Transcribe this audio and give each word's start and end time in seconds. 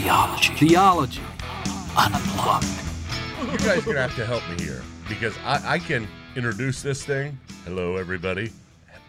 Theology. 0.00 0.54
Theology. 0.54 1.20
Unplugged. 1.96 2.64
You 3.52 3.58
guys 3.58 3.78
are 3.82 3.86
gonna 3.86 4.00
have 4.00 4.16
to 4.16 4.24
help 4.24 4.42
me 4.48 4.64
here 4.64 4.82
because 5.10 5.36
I, 5.44 5.74
I 5.74 5.78
can 5.78 6.08
introduce 6.36 6.80
this 6.80 7.04
thing. 7.04 7.38
Hello, 7.66 7.96
everybody, 7.96 8.50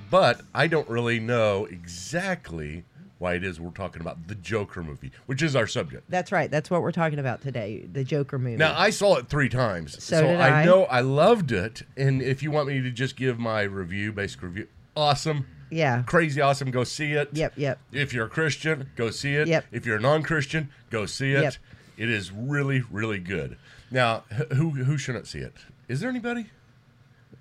but 0.09 0.41
I 0.54 0.67
don't 0.67 0.88
really 0.89 1.19
know 1.21 1.63
exactly 1.65 2.83
why 3.19 3.35
it 3.35 3.46
is 3.46 3.62
we're 3.62 3.69
talking 3.71 4.01
about 4.01 4.27
the 4.27 4.35
Joker 4.35 4.83
movie, 4.83 5.12
which 5.27 5.41
is 5.41 5.55
our 5.55 5.65
subject. 5.65 6.04
That's 6.09 6.29
right. 6.33 6.51
That's 6.51 6.69
what 6.69 6.81
we're 6.81 6.92
talking 6.92 7.19
about 7.19 7.42
today. 7.42 7.85
The 7.89 8.03
Joker 8.03 8.37
movie. 8.37 8.58
Now 8.58 8.78
I 8.78 8.89
saw 8.89 9.15
it 9.15 9.29
three 9.29 9.47
times, 9.47 10.03
So 10.03 10.21
did 10.21 10.42
I 10.42 10.62
I. 10.62 10.65
know 10.65 10.83
I 10.85 10.99
loved 10.99 11.53
it. 11.53 11.83
And 11.96 12.21
if 12.21 12.44
you 12.44 12.51
want 12.51 12.67
me 12.67 12.81
to 12.81 12.92
just 12.92 13.15
give 13.15 13.39
my 13.39 13.62
review, 13.62 14.12
basic 14.12 14.42
review, 14.42 14.67
awesome, 14.97 15.47
yeah. 15.72 16.03
crazy 16.03 16.41
awesome, 16.41 16.70
go 16.72 16.84
see 16.84 17.13
it. 17.13 17.30
Yep. 17.34 17.54
Yep. 17.55 17.80
If 17.91 18.13
you're 18.13 18.26
a 18.26 18.30
Christian, 18.30 18.90
go 18.95 19.09
see 19.09 19.35
it. 19.35 19.48
Yep. 19.48 19.66
If 19.72 19.86
you're 19.86 19.98
a 19.98 20.02
non-Christian, 20.02 20.70
go 20.90 21.05
see 21.05 21.34
it. 21.34 21.41
Yep. 21.41 21.54
It 21.98 22.09
is 22.09 22.32
really, 22.32 22.84
really 22.91 23.20
good. 23.20 23.58
Now, 23.90 24.23
who 24.54 24.72
who 24.72 24.98
shouldn't 24.98 25.28
see 25.28 25.40
it? 25.40 25.54
Is 25.88 26.00
there 26.00 26.09
anybody? 26.09 26.48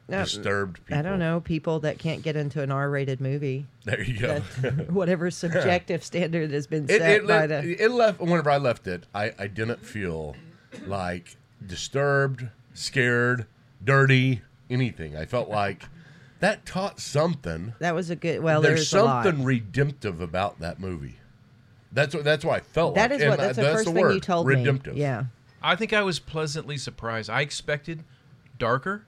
No, 0.09 0.25
Disturbed 0.25 0.85
people. 0.85 0.99
I 0.99 1.03
don't 1.03 1.21
know 1.21 1.41
people 1.41 1.81
that 1.81 2.01
can't 2.01 2.23
get 2.23 2.35
into 2.35 2.61
an 2.63 2.73
R-rated 2.73 3.21
movie. 3.21 3.67
There 3.85 4.03
you 4.03 4.19
go. 4.19 4.41
Whatever 4.91 5.31
subjective 5.31 6.03
standard 6.03 6.51
has 6.51 6.67
been 6.67 6.85
it, 6.85 6.99
set 6.99 7.11
it, 7.11 7.27
by 7.29 7.43
le- 7.43 7.49
the. 7.49 7.83
it 7.85 7.91
left 7.93 8.21
whenever 8.21 8.51
I 8.51 8.59
left 8.59 8.89
it, 8.89 9.07
I, 9.15 9.33
I 9.39 9.47
didn't 9.47 9.85
feel 9.87 10.35
like 10.87 11.37
disturbed, 11.65 12.49
scared, 12.75 13.47
dirty, 13.85 14.43
anything. 14.69 15.17
I 15.17 15.27
felt 15.27 15.49
like 15.49 15.85
that 16.41 16.67
taught 16.67 17.01
something. 17.01 17.75
That 17.79 17.95
was 17.95 18.11
a 18.11 18.17
good. 18.17 18.43
Well, 18.43 18.61
There's 18.61 18.91
there's, 18.91 18.95
a 18.95 19.05
lot. 19.05 19.25
something 19.25 19.45
redemptive 19.45 20.21
about 20.21 20.61
that 20.61 20.81
movie. 20.81 21.17
That's 21.93 22.15
what 22.15 22.25
that's 22.25 22.45
what 22.45 22.57
I 22.57 22.61
felt 22.61 22.95
That 22.95 23.11
like. 23.11 23.21
is 23.21 23.27
what. 23.27 23.41
And, 23.41 23.49
That's 23.49 23.57
the 23.57 23.63
first 23.65 23.85
the 23.87 23.93
thing 23.93 24.01
you 24.01 24.07
word, 24.09 24.23
told 24.23 24.47
redemptive. 24.47 24.95
me. 24.95 25.01
Yeah. 25.01 25.25
I 25.63 25.77
think 25.77 25.93
I 25.93 26.03
was 26.03 26.19
pleasantly 26.19 26.77
surprised. 26.79 27.29
I 27.29 27.41
expected 27.43 28.05
darker, 28.59 29.05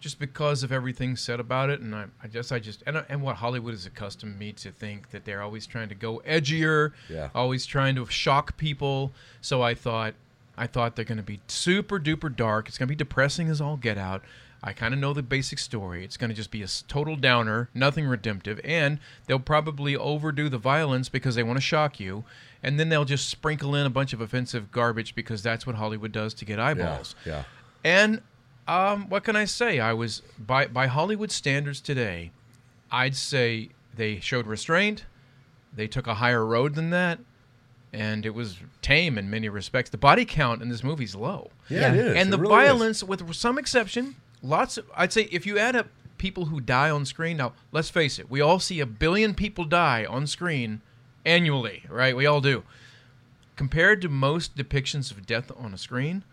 just 0.00 0.18
because 0.18 0.62
of 0.62 0.72
everything 0.72 1.16
said 1.16 1.40
about 1.40 1.68
it, 1.68 1.80
and 1.80 1.94
I, 1.94 2.06
I 2.22 2.28
guess 2.28 2.50
I 2.52 2.58
just 2.60 2.82
and, 2.86 3.04
and 3.08 3.22
what 3.22 3.36
Hollywood 3.36 3.74
has 3.74 3.84
accustomed 3.86 4.38
me 4.38 4.52
to 4.54 4.70
think 4.70 5.10
that 5.10 5.24
they're 5.24 5.42
always 5.42 5.66
trying 5.66 5.88
to 5.90 5.94
go 5.94 6.22
edgier, 6.26 6.92
Yeah. 7.10 7.28
always 7.34 7.66
trying 7.66 7.96
to 7.96 8.06
shock 8.06 8.56
people. 8.56 9.12
So 9.40 9.60
I 9.62 9.74
thought, 9.74 10.14
I 10.56 10.66
thought 10.66 10.96
they're 10.96 11.04
going 11.04 11.16
to 11.18 11.22
be 11.22 11.40
super 11.48 11.98
duper 11.98 12.34
dark. 12.34 12.68
It's 12.68 12.78
going 12.78 12.86
to 12.88 12.92
be 12.92 12.96
depressing 12.96 13.48
as 13.48 13.60
all 13.60 13.76
get 13.76 13.96
out. 13.98 14.22
I 14.64 14.72
kind 14.72 14.94
of 14.94 15.00
know 15.00 15.12
the 15.12 15.22
basic 15.24 15.58
story. 15.58 16.04
It's 16.04 16.16
going 16.16 16.30
to 16.30 16.36
just 16.36 16.52
be 16.52 16.62
a 16.62 16.68
total 16.86 17.16
downer, 17.16 17.68
nothing 17.74 18.06
redemptive, 18.06 18.60
and 18.62 19.00
they'll 19.26 19.40
probably 19.40 19.96
overdo 19.96 20.48
the 20.48 20.58
violence 20.58 21.08
because 21.08 21.34
they 21.34 21.42
want 21.42 21.56
to 21.56 21.60
shock 21.62 21.98
you, 21.98 22.22
and 22.62 22.78
then 22.78 22.88
they'll 22.88 23.04
just 23.04 23.28
sprinkle 23.28 23.74
in 23.74 23.86
a 23.86 23.90
bunch 23.90 24.12
of 24.12 24.20
offensive 24.20 24.70
garbage 24.70 25.16
because 25.16 25.42
that's 25.42 25.66
what 25.66 25.74
Hollywood 25.76 26.12
does 26.12 26.32
to 26.34 26.44
get 26.44 26.58
Yeah, 26.58 26.66
eyeballs. 26.66 27.16
yeah. 27.26 27.42
And 27.82 28.20
um, 28.68 29.08
what 29.08 29.24
can 29.24 29.34
I 29.34 29.46
say? 29.46 29.80
I 29.80 29.94
was 29.94 30.22
by 30.38 30.68
by 30.68 30.86
Hollywood 30.86 31.32
standards 31.32 31.80
today. 31.80 32.30
I'd 32.92 33.16
say 33.16 33.70
they 33.96 34.20
showed 34.20 34.46
restraint. 34.46 35.06
They 35.74 35.88
took 35.88 36.06
a 36.06 36.14
higher 36.14 36.44
road 36.46 36.76
than 36.76 36.90
that, 36.90 37.18
and 37.92 38.24
it 38.24 38.34
was 38.34 38.56
tame 38.80 39.18
in 39.18 39.28
many 39.30 39.48
respects. 39.48 39.90
The 39.90 39.98
body 39.98 40.24
count 40.24 40.62
in 40.62 40.68
this 40.68 40.82
movie's 40.82 41.14
low, 41.14 41.50
Yeah, 41.68 41.92
it 41.92 41.98
is. 41.98 42.16
and 42.16 42.28
It 42.28 42.30
the 42.30 42.38
really 42.38 42.54
is. 42.64 42.66
violence, 42.70 43.04
with 43.04 43.34
some 43.34 43.58
exception, 43.58 44.16
lots. 44.42 44.78
Of, 44.78 44.86
I'd 44.96 45.12
say 45.12 45.28
if 45.30 45.46
you 45.46 45.58
add 45.58 45.76
up 45.76 45.88
people 46.18 46.46
who 46.46 46.60
die 46.60 46.88
on 46.90 47.04
screen, 47.04 47.36
now 47.38 47.52
let's 47.72 47.90
face 47.90 48.18
it, 48.18 48.30
we 48.30 48.40
all 48.40 48.58
see 48.58 48.80
a 48.80 48.86
billion 48.86 49.34
people 49.34 49.64
die 49.64 50.04
on 50.04 50.26
screen 50.26 50.80
annually, 51.24 51.84
right? 51.88 52.16
We 52.16 52.26
all 52.26 52.40
do. 52.40 52.62
Compared 53.56 54.00
to 54.02 54.08
most 54.08 54.56
depictions 54.56 55.10
of 55.10 55.26
death 55.26 55.52
on 55.56 55.74
a 55.74 55.78
screen, 55.78 56.24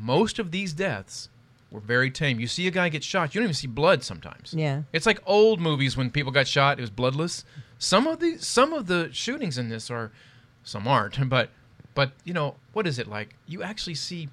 most 0.00 0.38
of 0.38 0.50
these 0.50 0.72
deaths 0.72 1.28
were 1.70 1.80
very 1.80 2.10
tame. 2.10 2.40
You 2.40 2.46
see 2.46 2.66
a 2.66 2.70
guy 2.70 2.88
get 2.88 3.04
shot, 3.04 3.34
you 3.34 3.40
don't 3.40 3.46
even 3.46 3.54
see 3.54 3.66
blood 3.66 4.02
sometimes. 4.02 4.54
Yeah. 4.56 4.82
It's 4.92 5.06
like 5.06 5.20
old 5.26 5.60
movies 5.60 5.96
when 5.96 6.10
people 6.10 6.32
got 6.32 6.48
shot, 6.48 6.78
it 6.78 6.80
was 6.80 6.90
bloodless. 6.90 7.44
Some 7.78 8.06
of 8.06 8.18
the 8.20 8.38
some 8.38 8.72
of 8.72 8.86
the 8.86 9.10
shootings 9.12 9.58
in 9.58 9.68
this 9.68 9.90
are 9.90 10.10
some 10.64 10.86
aren't, 10.88 11.28
but 11.28 11.50
but 11.94 12.12
you 12.24 12.32
know, 12.34 12.54
what 12.72 12.86
is 12.86 12.98
it 12.98 13.08
like? 13.08 13.34
You 13.46 13.62
actually 13.62 13.94
see 13.96 14.28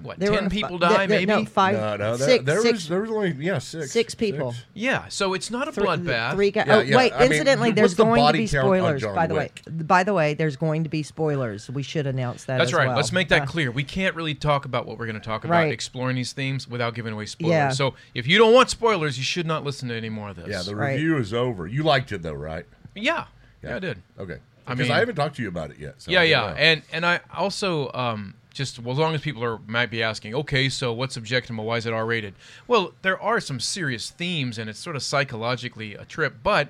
what, 0.00 0.18
There 0.18 0.30
ten 0.32 0.44
were 0.44 0.50
fi- 0.50 0.56
people 0.62 0.78
there- 0.78 0.88
die 0.88 1.06
there- 1.06 1.18
maybe? 1.20 1.26
No, 1.26 1.44
five. 1.44 1.74
No, 1.76 1.96
no, 1.96 2.16
there, 2.16 2.26
six- 2.28 2.44
there 2.44 2.60
six- 2.60 2.72
was 2.72 2.88
there 2.88 3.00
was 3.02 3.10
only 3.10 3.30
yeah 3.38 3.58
six 3.58 3.92
six 3.92 4.14
people. 4.16 4.52
yeah, 4.74 5.06
so 5.08 5.32
it's 5.32 5.48
not 5.48 5.68
a 5.68 5.72
Three- 5.72 5.84
bloodbath. 5.86 6.32
Three 6.32 6.50
guys. 6.50 6.64
Yeah, 6.66 6.76
oh, 6.76 6.80
yeah, 6.80 6.96
wait. 6.96 7.12
I 7.12 7.26
incidentally, 7.26 7.68
what's 7.68 7.76
there's 7.76 7.94
the 7.94 8.04
going 8.04 8.26
to 8.26 8.32
be 8.32 8.46
spoilers. 8.48 9.04
By 9.04 9.28
the 9.28 9.34
Wick? 9.34 9.60
way, 9.64 9.72
by 9.84 10.02
the 10.02 10.12
way, 10.12 10.34
there's 10.34 10.56
going 10.56 10.82
to 10.82 10.88
be 10.90 11.04
spoilers. 11.04 11.70
We 11.70 11.84
should 11.84 12.08
announce 12.08 12.44
that. 12.46 12.58
That's 12.58 12.70
as 12.70 12.74
right. 12.74 12.88
well. 12.88 12.96
Let's 12.96 13.12
make 13.12 13.28
that 13.28 13.42
Uh, 13.42 13.46
clear. 13.46 13.70
We 13.70 13.84
can't 13.84 14.16
really 14.16 14.34
talk 14.34 14.64
about 14.64 14.86
what 14.86 14.98
we're 14.98 15.06
going 15.06 15.20
to 15.20 15.24
talk 15.24 15.44
about 15.44 15.54
Right. 15.54 15.72
exploring 15.72 16.16
these 16.16 16.32
themes 16.32 16.66
without 16.66 16.94
giving 16.94 17.12
away 17.12 17.26
spoilers. 17.26 17.52
Yeah. 17.52 17.68
So 17.68 17.94
if 18.12 18.26
you 18.26 18.38
don't 18.38 18.54
want 18.54 18.70
spoilers, 18.70 19.18
you 19.18 19.24
should 19.24 19.46
not 19.46 19.62
listen 19.62 19.88
to 19.90 19.94
any 19.94 20.08
more 20.08 20.30
of 20.30 20.36
this. 20.36 20.48
Yeah, 20.48 20.62
the 20.62 20.74
Right. 20.74 20.94
review 20.94 21.18
is 21.18 21.32
over. 21.32 21.68
You 21.68 21.84
liked 21.84 22.10
it 22.10 22.22
though, 22.22 22.32
right? 22.34 22.66
yeah, 22.96 23.26
yeah, 23.62 23.76
I 23.76 23.78
did. 23.78 24.02
Okay. 24.18 24.38
I 24.66 24.74
Because 24.74 24.88
mean- 24.88 24.96
I 24.96 25.00
haven't 25.00 25.16
talked 25.16 25.36
to 25.36 25.42
you 25.42 25.48
about 25.48 25.70
it 25.70 25.78
yet. 25.78 26.00
So 26.02 26.10
yeah, 26.10 26.22
yeah, 26.22 26.40
know. 26.40 26.54
and 26.56 26.82
and 26.92 27.06
I 27.06 27.20
also 27.34 27.90
um, 27.92 28.34
just 28.52 28.78
well, 28.78 28.92
as 28.92 28.98
long 28.98 29.14
as 29.14 29.20
people 29.20 29.42
are 29.42 29.58
might 29.66 29.90
be 29.90 30.02
asking, 30.02 30.34
okay, 30.34 30.68
so 30.68 30.92
what's 30.92 31.16
objectionable? 31.16 31.64
Why 31.64 31.76
is 31.78 31.86
it 31.86 31.92
R 31.92 32.06
rated? 32.06 32.34
Well, 32.68 32.92
there 33.02 33.20
are 33.20 33.40
some 33.40 33.60
serious 33.60 34.10
themes, 34.10 34.58
and 34.58 34.70
it's 34.70 34.78
sort 34.78 34.96
of 34.96 35.02
psychologically 35.02 35.94
a 35.94 36.04
trip, 36.04 36.36
but. 36.42 36.68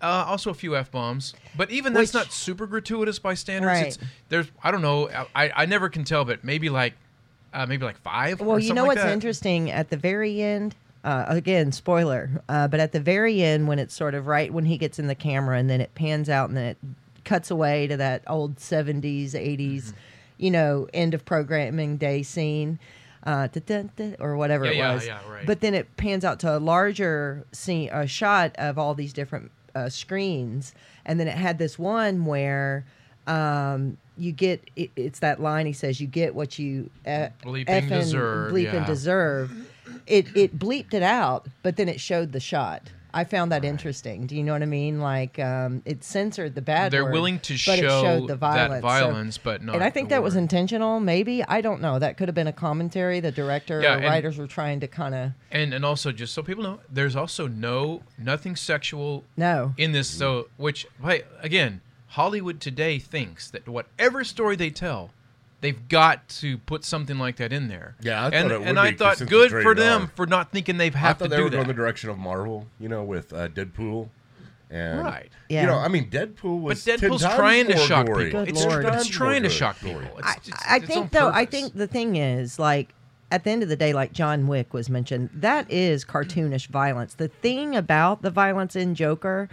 Uh, 0.00 0.24
also 0.28 0.48
a 0.48 0.54
few 0.54 0.76
f 0.76 0.92
bombs, 0.92 1.34
but 1.56 1.72
even 1.72 1.92
that's 1.92 2.14
not 2.14 2.30
super 2.30 2.68
gratuitous 2.68 3.18
by 3.18 3.34
standards. 3.34 3.66
Right. 3.66 3.86
It's 3.88 3.98
there's 4.28 4.46
I 4.62 4.70
don't 4.70 4.80
know 4.80 5.08
I, 5.34 5.50
I 5.52 5.66
never 5.66 5.88
can 5.88 6.04
tell, 6.04 6.24
but 6.24 6.44
maybe 6.44 6.68
like 6.68 6.94
uh, 7.52 7.66
maybe 7.66 7.84
like 7.84 7.98
five. 7.98 8.38
Well, 8.38 8.50
or 8.50 8.58
you 8.60 8.74
know 8.74 8.82
like 8.82 8.90
what's 8.90 9.02
that. 9.02 9.12
interesting 9.12 9.72
at 9.72 9.90
the 9.90 9.96
very 9.96 10.40
end. 10.40 10.76
Uh, 11.02 11.24
again, 11.26 11.72
spoiler. 11.72 12.30
Uh, 12.48 12.68
but 12.68 12.78
at 12.78 12.92
the 12.92 13.00
very 13.00 13.42
end, 13.42 13.66
when 13.66 13.80
it's 13.80 13.92
sort 13.92 14.14
of 14.14 14.28
right 14.28 14.52
when 14.52 14.66
he 14.66 14.78
gets 14.78 15.00
in 15.00 15.08
the 15.08 15.16
camera, 15.16 15.58
and 15.58 15.68
then 15.68 15.80
it 15.80 15.92
pans 15.96 16.28
out, 16.28 16.48
and 16.48 16.56
then 16.56 16.66
it 16.66 16.76
cuts 17.28 17.50
away 17.50 17.86
to 17.86 17.96
that 17.98 18.22
old 18.26 18.56
'70s, 18.56 19.32
'80s, 19.32 19.82
Mm-hmm. 19.84 19.96
you 20.38 20.50
know, 20.50 20.88
end 20.94 21.14
of 21.14 21.24
programming 21.24 21.96
day 21.98 22.22
scene. 22.22 22.78
Uh, 23.24 23.48
or 24.20 24.36
whatever 24.36 24.64
Yeah, 24.64 24.70
it 24.70 24.76
yeah, 24.76 24.94
was, 24.94 25.06
yeah, 25.06 25.18
right. 25.28 25.44
but 25.46 25.60
then 25.60 25.74
it 25.74 25.96
pans 25.96 26.24
out 26.24 26.38
to 26.40 26.56
a 26.56 26.60
larger 26.60 27.44
scene, 27.52 27.90
a 27.92 28.06
shot 28.06 28.54
of 28.56 28.78
all 28.78 28.94
these 28.94 29.12
different 29.12 29.50
uh, 29.74 29.88
screens, 29.90 30.72
and 31.04 31.18
then 31.20 31.28
it 31.28 31.36
had 31.36 31.58
this 31.58 31.78
one 31.78 32.24
where 32.24 32.86
um, 33.26 33.98
you 34.16 34.32
get 34.32 34.62
it, 34.76 34.90
it's 34.96 35.18
that 35.18 35.40
line 35.42 35.66
he 35.66 35.72
says, 35.74 36.00
"You 36.00 36.06
get 36.06 36.34
what 36.34 36.58
you 36.58 36.88
uh, 37.06 37.28
Bleeping 37.42 37.66
effing 37.66 37.88
deserve, 37.88 38.52
bleeping 38.52 38.72
yeah. 38.72 38.86
deserve." 38.86 39.52
It 40.06 40.28
it 40.34 40.58
bleeped 40.58 40.94
it 40.94 41.02
out, 41.02 41.48
but 41.62 41.76
then 41.76 41.88
it 41.88 42.00
showed 42.00 42.32
the 42.32 42.40
shot. 42.40 42.90
I 43.18 43.24
found 43.24 43.50
that 43.50 43.64
interesting. 43.64 44.26
Do 44.28 44.36
you 44.36 44.44
know 44.44 44.52
what 44.52 44.62
I 44.62 44.66
mean? 44.66 45.00
Like 45.00 45.40
um, 45.40 45.82
it 45.84 46.04
censored 46.04 46.54
the 46.54 46.62
bad. 46.62 46.92
They're 46.92 47.02
word, 47.04 47.12
willing 47.14 47.40
to 47.40 47.56
show 47.56 48.26
the 48.26 48.36
violence. 48.36 48.70
that 48.70 48.80
So- 48.82 48.86
violence, 48.86 49.38
but 49.38 49.62
not. 49.62 49.74
and 49.74 49.82
I 49.82 49.90
think 49.90 50.10
that 50.10 50.22
was 50.22 50.36
intentional. 50.36 51.00
Maybe 51.00 51.42
I 51.42 51.60
don't 51.60 51.80
know. 51.80 51.98
That 51.98 52.16
could 52.16 52.28
have 52.28 52.36
been 52.36 52.46
a 52.46 52.52
commentary. 52.52 53.18
The 53.18 53.32
director 53.32 53.80
Yeah, 53.80 53.94
or 53.94 53.96
and- 53.96 54.04
writers 54.04 54.38
were 54.38 54.46
trying 54.46 54.78
to 54.80 54.86
kind 54.86 55.14
of 55.16 55.32
and 55.50 55.74
and 55.74 55.84
also 55.84 56.12
just 56.12 56.32
so 56.32 56.42
people 56.44 56.62
know, 56.62 56.78
there's 56.88 57.16
also 57.16 57.48
no 57.48 58.02
nothing 58.16 58.54
sexual 58.54 59.24
no. 59.36 59.74
in 59.76 59.90
this. 59.90 60.08
So 60.08 60.46
which 60.56 60.86
hey, 61.04 61.22
again, 61.40 61.80
Hollywood 62.08 62.60
today 62.60 63.00
thinks 63.00 63.50
that 63.50 63.66
whatever 63.68 64.22
story 64.22 64.54
they 64.54 64.70
tell, 64.70 65.10
they've 65.60 65.88
got 65.88 66.28
to 66.28 66.58
put 66.58 66.84
something 66.84 67.18
like 67.18 67.36
that 67.36 67.52
in 67.52 67.68
there. 67.68 67.96
Yeah, 68.00 68.20
I 68.26 68.30
thought 68.30 68.34
and 68.34 68.50
it 68.52 68.58
would 68.60 68.68
and 68.68 68.76
be, 68.76 68.80
I 68.80 68.92
'cause 68.92 69.18
thought 69.18 69.28
good 69.28 69.50
for 69.50 69.74
them 69.74 70.02
R. 70.02 70.10
for 70.14 70.26
not 70.26 70.52
thinking 70.52 70.76
they've 70.78 70.94
I 70.94 70.98
have 70.98 71.18
thought 71.18 71.24
to 71.24 71.30
they 71.30 71.36
do 71.36 71.44
were 71.44 71.50
going 71.50 71.62
that. 71.66 71.68
the 71.68 71.74
direction 71.74 72.10
of 72.10 72.18
Marvel, 72.18 72.66
you 72.78 72.88
know, 72.88 73.02
with 73.04 73.32
uh, 73.32 73.48
Deadpool. 73.48 74.08
And, 74.70 75.00
Right. 75.00 75.30
Yeah. 75.48 75.62
You 75.62 75.66
know, 75.68 75.76
I 75.78 75.88
mean, 75.88 76.10
Deadpool 76.10 76.42
But 76.42 76.56
was 76.58 76.84
10 76.84 76.98
Deadpool's 76.98 77.22
times 77.22 77.34
trying 77.36 77.66
to 77.68 77.76
shock 77.78 78.06
gory. 78.06 78.24
people. 78.26 78.40
Good 78.44 78.48
It's, 78.50 78.64
Lord. 78.66 78.84
it's 78.84 79.06
trying 79.08 79.42
to 79.44 79.48
shock 79.48 79.78
people. 79.80 80.00
It's, 80.18 80.26
I, 80.26 80.32
it's- 80.32 80.62
I 80.68 80.76
it's 80.76 80.86
think 80.86 81.00
on 81.04 81.08
though. 81.12 81.28
I 81.30 81.44
think 81.46 81.74
the 81.74 81.86
thing 81.86 82.16
is 82.16 82.58
like 82.58 82.94
at 83.30 83.44
the 83.44 83.50
end 83.50 83.62
of 83.62 83.68
the 83.70 83.76
day, 83.76 83.92
like 83.94 84.12
John 84.12 84.46
Wick 84.46 84.72
was 84.74 84.88
mentioned, 84.90 85.30
that 85.34 85.70
is 85.70 86.04
cartoonish 86.04 86.66
violence. 86.68 87.14
The 87.14 87.28
thing 87.28 87.74
about 87.76 88.22
the 88.22 88.30
violence 88.30 88.76
in 88.76 88.94
Joker 88.94 89.48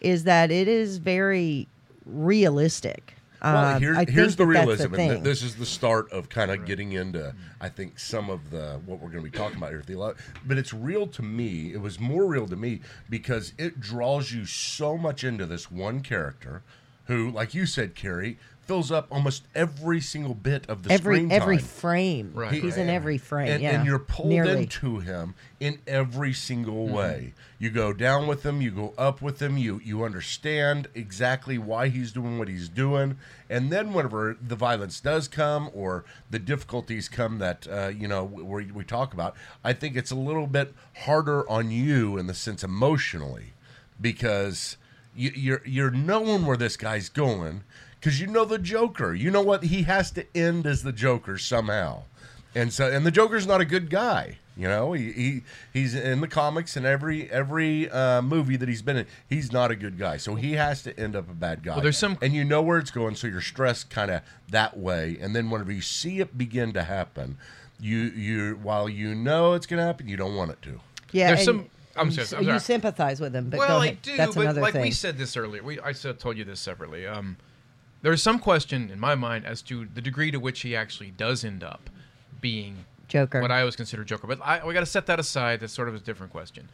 is 0.00 0.24
that 0.24 0.50
it 0.50 0.66
is 0.68 0.98
very 0.98 1.66
realistic. 2.06 3.14
Well, 3.42 3.56
Um, 3.76 3.80
here's, 3.82 3.96
I 3.96 4.04
here's 4.04 4.36
the 4.36 4.46
realism, 4.46 4.94
and 4.94 4.96
th- 5.10 5.22
this 5.22 5.42
is 5.42 5.56
the 5.56 5.64
start 5.66 6.10
of 6.12 6.28
kind 6.28 6.50
of 6.50 6.66
getting 6.66 6.92
into, 6.92 7.34
I 7.60 7.68
think, 7.68 7.98
some 7.98 8.28
of 8.28 8.50
the 8.50 8.80
what 8.84 9.00
we're 9.00 9.08
going 9.08 9.24
to 9.24 9.30
be 9.30 9.36
talking 9.36 9.56
about 9.56 9.70
here. 9.70 9.82
But 10.44 10.58
it's 10.58 10.74
real 10.74 11.06
to 11.08 11.22
me. 11.22 11.72
It 11.72 11.80
was 11.80 11.98
more 11.98 12.26
real 12.26 12.46
to 12.48 12.56
me 12.56 12.80
because 13.08 13.52
it 13.58 13.80
draws 13.80 14.32
you 14.32 14.44
so 14.44 14.98
much 14.98 15.24
into 15.24 15.46
this 15.46 15.70
one 15.70 16.00
character, 16.00 16.62
who, 17.06 17.30
like 17.30 17.54
you 17.54 17.66
said, 17.66 17.94
Carrie, 17.94 18.38
fills 18.70 18.92
up 18.92 19.08
almost 19.10 19.42
every 19.52 20.00
single 20.00 20.32
bit 20.32 20.64
of 20.70 20.84
the 20.84 20.92
every 20.92 21.16
screen 21.16 21.32
every 21.32 21.58
frame. 21.58 22.30
Right. 22.32 22.52
He's 22.52 22.76
in 22.76 22.88
every 22.88 23.18
frame. 23.18 23.48
And, 23.48 23.60
yeah. 23.60 23.70
and 23.70 23.84
you're 23.84 23.98
pulled 23.98 24.28
Nearly. 24.28 24.62
into 24.62 25.00
him 25.00 25.34
in 25.58 25.80
every 25.88 26.32
single 26.32 26.86
Mm-hmm. 26.86 26.94
way. 26.94 27.34
You 27.58 27.70
go 27.70 27.92
down 27.92 28.28
with 28.28 28.46
him, 28.46 28.62
you 28.62 28.70
go 28.70 28.94
up 28.96 29.20
with 29.20 29.42
him, 29.42 29.58
you 29.58 29.80
you 29.84 30.04
understand 30.04 30.86
exactly 30.94 31.58
why 31.58 31.88
he's 31.88 32.12
doing 32.12 32.38
what 32.38 32.46
he's 32.46 32.68
doing, 32.68 33.16
and 33.50 33.72
then 33.72 33.92
whenever 33.92 34.36
the 34.40 34.54
violence 34.54 35.00
does 35.00 35.26
come 35.26 35.68
or 35.74 36.04
the 36.30 36.38
difficulties 36.38 37.08
come 37.08 37.38
that 37.38 37.66
uh, 37.68 37.88
you 37.88 38.06
know 38.06 38.22
we, 38.22 38.70
we 38.70 38.84
talk 38.84 39.12
about, 39.12 39.34
I 39.64 39.72
think 39.72 39.96
it's 39.96 40.12
a 40.12 40.16
little 40.16 40.46
bit 40.46 40.72
harder 40.98 41.48
on 41.50 41.72
you 41.72 42.16
in 42.18 42.28
the 42.28 42.34
sense 42.34 42.62
emotionally 42.62 43.52
because 44.00 44.76
you, 45.16 45.32
you're 45.34 45.62
you're 45.66 45.90
knowing 45.90 46.46
where 46.46 46.56
this 46.56 46.76
guy's 46.76 47.08
going 47.08 47.64
because 48.00 48.20
you 48.20 48.26
know 48.26 48.44
the 48.44 48.58
Joker. 48.58 49.14
You 49.14 49.30
know 49.30 49.42
what 49.42 49.64
he 49.64 49.82
has 49.82 50.10
to 50.12 50.24
end 50.36 50.66
as 50.66 50.82
the 50.82 50.92
Joker 50.92 51.36
somehow, 51.38 52.02
and 52.54 52.72
so 52.72 52.90
and 52.90 53.04
the 53.06 53.10
Joker's 53.10 53.46
not 53.46 53.60
a 53.60 53.64
good 53.64 53.90
guy. 53.90 54.38
You 54.56 54.68
know, 54.68 54.92
he, 54.92 55.12
he 55.12 55.42
he's 55.72 55.94
in 55.94 56.20
the 56.20 56.28
comics 56.28 56.76
and 56.76 56.84
every 56.84 57.30
every 57.30 57.88
uh, 57.90 58.20
movie 58.20 58.56
that 58.56 58.68
he's 58.68 58.82
been 58.82 58.98
in, 58.98 59.06
he's 59.26 59.52
not 59.52 59.70
a 59.70 59.76
good 59.76 59.96
guy. 59.98 60.18
So 60.18 60.34
he 60.34 60.52
has 60.52 60.82
to 60.82 60.98
end 61.00 61.16
up 61.16 61.30
a 61.30 61.34
bad 61.34 61.62
guy. 61.62 61.74
Well, 61.76 61.82
there's 61.82 61.96
some- 61.96 62.18
and 62.20 62.34
you 62.34 62.44
know 62.44 62.60
where 62.60 62.76
it's 62.78 62.90
going, 62.90 63.14
so 63.14 63.26
you're 63.26 63.40
stressed 63.40 63.88
kind 63.88 64.10
of 64.10 64.20
that 64.50 64.76
way. 64.76 65.16
And 65.20 65.34
then 65.34 65.48
whenever 65.48 65.72
you 65.72 65.80
see 65.80 66.20
it 66.20 66.36
begin 66.36 66.72
to 66.74 66.82
happen, 66.82 67.38
you 67.78 67.98
you 67.98 68.58
while 68.62 68.86
you 68.86 69.14
know 69.14 69.54
it's 69.54 69.66
going 69.66 69.78
to 69.78 69.84
happen, 69.84 70.08
you 70.08 70.18
don't 70.18 70.34
want 70.34 70.50
it 70.50 70.60
to. 70.62 70.80
yeah. 71.12 71.28
There's 71.28 71.44
some- 71.44 71.70
I'm 71.96 72.06
you, 72.08 72.12
sorry, 72.12 72.24
s- 72.24 72.32
I'm 72.34 72.44
you 72.54 72.58
sympathize 72.60 73.20
with 73.20 73.34
him, 73.34 73.48
but 73.50 73.58
well, 73.60 73.78
go 73.78 73.82
I 73.82 73.90
do, 73.92 74.16
That's 74.16 74.34
but 74.34 74.42
another 74.42 74.60
like 74.60 74.74
thing. 74.74 74.82
we 74.82 74.90
said 74.90 75.16
this 75.18 75.36
earlier, 75.36 75.62
we 75.62 75.80
I 75.80 75.92
told 75.92 76.36
you 76.36 76.44
this 76.44 76.60
separately. 76.60 77.06
Um, 77.06 77.36
there's 78.02 78.22
some 78.22 78.38
question 78.38 78.90
in 78.90 78.98
my 78.98 79.14
mind 79.14 79.44
as 79.44 79.62
to 79.62 79.86
the 79.92 80.00
degree 80.00 80.30
to 80.30 80.38
which 80.38 80.60
he 80.60 80.74
actually 80.74 81.10
does 81.10 81.44
end 81.44 81.62
up 81.62 81.90
being 82.40 82.84
Joker. 83.08 83.40
what 83.40 83.50
I 83.50 83.60
always 83.60 83.76
consider 83.76 84.04
Joker. 84.04 84.26
But 84.26 84.40
I, 84.42 84.66
we 84.66 84.72
got 84.74 84.80
to 84.80 84.86
set 84.86 85.06
that 85.06 85.20
aside. 85.20 85.60
That's 85.60 85.72
sort 85.72 85.88
of 85.88 85.94
a 85.94 85.98
different 85.98 86.32
question. 86.32 86.68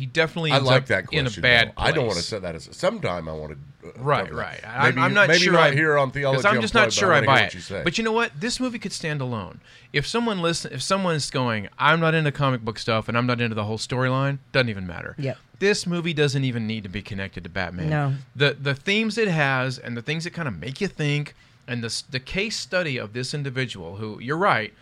He 0.00 0.06
definitely 0.06 0.50
I 0.52 0.58
like 0.58 0.82
up 0.82 0.86
that 0.88 1.06
question. 1.08 1.26
in 1.26 1.32
a 1.38 1.40
bad. 1.42 1.68
though. 1.68 1.82
I 1.82 1.92
don't 1.92 2.06
want 2.06 2.12
to 2.12 2.22
place. 2.22 2.26
set 2.26 2.42
that 2.42 2.54
as 2.54 2.66
a, 2.68 2.72
sometime. 2.74 3.28
I 3.28 3.32
want 3.32 3.52
to. 3.52 3.58
Uh, 3.88 3.92
Right, 3.96 4.24
cover 4.24 4.36
that. 4.36 4.42
right. 4.42 4.60
I'm, 4.66 4.98
I'm 4.98 5.14
not 5.14 5.28
maybe 5.28 5.40
sure. 5.40 5.52
not 5.54 5.70
I, 5.70 5.72
here 5.72 5.96
on 5.96 6.10
theology. 6.10 6.42
because 6.42 6.54
I'm 6.54 6.60
just 6.60 6.74
not 6.74 6.80
Unplugged, 6.84 6.92
sure 6.98 7.12
I 7.14 7.24
buy 7.24 7.40
it. 7.42 7.54
you. 7.54 7.80
But 7.82 7.96
you 7.98 8.04
know 8.04 8.12
what? 8.12 8.30
This 8.38 8.60
movie 8.60 8.78
could 8.78 8.92
stand 8.92 9.20
alone. 9.22 9.60
If 9.92 10.06
someone 10.06 10.42
listen, 10.42 10.72
if 10.72 10.82
someone's 10.82 11.30
going, 11.30 11.68
I'm 11.78 11.98
not 12.00 12.14
into 12.14 12.30
comic 12.32 12.60
book 12.62 12.78
stuff 12.78 13.08
and 13.08 13.16
I'm 13.16 13.26
not 13.26 13.40
into 13.40 13.54
the 13.54 13.64
whole 13.64 13.78
storyline, 13.78 14.38
doesn't 14.52 14.68
even 14.68 14.86
matter. 14.86 15.14
Yep. 15.18 15.38
This 15.60 15.86
movie 15.86 16.12
doesn't 16.14 16.44
even 16.44 16.66
need 16.66 16.82
to 16.84 16.88
be 16.88 17.02
connected 17.02 17.42
to 17.44 17.50
Batman. 17.50 17.88
No. 17.90 18.14
The 18.36 18.56
the 18.60 18.74
themes 18.74 19.16
it 19.18 19.28
has 19.28 19.78
and 19.78 19.96
the 19.96 20.02
things 20.02 20.24
that 20.24 20.32
kind 20.34 20.48
of 20.48 20.58
make 20.58 20.80
you 20.80 20.88
think 20.88 21.34
and 21.66 21.82
the 21.84 22.02
the 22.10 22.20
case 22.20 22.56
study 22.58 22.98
of 22.98 23.12
this 23.12 23.32
individual 23.34 23.96
who 23.96 24.18
you're 24.20 24.36
right. 24.38 24.72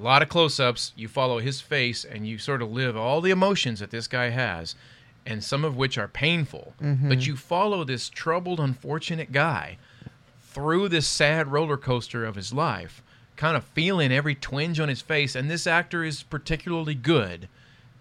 A 0.00 0.02
lot 0.02 0.22
of 0.22 0.28
close-ups. 0.30 0.92
You 0.96 1.08
follow 1.08 1.38
his 1.40 1.60
face, 1.60 2.04
and 2.04 2.26
you 2.26 2.38
sort 2.38 2.62
of 2.62 2.70
live 2.72 2.96
all 2.96 3.20
the 3.20 3.30
emotions 3.30 3.80
that 3.80 3.90
this 3.90 4.06
guy 4.06 4.30
has, 4.30 4.74
and 5.26 5.44
some 5.44 5.64
of 5.64 5.76
which 5.76 5.98
are 5.98 6.08
painful. 6.08 6.72
Mm-hmm. 6.80 7.08
But 7.08 7.26
you 7.26 7.36
follow 7.36 7.84
this 7.84 8.08
troubled, 8.08 8.60
unfortunate 8.60 9.30
guy 9.32 9.76
through 10.42 10.88
this 10.88 11.06
sad 11.06 11.48
roller 11.52 11.76
coaster 11.76 12.24
of 12.24 12.34
his 12.34 12.52
life, 12.52 13.02
kind 13.36 13.56
of 13.56 13.64
feeling 13.64 14.10
every 14.12 14.34
twinge 14.34 14.80
on 14.80 14.88
his 14.88 15.02
face. 15.02 15.34
And 15.34 15.50
this 15.50 15.66
actor 15.66 16.02
is 16.02 16.22
particularly 16.22 16.94
good 16.94 17.48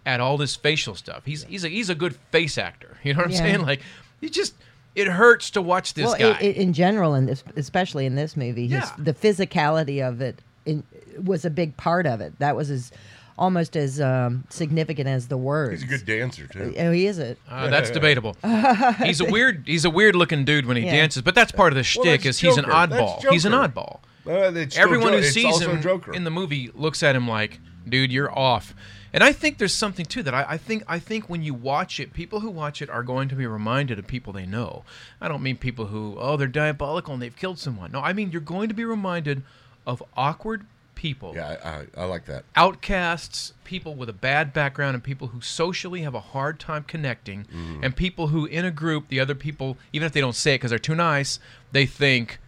at 0.05 0.19
all 0.21 0.37
this 0.37 0.55
facial 0.55 0.95
stuff. 0.95 1.25
He's 1.25 1.43
he's 1.43 1.63
a 1.65 1.67
he's 1.69 1.89
a 1.89 1.95
good 1.95 2.15
face 2.31 2.57
actor. 2.57 2.97
You 3.03 3.13
know 3.13 3.19
what 3.19 3.25
I'm 3.27 3.31
Yeah. 3.31 3.37
saying? 3.37 3.61
Like, 3.61 3.81
he 4.21 4.29
just 4.29 4.53
it 4.95 5.07
hurts 5.07 5.51
to 5.51 5.61
watch 5.61 5.93
this 5.93 6.05
well, 6.07 6.17
guy. 6.17 6.31
i- 6.31 6.43
i- 6.43 6.53
in 6.53 6.73
general, 6.73 7.13
in 7.13 7.25
this, 7.27 7.43
especially 7.55 8.05
in 8.05 8.15
this 8.15 8.35
movie, 8.35 8.63
his, 8.67 8.71
Yeah. 8.83 8.91
the 8.97 9.13
physicality 9.13 10.05
of 10.05 10.19
it 10.21 10.41
in, 10.69 10.83
was 11.23 11.45
a 11.45 11.49
big 11.49 11.75
part 11.77 12.05
of 12.05 12.21
it. 12.21 12.37
That 12.39 12.55
was 12.55 12.69
as 12.69 12.91
almost 13.37 13.75
as 13.77 14.01
um, 14.01 14.43
significant 14.49 15.07
as 15.07 15.27
the 15.27 15.37
words. 15.37 15.81
he's 15.81 15.83
a 15.89 15.97
good 15.97 16.05
dancer 16.05 16.45
too. 16.47 16.73
Oh, 16.77 16.91
he 16.91 17.07
is 17.07 17.19
it. 17.19 17.37
Uh, 17.49 17.69
that's 17.69 17.89
debatable. 17.89 18.35
he's 19.03 19.21
a 19.21 19.25
weird 19.25 19.63
he's 19.65 19.85
a 19.85 19.89
weird 19.89 20.15
looking 20.15 20.43
dude 20.45 20.65
when 20.65 20.75
he 20.77 20.83
Yeah. 20.85 20.91
dances, 20.97 21.21
but 21.21 21.35
that's 21.35 21.51
part 21.51 21.71
of 21.71 21.75
the 21.75 21.79
Well, 21.97 22.05
shtick. 22.05 22.23
that's 22.23 22.37
Is 22.37 22.39
he's 22.39 22.57
an 22.57 22.65
oddball. 22.65 23.25
He's 23.29 23.45
an 23.45 23.53
oddball. 23.53 23.99
Uh, 24.27 24.51
Everyone 24.75 25.13
Jo- 25.13 25.17
who 25.19 25.23
sees 25.23 25.59
him 25.61 25.81
Joker. 25.81 26.13
in 26.13 26.23
the 26.23 26.29
movie 26.29 26.69
looks 26.75 27.01
at 27.01 27.15
him 27.15 27.27
like, 27.27 27.59
dude, 27.87 28.11
you're 28.11 28.31
off. 28.37 28.75
And 29.11 29.23
I 29.23 29.31
think 29.31 29.57
there's 29.57 29.73
something 29.73 30.05
to 30.07 30.21
that. 30.21 30.35
I, 30.35 30.45
I 30.49 30.57
think 30.57 30.83
I 30.87 30.99
think 30.99 31.29
when 31.29 31.41
you 31.41 31.53
watch 31.55 31.99
it, 31.99 32.13
people 32.13 32.41
who 32.41 32.51
watch 32.51 32.79
it 32.81 32.89
are 32.91 33.01
going 33.01 33.27
to 33.29 33.35
be 33.35 33.47
reminded 33.47 33.97
of 33.97 34.05
people 34.05 34.33
they 34.33 34.45
know. 34.45 34.83
I 35.19 35.27
don't 35.29 35.41
mean 35.41 35.57
people 35.57 35.87
who, 35.87 36.15
oh, 36.19 36.37
they're 36.37 36.47
diabolical 36.47 37.13
and 37.13 37.23
they've 37.23 37.35
killed 37.35 37.57
someone. 37.57 37.91
No, 37.91 38.01
I 38.01 38.13
mean 38.13 38.31
you're 38.31 38.41
going 38.41 38.67
to 38.67 38.75
be 38.75 38.85
reminded 38.85 39.41
of 39.87 40.03
awkward 40.17 40.65
people 40.95 41.33
yeah, 41.33 41.55
I, 41.63 41.69
I, 42.01 42.03
I 42.03 42.05
like 42.05 42.25
that. 42.25 42.43
outcasts, 42.57 43.53
people 43.63 43.95
with 43.95 44.09
a 44.09 44.13
bad 44.13 44.51
background, 44.51 44.95
and 44.95 45.03
people 45.03 45.27
who 45.27 45.39
socially 45.41 46.01
have 46.01 46.13
a 46.13 46.19
hard 46.19 46.59
time 46.59 46.83
connecting, 46.83 47.45
Mm-hmm. 47.45 47.83
and 47.83 47.95
people 47.95 48.27
who, 48.27 48.45
in 48.45 48.65
a 48.65 48.71
group, 48.71 49.07
the 49.07 49.19
other 49.19 49.35
people, 49.35 49.77
even 49.93 50.05
if 50.05 50.11
they 50.11 50.19
don't 50.21 50.35
say 50.35 50.55
it 50.55 50.57
because 50.57 50.71
they're 50.71 50.79
too 50.79 50.95
nice, 50.95 51.39
they 51.71 51.85
think, 51.85 52.39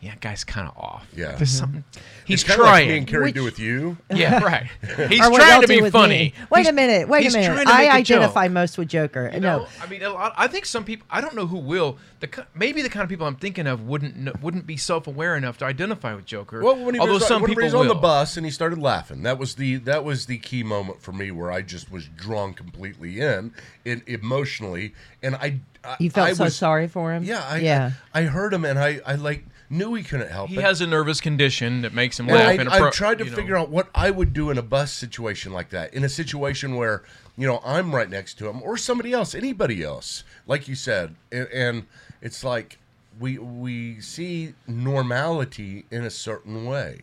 yeah, 0.00 0.10
that 0.10 0.20
guy's 0.20 0.44
kind 0.44 0.68
of 0.68 0.76
off. 0.76 1.06
Yeah. 1.16 1.32
There's 1.36 1.50
mm-hmm. 1.50 1.58
something. 1.58 1.84
He's 2.24 2.40
It's 2.42 2.48
kinda 2.48 2.62
like 2.62 2.70
trying. 2.70 2.88
me 2.88 2.98
and 2.98 3.06
Carrie 3.06 3.24
Which- 3.24 3.34
do 3.34 3.44
with 3.44 3.58
you. 3.58 3.96
yeah, 4.14 4.38
right. 4.44 4.66
He's 5.08 5.18
trying 5.18 5.62
to 5.62 5.66
be 5.66 5.90
funny. 5.90 6.14
me. 6.18 6.34
Wait 6.50 6.60
He's- 6.60 6.68
a 6.68 6.72
minute. 6.72 7.08
Wait 7.08 7.24
he's 7.24 7.34
a 7.34 7.38
minute. 7.38 7.64
to 7.66 7.72
I 7.72 7.78
make 7.78 7.88
a 7.88 7.92
identify 7.94 8.46
joke. 8.46 8.52
most 8.52 8.78
with 8.78 8.88
Joker. 8.88 9.30
You 9.34 9.40
no. 9.40 9.58
know, 9.58 9.66
I 9.82 9.86
mean, 9.88 10.02
a 10.02 10.10
lot, 10.10 10.34
I 10.36 10.46
think 10.46 10.66
some 10.66 10.84
people. 10.84 11.06
I 11.10 11.20
don't 11.20 11.34
know 11.34 11.46
who 11.46 11.58
will. 11.58 11.98
The 12.20 12.46
maybe 12.54 12.82
the 12.82 12.88
kind 12.88 13.02
of 13.02 13.08
people 13.08 13.26
I'm 13.26 13.36
thinking 13.36 13.66
of 13.66 13.86
wouldn't 13.86 14.40
wouldn't 14.42 14.66
be 14.66 14.76
self-aware 14.76 15.36
enough 15.36 15.58
to 15.58 15.64
identify 15.64 16.14
with 16.14 16.26
Joker. 16.26 16.62
Well, 16.62 16.76
when 16.84 16.94
he 16.94 17.00
although 17.00 17.14
was, 17.14 17.26
some 17.26 17.42
when 17.42 17.48
people 17.50 17.62
he 17.62 17.66
was 17.66 17.74
on 17.74 17.88
the 17.88 17.94
bus 17.94 18.36
and 18.36 18.44
he 18.46 18.50
started 18.52 18.78
laughing, 18.78 19.22
that 19.24 19.38
was 19.38 19.54
the 19.56 19.76
that 19.78 20.04
was 20.04 20.26
the 20.26 20.38
key 20.38 20.62
moment 20.62 21.00
for 21.02 21.12
me 21.12 21.30
where 21.30 21.50
I 21.50 21.62
just 21.62 21.90
was 21.90 22.06
drawn 22.08 22.54
completely 22.54 23.20
in, 23.20 23.52
in 23.84 24.02
emotionally, 24.06 24.94
and 25.22 25.34
I, 25.36 25.60
I 25.84 25.96
You 26.00 26.10
felt 26.10 26.28
I 26.28 26.32
so 26.34 26.44
was, 26.44 26.56
sorry 26.56 26.88
for 26.88 27.12
him. 27.12 27.24
Yeah, 27.24 27.44
I, 27.48 27.58
yeah. 27.58 27.90
I, 28.12 28.20
I 28.20 28.24
heard 28.24 28.52
him 28.52 28.64
and 28.64 28.78
I, 28.78 29.00
I 29.06 29.14
like 29.14 29.44
knew 29.70 29.94
he 29.94 30.02
couldn't 30.02 30.30
help 30.30 30.48
He 30.50 30.56
it. 30.58 30.62
has 30.62 30.80
a 30.80 30.86
nervous 30.86 31.20
condition 31.20 31.82
that 31.82 31.92
makes 31.92 32.18
him 32.18 32.28
And 32.28 32.36
laugh. 32.38 32.48
I, 32.48 32.52
in 32.52 32.66
a 32.68 32.70
I 32.70 32.78
pro- 32.78 32.90
tried 32.90 33.18
to 33.18 33.24
you 33.24 33.30
know. 33.30 33.36
figure 33.36 33.56
out 33.56 33.68
what 33.70 33.88
I 33.94 34.10
would 34.10 34.32
do 34.32 34.50
in 34.50 34.58
a 34.58 34.62
bus 34.62 34.92
situation 34.92 35.52
like 35.52 35.70
that. 35.70 35.92
In 35.94 36.04
a 36.04 36.08
situation 36.08 36.74
where 36.76 37.02
you 37.36 37.46
know 37.46 37.60
I'm 37.64 37.94
right 37.94 38.08
next 38.10 38.34
to 38.38 38.48
him, 38.48 38.62
or 38.62 38.76
somebody 38.76 39.12
else, 39.12 39.34
anybody 39.34 39.82
else, 39.82 40.24
like 40.46 40.68
you 40.68 40.74
said, 40.74 41.14
and, 41.30 41.48
and 41.52 41.86
it's 42.22 42.42
like 42.44 42.78
we 43.20 43.38
we 43.38 44.00
see 44.00 44.54
normality 44.66 45.84
in 45.90 46.04
a 46.04 46.10
certain 46.10 46.64
way. 46.64 47.02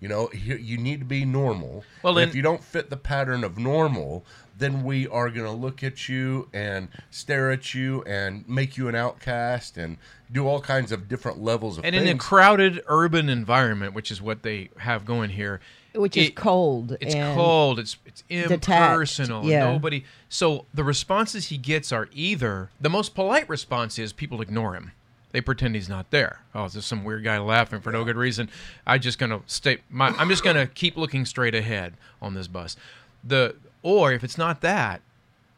You 0.00 0.08
know, 0.08 0.30
you 0.32 0.76
need 0.76 1.00
to 1.00 1.06
be 1.06 1.24
normal. 1.24 1.82
Well, 2.02 2.18
And 2.18 2.28
if 2.28 2.36
you 2.36 2.42
don't 2.42 2.62
fit 2.62 2.90
the 2.90 2.98
pattern 2.98 3.42
of 3.42 3.56
normal, 3.58 4.24
then 4.58 4.82
we 4.84 5.06
are 5.08 5.28
going 5.28 5.46
to 5.46 5.52
look 5.52 5.82
at 5.84 6.08
you 6.08 6.48
and 6.52 6.88
stare 7.10 7.50
at 7.50 7.74
you 7.74 8.02
and 8.04 8.48
make 8.48 8.76
you 8.76 8.88
an 8.88 8.94
outcast 8.94 9.76
and 9.76 9.98
do 10.32 10.46
all 10.46 10.60
kinds 10.60 10.92
of 10.92 11.08
different 11.08 11.38
levels 11.42 11.78
of 11.78 11.84
and 11.84 11.94
things. 11.94 12.08
in 12.08 12.16
a 12.16 12.18
crowded 12.18 12.82
urban 12.88 13.28
environment, 13.28 13.92
which 13.94 14.10
is 14.10 14.20
what 14.22 14.42
they 14.42 14.70
have 14.78 15.04
going 15.04 15.30
here, 15.30 15.60
Which 15.94 16.16
is 16.16 16.30
cold. 16.34 16.96
It's 17.00 17.14
and 17.14 17.36
cold. 17.36 17.78
It's 17.78 17.96
it's 18.06 18.22
detached, 18.28 18.68
impersonal. 18.68 19.44
yeah. 19.44 19.70
Nobody. 19.72 20.04
So 20.28 20.64
the 20.74 20.84
responses 20.84 21.48
he 21.48 21.58
gets 21.58 21.92
are 21.92 22.08
either 22.12 22.70
the 22.80 22.90
most 22.90 23.14
polite 23.14 23.48
response 23.48 23.98
is 23.98 24.12
people 24.12 24.40
ignore 24.40 24.74
him. 24.74 24.92
They 25.32 25.40
pretend 25.42 25.74
he's 25.74 25.88
not 25.88 26.10
there. 26.10 26.40
Oh, 26.54 26.64
is 26.64 26.72
this 26.72 26.86
some 26.86 27.04
weird 27.04 27.22
guy 27.24 27.38
laughing 27.38 27.80
for 27.82 27.92
no 27.92 28.04
good 28.04 28.16
reason? 28.16 28.48
I 28.86 28.96
just 28.96 29.18
gonna 29.18 29.40
stay. 29.46 29.78
My, 29.90 30.08
I'm 30.16 30.30
just 30.30 30.42
gonna 30.42 30.66
keep 30.66 30.96
looking 30.96 31.26
straight 31.26 31.54
ahead 31.54 31.94
on 32.22 32.32
this 32.34 32.46
bus. 32.48 32.76
The 33.22 33.54
or 33.86 34.12
if 34.12 34.24
it's 34.24 34.36
not 34.36 34.62
that, 34.62 35.00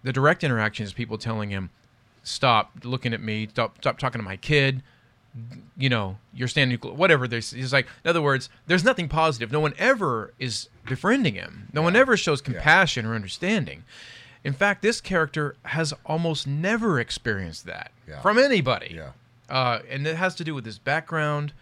the 0.02 0.12
direct 0.12 0.44
interaction 0.44 0.84
is 0.84 0.92
people 0.92 1.16
telling 1.16 1.48
him, 1.50 1.70
"Stop 2.22 2.72
looking 2.84 3.14
at 3.14 3.22
me. 3.22 3.48
Stop 3.48 3.78
stop 3.80 3.98
talking 3.98 4.18
to 4.18 4.24
my 4.24 4.36
kid." 4.36 4.82
you 5.76 5.88
know, 5.88 6.18
you're 6.34 6.48
standing, 6.48 6.76
whatever. 6.78 7.28
There's, 7.28 7.52
he's 7.52 7.72
like, 7.72 7.86
in 8.02 8.08
other 8.08 8.22
words, 8.22 8.48
there's 8.66 8.82
nothing 8.82 9.08
positive. 9.08 9.52
No 9.52 9.60
one 9.60 9.74
ever 9.78 10.32
is 10.40 10.68
befriending 10.86 11.34
him. 11.34 11.68
No 11.72 11.80
one 11.82 11.94
ever 11.94 12.16
shows 12.16 12.40
compassion 12.40 13.06
or 13.06 13.14
understanding. 13.14 13.84
In 14.42 14.52
fact, 14.52 14.82
this 14.82 15.00
character 15.00 15.54
has 15.66 15.92
almost 16.04 16.46
never 16.48 16.98
experienced 16.98 17.66
that 17.66 17.92
Yeah. 18.08 18.20
from 18.20 18.36
anybody. 18.36 18.94
Yeah. 18.96 19.10
Uh, 19.48 19.80
and 19.88 20.06
it 20.08 20.16
has 20.16 20.34
to 20.36 20.44
do 20.44 20.54
with 20.54 20.64
his 20.64 20.78
background. 20.78 21.52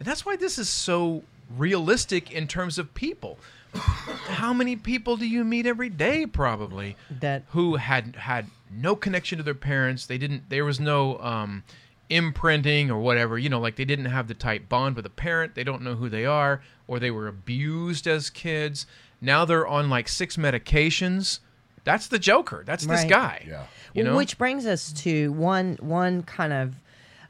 And 0.00 0.08
that's 0.08 0.26
why 0.26 0.34
this 0.34 0.58
is 0.58 0.68
so 0.68 1.22
realistic 1.56 2.32
in 2.32 2.48
terms 2.48 2.76
of 2.76 2.92
people. 2.94 3.38
How 3.74 4.52
many 4.52 4.76
people 4.76 5.16
do 5.16 5.26
you 5.26 5.44
meet 5.44 5.66
every 5.66 5.88
day, 5.88 6.26
probably, 6.26 6.96
That- 7.20 7.44
who 7.50 7.76
had 7.76 8.16
had 8.16 8.46
no 8.70 8.96
connection 8.96 9.38
to 9.38 9.44
their 9.44 9.54
parents? 9.54 10.06
They 10.06 10.18
didn't. 10.18 10.48
There 10.50 10.64
was 10.64 10.78
no 10.80 11.18
um, 11.18 11.64
imprinting 12.08 12.90
or 12.90 12.98
whatever. 13.00 13.38
You 13.38 13.48
know, 13.48 13.60
like 13.60 13.76
they 13.76 13.84
didn't 13.84 14.06
have 14.06 14.28
the 14.28 14.34
tight 14.34 14.68
bond 14.68 14.96
with 14.96 15.06
a 15.06 15.10
parent. 15.10 15.54
They 15.54 15.64
don't 15.64 15.82
know 15.82 15.94
who 15.94 16.08
they 16.08 16.26
are, 16.26 16.62
or 16.86 16.98
they 16.98 17.10
were 17.10 17.28
abused 17.28 18.06
as 18.06 18.30
kids. 18.30 18.86
Now 19.20 19.44
they're 19.44 19.66
on 19.66 19.88
like 19.88 20.08
six 20.08 20.36
medications. 20.36 21.40
That's 21.84 22.06
the 22.06 22.18
Joker. 22.18 22.62
That's 22.64 22.86
this 22.86 23.04
guy. 23.04 23.44
Yeah. 23.48 23.64
You 23.94 24.04
know, 24.04 24.16
Which 24.16 24.38
brings 24.38 24.66
us 24.66 24.92
to 25.02 25.32
one 25.32 25.78
one 25.80 26.22
kind 26.22 26.52
of 26.52 26.74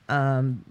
um, 0.08 0.64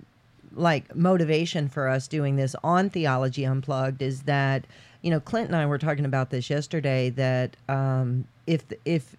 like 0.54 0.96
motivation 0.96 1.68
for 1.68 1.88
us 1.88 2.08
doing 2.08 2.36
this 2.36 2.56
on 2.64 2.90
Theology 2.90 3.46
Unplugged 3.46 4.02
is 4.02 4.24
that 4.24 4.66
you 5.02 5.10
know 5.12 5.20
Clint 5.20 5.48
and 5.48 5.56
I 5.56 5.66
were 5.66 5.78
talking 5.78 6.06
about 6.06 6.30
this 6.30 6.50
yesterday 6.50 7.10
that 7.12 7.56
um, 7.70 8.26
if 8.48 8.64
if 8.86 9.16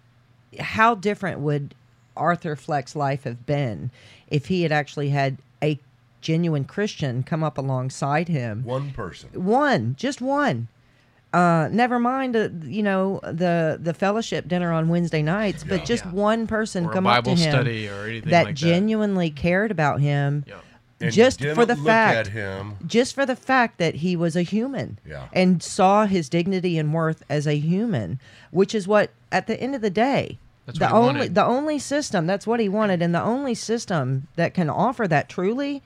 how 0.59 0.95
different 0.95 1.39
would 1.39 1.73
Arthur 2.15 2.55
Fleck's 2.55 2.95
life 2.95 3.23
have 3.23 3.45
been 3.45 3.89
if 4.27 4.47
he 4.47 4.63
had 4.63 4.71
actually 4.71 5.09
had 5.09 5.37
a 5.63 5.79
genuine 6.21 6.63
Christian 6.63 7.23
come 7.23 7.43
up 7.43 7.57
alongside 7.57 8.27
him 8.29 8.63
One 8.63 8.91
person. 8.91 9.29
one 9.33 9.95
just 9.97 10.21
one 10.21 10.67
uh, 11.33 11.67
never 11.71 11.97
mind 11.99 12.35
uh, 12.35 12.49
you 12.63 12.83
know 12.83 13.19
the 13.23 13.79
the 13.81 13.93
fellowship 13.93 14.47
dinner 14.47 14.71
on 14.71 14.87
wednesday 14.87 15.23
nights 15.23 15.63
but 15.63 15.83
just 15.83 16.05
Yeah. 16.05 16.11
one 16.11 16.45
person 16.47 16.85
Or 16.85 16.91
a 16.91 16.93
come 16.93 17.03
Bible 17.05 17.31
up 17.31 17.37
to 17.37 17.43
him 17.43 17.51
study 17.51 17.87
or 17.89 18.05
anything 18.05 18.29
that 18.29 18.45
like 18.45 18.55
that. 18.55 18.65
genuinely 18.65 19.31
cared 19.31 19.71
about 19.71 19.99
him 19.99 20.45
Yeah. 20.47 20.55
And 21.03 21.13
just 21.13 21.39
didn't 21.39 21.55
for 21.55 21.65
the 21.65 21.75
look 21.75 21.85
fact 21.85 22.17
at 22.17 22.27
him. 22.33 22.75
just 22.87 23.13
for 23.15 23.25
the 23.25 23.35
fact 23.35 23.77
that 23.79 23.95
he 23.95 24.15
was 24.15 24.35
a 24.35 24.41
human 24.43 24.99
Yeah. 25.07 25.27
and 25.33 25.61
saw 25.61 26.05
his 26.05 26.29
dignity 26.29 26.77
and 26.77 26.93
worth 26.93 27.23
as 27.29 27.45
a 27.47 27.55
human 27.55 28.19
which 28.51 28.73
is 28.75 28.87
what 28.87 29.11
at 29.31 29.47
the 29.47 29.59
end 29.59 29.75
of 29.75 29.81
the 29.81 29.89
day 29.89 30.37
That's 30.65 30.79
the 30.79 30.91
only 30.91 31.13
wanted. 31.19 31.35
the 31.35 31.45
only 31.45 31.79
system 31.79 32.25
that's 32.27 32.45
what 32.47 32.59
he 32.59 32.69
wanted 32.69 33.01
and 33.01 33.13
the 33.13 33.21
only 33.23 33.53
system 33.55 34.27
that 34.35 34.53
can 34.53 34.69
offer 34.69 35.07
that 35.07 35.29
truly 35.29 35.81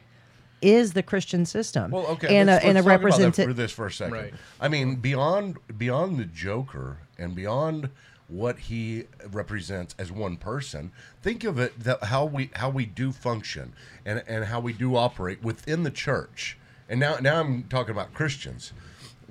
is 0.61 0.93
the 0.93 1.03
christian 1.03 1.45
system 1.45 1.91
Well, 1.91 2.07
okay, 2.07 2.35
and 2.35 2.47
let's, 2.47 2.63
a, 2.63 2.67
and 2.67 2.77
a 2.77 2.81
let's 2.81 3.15
talk 3.17 3.19
about 3.27 3.35
for 3.35 3.53
this 3.53 3.71
for 3.71 3.85
a 3.87 3.91
second. 3.91 4.13
Right. 4.13 4.33
I 4.59 4.67
mean, 4.67 4.95
beyond 4.95 5.57
beyond 5.77 6.17
the 6.17 6.25
Joker 6.25 6.97
and 7.19 7.35
beyond 7.35 7.89
what 8.27 8.59
he 8.59 9.05
represents 9.31 9.95
as 9.97 10.11
one 10.11 10.37
person, 10.37 10.91
think 11.21 11.43
of 11.43 11.59
it 11.59 11.79
that 11.79 12.05
how 12.05 12.25
we 12.25 12.49
how 12.55 12.69
we 12.69 12.85
do 12.85 13.11
function 13.11 13.73
and 14.05 14.23
and 14.27 14.45
how 14.45 14.59
we 14.59 14.73
do 14.73 14.95
operate 14.95 15.41
within 15.41 15.83
the 15.83 15.91
church. 15.91 16.57
And 16.89 16.99
now 16.99 17.17
now 17.21 17.39
I'm 17.39 17.63
talking 17.63 17.91
about 17.91 18.13
Christians. 18.13 18.73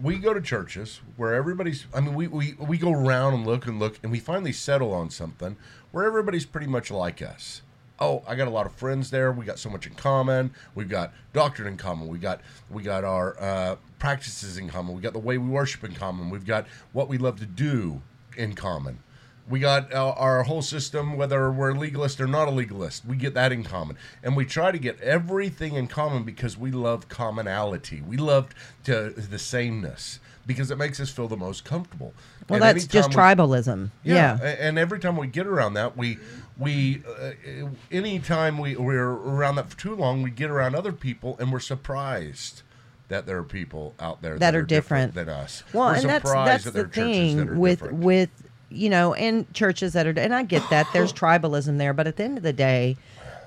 We 0.00 0.16
go 0.18 0.34
to 0.34 0.40
churches 0.40 1.00
where 1.16 1.34
everybody's 1.34 1.86
I 1.94 2.00
mean 2.00 2.14
we, 2.14 2.26
we, 2.26 2.54
we 2.54 2.78
go 2.78 2.92
around 2.92 3.34
and 3.34 3.46
look 3.46 3.66
and 3.66 3.78
look 3.78 3.98
and 4.02 4.12
we 4.12 4.20
finally 4.20 4.52
settle 4.52 4.92
on 4.92 5.10
something 5.10 5.56
where 5.90 6.04
everybody's 6.04 6.46
pretty 6.46 6.66
much 6.66 6.90
like 6.90 7.22
us. 7.22 7.62
Oh 7.98 8.22
i 8.28 8.34
got 8.34 8.46
a 8.46 8.50
lot 8.50 8.66
of 8.66 8.72
friends 8.72 9.10
there. 9.10 9.32
We 9.32 9.46
got 9.46 9.58
so 9.58 9.70
much 9.70 9.86
in 9.86 9.94
common. 9.94 10.52
We've 10.74 10.88
got 10.88 11.12
doctrine 11.32 11.68
in 11.68 11.76
common. 11.76 12.08
We 12.08 12.18
got 12.18 12.40
we 12.70 12.82
got 12.82 13.04
our 13.04 13.40
uh, 13.40 13.76
practices 13.98 14.56
in 14.56 14.68
common. 14.68 14.94
We 14.94 15.02
got 15.02 15.12
the 15.12 15.18
way 15.18 15.36
we 15.38 15.48
worship 15.48 15.84
in 15.84 15.94
common. 15.94 16.30
We've 16.30 16.46
got 16.46 16.66
what 16.92 17.08
we 17.08 17.18
love 17.18 17.38
to 17.40 17.46
do 17.46 18.02
in 18.36 18.54
common. 18.54 19.00
We 19.48 19.60
got 19.60 19.92
uh, 19.92 20.10
our 20.16 20.42
whole 20.42 20.62
system 20.62 21.16
whether 21.16 21.52
we're 21.52 21.72
legalist 21.72 22.20
or 22.20 22.26
not 22.26 22.48
a 22.48 22.50
legalist 22.50 23.04
we 23.04 23.16
get 23.16 23.34
that 23.34 23.52
in 23.52 23.62
common. 23.62 23.96
And 24.22 24.36
we 24.36 24.44
try 24.44 24.72
to 24.72 24.78
get 24.78 25.00
everything 25.00 25.74
in 25.74 25.86
common 25.86 26.24
because 26.24 26.58
we 26.58 26.72
love 26.72 27.08
commonality. 27.08 28.00
We 28.00 28.16
love 28.16 28.48
to 28.84 29.10
the 29.10 29.38
sameness 29.38 30.18
because 30.46 30.70
it 30.70 30.78
makes 30.78 30.98
us 31.00 31.10
feel 31.10 31.28
the 31.28 31.36
most 31.36 31.64
comfortable. 31.64 32.12
Well 32.48 32.56
And 32.56 32.62
that's 32.62 32.86
just 32.86 33.10
we- 33.10 33.14
tribalism. 33.14 33.90
Yeah, 34.02 34.38
yeah, 34.40 34.48
and 34.60 34.78
every 34.78 34.98
time 34.98 35.16
we 35.16 35.26
get 35.28 35.46
around 35.46 35.74
that, 35.74 35.96
we 35.96 36.18
we 36.58 37.02
uh, 37.20 37.68
anytime 37.92 38.58
we 38.58 38.76
we're 38.76 39.04
around 39.10 39.56
that 39.56 39.70
for 39.70 39.76
too 39.78 39.94
long, 39.94 40.22
we 40.22 40.30
get 40.30 40.50
around 40.50 40.74
other 40.74 40.92
people, 40.92 41.36
and 41.38 41.52
we're 41.52 41.60
surprised 41.60 42.62
that 43.08 43.26
there 43.26 43.38
are 43.38 43.42
people 43.44 43.94
out 44.00 44.22
there 44.22 44.38
That 44.38 44.54
are 44.54 44.62
different. 44.62 45.14
than 45.14 45.28
us. 45.28 45.62
Well, 45.72 45.88
we're 45.88 45.94
and 45.96 46.08
that's 46.08 46.32
that's 46.32 46.64
that 46.64 46.74
the 46.74 46.80
are 46.82 46.88
thing 46.88 47.58
with 47.58 47.80
different. 47.80 47.98
with 48.04 48.30
you 48.68 48.90
know, 48.90 49.14
and 49.14 49.52
churches 49.54 49.92
that 49.92 50.06
are, 50.08 50.18
and 50.18 50.34
I 50.34 50.42
get 50.42 50.68
that 50.70 50.88
there's 50.92 51.12
tribalism 51.22 51.78
there, 51.78 51.92
but 51.92 52.06
at 52.08 52.16
the 52.16 52.24
end 52.24 52.36
of 52.36 52.42
the 52.42 52.52
day, 52.52 52.96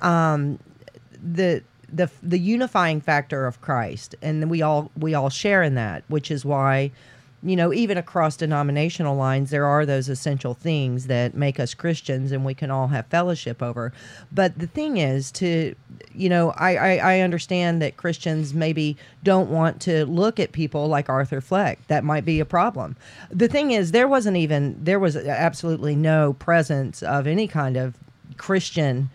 um, 0.01 0.59
the 1.21 1.61
the 1.91 2.09
the 2.23 2.39
unifying 2.39 3.01
factor 3.01 3.45
of 3.45 3.59
Christ, 3.61 4.15
and 4.21 4.49
we 4.49 4.61
all 4.61 4.91
we 4.97 5.13
all 5.13 5.29
share 5.29 5.61
in 5.63 5.75
that, 5.75 6.03
which 6.07 6.31
is 6.31 6.45
why. 6.45 6.91
You 7.41 7.55
know, 7.55 7.71
even 7.71 7.97
across 7.97 8.35
denominational 8.35 9.15
lines, 9.15 9.49
there 9.49 9.65
are 9.65 9.85
those 9.85 10.09
essential 10.09 10.53
things 10.53 11.07
that 11.07 11.35
make 11.35 11.57
us 11.57 11.73
Christians, 11.73 12.33
and 12.33 12.43
we 12.43 12.53
can 12.53 12.69
all 12.69 12.89
have 12.89 13.05
fellowship 13.07 13.63
over. 13.63 13.93
But 14.29 14.59
the 14.59 14.67
thing 14.67 14.97
is, 14.97 15.31
to 15.33 15.73
you 16.13 16.27
know, 16.27 16.51
I, 16.51 16.75
I, 16.75 16.95
I 17.15 17.19
understand 17.21 17.81
that 17.81 17.95
Christians 17.95 18.53
maybe 18.53 18.97
don't 19.23 19.49
want 19.49 19.79
to 19.83 20.05
look 20.05 20.37
at 20.37 20.51
people 20.51 20.87
like 20.87 21.07
Arthur 21.07 21.39
Fleck. 21.39 21.79
That 21.87 22.03
might 22.03 22.25
be 22.25 22.41
a 22.41 22.45
problem. 22.45 22.97
The 23.31 23.47
thing 23.47 23.71
is, 23.71 23.91
there 23.91 24.07
wasn't 24.07 24.35
even 24.35 24.77
there 24.83 24.99
was 24.99 25.15
absolutely 25.15 25.95
no 25.95 26.33
presence 26.33 27.01
of 27.03 27.25
any 27.25 27.47
kind 27.47 27.77
of 27.77 27.95
Christian 28.35 29.09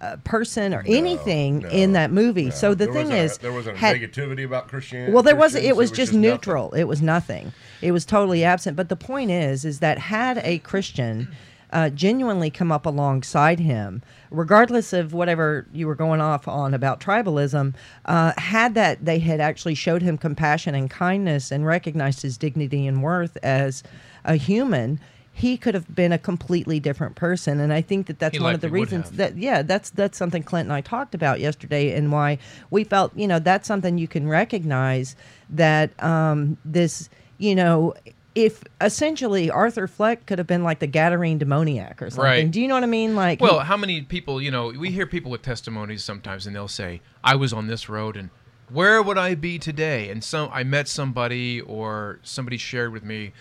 uh, 0.00 0.16
person 0.24 0.72
or 0.74 0.82
anything 0.86 1.60
no, 1.60 1.68
in 1.70 1.92
that 1.92 2.10
movie. 2.10 2.44
No, 2.46 2.50
so 2.50 2.74
the 2.74 2.86
there 2.86 2.94
thing 2.94 3.12
a- 3.12 3.16
is, 3.16 3.38
there 3.38 3.52
wasn't 3.52 3.76
a 3.76 3.80
had- 3.80 3.96
negativity 3.96 4.44
about 4.44 4.68
Christianity. 4.68 5.12
well, 5.12 5.22
there 5.22 5.36
was. 5.36 5.52
Christians, 5.52 5.70
It 5.70 5.76
was 5.76 5.90
just 5.90 6.12
nothing. 6.12 6.20
neutral. 6.30 6.72
It 6.72 6.84
was 6.84 7.02
nothing. 7.02 7.52
It 7.82 7.92
was 7.92 8.04
totally 8.04 8.44
absent. 8.44 8.76
But 8.76 8.88
the 8.88 8.96
point 8.96 9.30
is, 9.30 9.64
is 9.64 9.80
that 9.80 9.98
had 9.98 10.38
a 10.38 10.58
Christian 10.58 11.28
uh, 11.70 11.90
genuinely 11.90 12.50
come 12.50 12.72
up 12.72 12.86
alongside 12.86 13.60
him, 13.60 14.02
regardless 14.30 14.92
of 14.92 15.12
whatever 15.12 15.66
you 15.72 15.86
were 15.86 15.94
going 15.94 16.20
off 16.20 16.48
on 16.48 16.74
about 16.74 17.00
tribalism, 17.00 17.74
uh, 18.06 18.32
had 18.38 18.74
that 18.74 19.04
they 19.04 19.18
had 19.18 19.40
actually 19.40 19.74
showed 19.74 20.02
him 20.02 20.16
compassion 20.16 20.74
and 20.74 20.90
kindness 20.90 21.50
and 21.50 21.66
recognized 21.66 22.22
his 22.22 22.38
dignity 22.38 22.86
and 22.86 23.02
worth 23.02 23.36
as 23.42 23.82
a 24.24 24.36
human. 24.36 24.98
He 25.32 25.56
could 25.56 25.74
have 25.74 25.94
been 25.94 26.10
a 26.10 26.18
completely 26.18 26.80
different 26.80 27.14
person, 27.14 27.60
and 27.60 27.72
I 27.72 27.80
think 27.80 28.08
that 28.08 28.18
that's 28.18 28.36
He 28.36 28.42
one 28.42 28.54
of 28.54 28.60
the 28.60 28.70
reasons 28.70 29.12
that 29.12 29.36
yeah, 29.36 29.62
that's 29.62 29.90
that's 29.90 30.18
something 30.18 30.42
Clint 30.42 30.66
and 30.66 30.72
I 30.72 30.80
talked 30.80 31.14
about 31.14 31.38
yesterday, 31.38 31.94
and 31.94 32.10
why 32.10 32.38
we 32.70 32.82
felt 32.82 33.16
you 33.16 33.28
know 33.28 33.38
that's 33.38 33.68
something 33.68 33.98
you 33.98 34.08
can 34.08 34.26
recognize 34.26 35.14
that 35.50 36.02
um, 36.02 36.56
this 36.64 37.08
you 37.38 37.54
know 37.54 37.94
if 38.34 38.62
essentially 38.80 39.50
Arthur 39.50 39.88
Fleck 39.88 40.26
could 40.26 40.38
have 40.38 40.46
been 40.46 40.62
like 40.62 40.78
the 40.78 40.86
Gadarene 40.86 41.38
demoniac 41.38 42.00
or 42.00 42.08
something. 42.08 42.24
Right. 42.24 42.50
Do 42.50 42.60
you 42.60 42.68
know 42.68 42.74
what 42.74 42.84
I 42.84 42.86
mean? 42.86 43.16
Like 43.16 43.40
Well, 43.40 43.58
how 43.60 43.76
many 43.76 44.02
people, 44.02 44.40
you 44.40 44.52
know, 44.52 44.68
we 44.68 44.92
hear 44.92 45.06
people 45.06 45.32
with 45.32 45.42
testimonies 45.42 46.04
sometimes 46.04 46.46
and 46.46 46.54
they'll 46.54 46.68
say, 46.68 47.00
I 47.24 47.34
was 47.34 47.52
on 47.52 47.66
this 47.66 47.88
road 47.88 48.16
and 48.16 48.30
where 48.68 49.02
would 49.02 49.18
I 49.18 49.34
be 49.34 49.58
today? 49.58 50.08
And 50.08 50.22
some 50.22 50.50
I 50.52 50.62
met 50.62 50.86
somebody 50.86 51.60
or 51.62 52.20
somebody 52.22 52.58
shared 52.58 52.92
with 52.92 53.02
me 53.02 53.32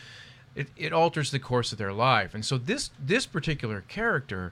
it, 0.58 0.70
it 0.76 0.92
alters 0.92 1.30
the 1.30 1.40
course 1.40 1.72
of 1.72 1.78
their 1.78 1.94
life. 1.94 2.34
And 2.34 2.44
so 2.44 2.58
this 2.58 2.90
this 3.00 3.26
particular 3.28 3.82
character, 3.82 4.52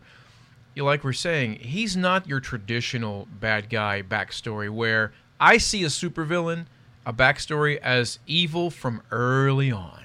you 0.76 0.84
like 0.84 1.04
we're 1.04 1.14
saying, 1.14 1.56
he's 1.56 1.98
not 1.98 2.28
your 2.28 2.40
traditional 2.40 3.28
bad 3.40 3.70
guy 3.70 4.04
backstory 4.04 4.70
where 4.70 5.12
I 5.40 5.58
see 5.58 5.84
a 5.84 5.88
supervillain, 5.88 6.68
a 7.06 7.14
backstory 7.14 7.78
as 7.78 8.20
evil 8.28 8.70
from 8.70 9.02
early 9.12 9.72
on. 9.72 10.02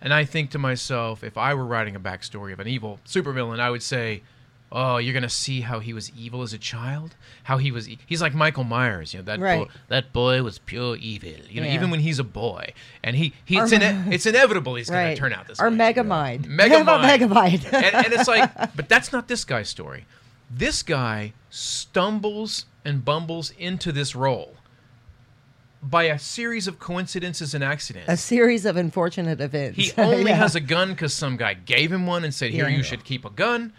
And 0.00 0.12
I 0.12 0.24
think 0.24 0.50
to 0.50 0.58
myself, 0.58 1.24
if 1.24 1.38
I 1.38 1.54
were 1.54 1.64
writing 1.64 1.96
a 1.96 2.00
backstory 2.00 2.52
of 2.52 2.60
an 2.60 2.68
evil 2.68 3.00
supervillain, 3.06 3.58
I 3.60 3.70
would 3.70 3.82
say, 3.82 4.22
"Oh, 4.70 4.98
you're 4.98 5.14
gonna 5.14 5.30
see 5.30 5.62
how 5.62 5.78
he 5.78 5.94
was 5.94 6.10
evil 6.18 6.42
as 6.42 6.52
a 6.52 6.58
child. 6.58 7.14
How 7.44 7.56
he 7.58 7.70
was. 7.70 7.88
e- 7.88 7.98
He's 8.04 8.20
like 8.20 8.34
Michael 8.34 8.64
Myers. 8.64 9.14
You 9.14 9.20
know 9.20 9.24
that 9.26 9.38
Right. 9.40 9.66
boy, 9.66 9.72
that 9.88 10.12
boy 10.12 10.42
was 10.42 10.58
pure 10.58 10.96
evil. 10.96 11.30
You 11.48 11.60
know, 11.62 11.66
Yeah. 11.68 11.74
even 11.74 11.90
when 11.90 12.00
he's 12.00 12.18
a 12.18 12.24
boy, 12.24 12.74
and 13.02 13.16
he, 13.16 13.32
he 13.44 13.58
Or- 13.58 13.64
it's, 13.64 13.72
ine- 13.72 14.08
it's 14.12 14.26
inevitable 14.26 14.74
he's 14.74 14.90
gonna 14.90 15.16
turn 15.16 15.32
out 15.32 15.46
this 15.46 15.58
or 15.60 15.70
way. 15.70 15.76
Megamind. 15.76 16.44
Megamind. 16.48 16.68
How 16.70 16.80
about 16.82 17.00
Megamind? 17.02 17.72
and, 17.72 17.94
and 17.94 18.06
it's 18.12 18.28
like, 18.28 18.50
but 18.76 18.88
that's 18.90 19.10
not 19.12 19.28
this 19.28 19.44
guy's 19.46 19.68
story. 19.70 20.04
This 20.50 20.82
guy 20.82 21.32
stumbles 21.50 22.66
and 22.84 23.04
bumbles 23.04 23.50
into 23.58 23.90
this 23.92 24.14
role 24.14 24.56
by 25.84 26.04
a 26.04 26.18
series 26.18 26.66
of 26.66 26.78
coincidences 26.78 27.54
and 27.54 27.62
accidents. 27.62 28.08
a 28.10 28.16
series 28.16 28.64
of 28.64 28.76
unfortunate 28.76 29.40
events. 29.40 29.76
He 29.76 29.92
only 29.98 30.30
Yeah. 30.30 30.36
has 30.36 30.54
a 30.54 30.60
gun 30.60 30.90
because 30.90 31.12
some 31.12 31.36
guy 31.36 31.54
gave 31.54 31.92
him 31.92 32.06
one 32.06 32.24
and 32.24 32.32
said, 32.34 32.50
"Here, 32.52 32.68
Yeah. 32.68 32.76
you 32.76 32.82
should 32.82 33.04
keep 33.04 33.24
a 33.24 33.30
gun." 33.30 33.72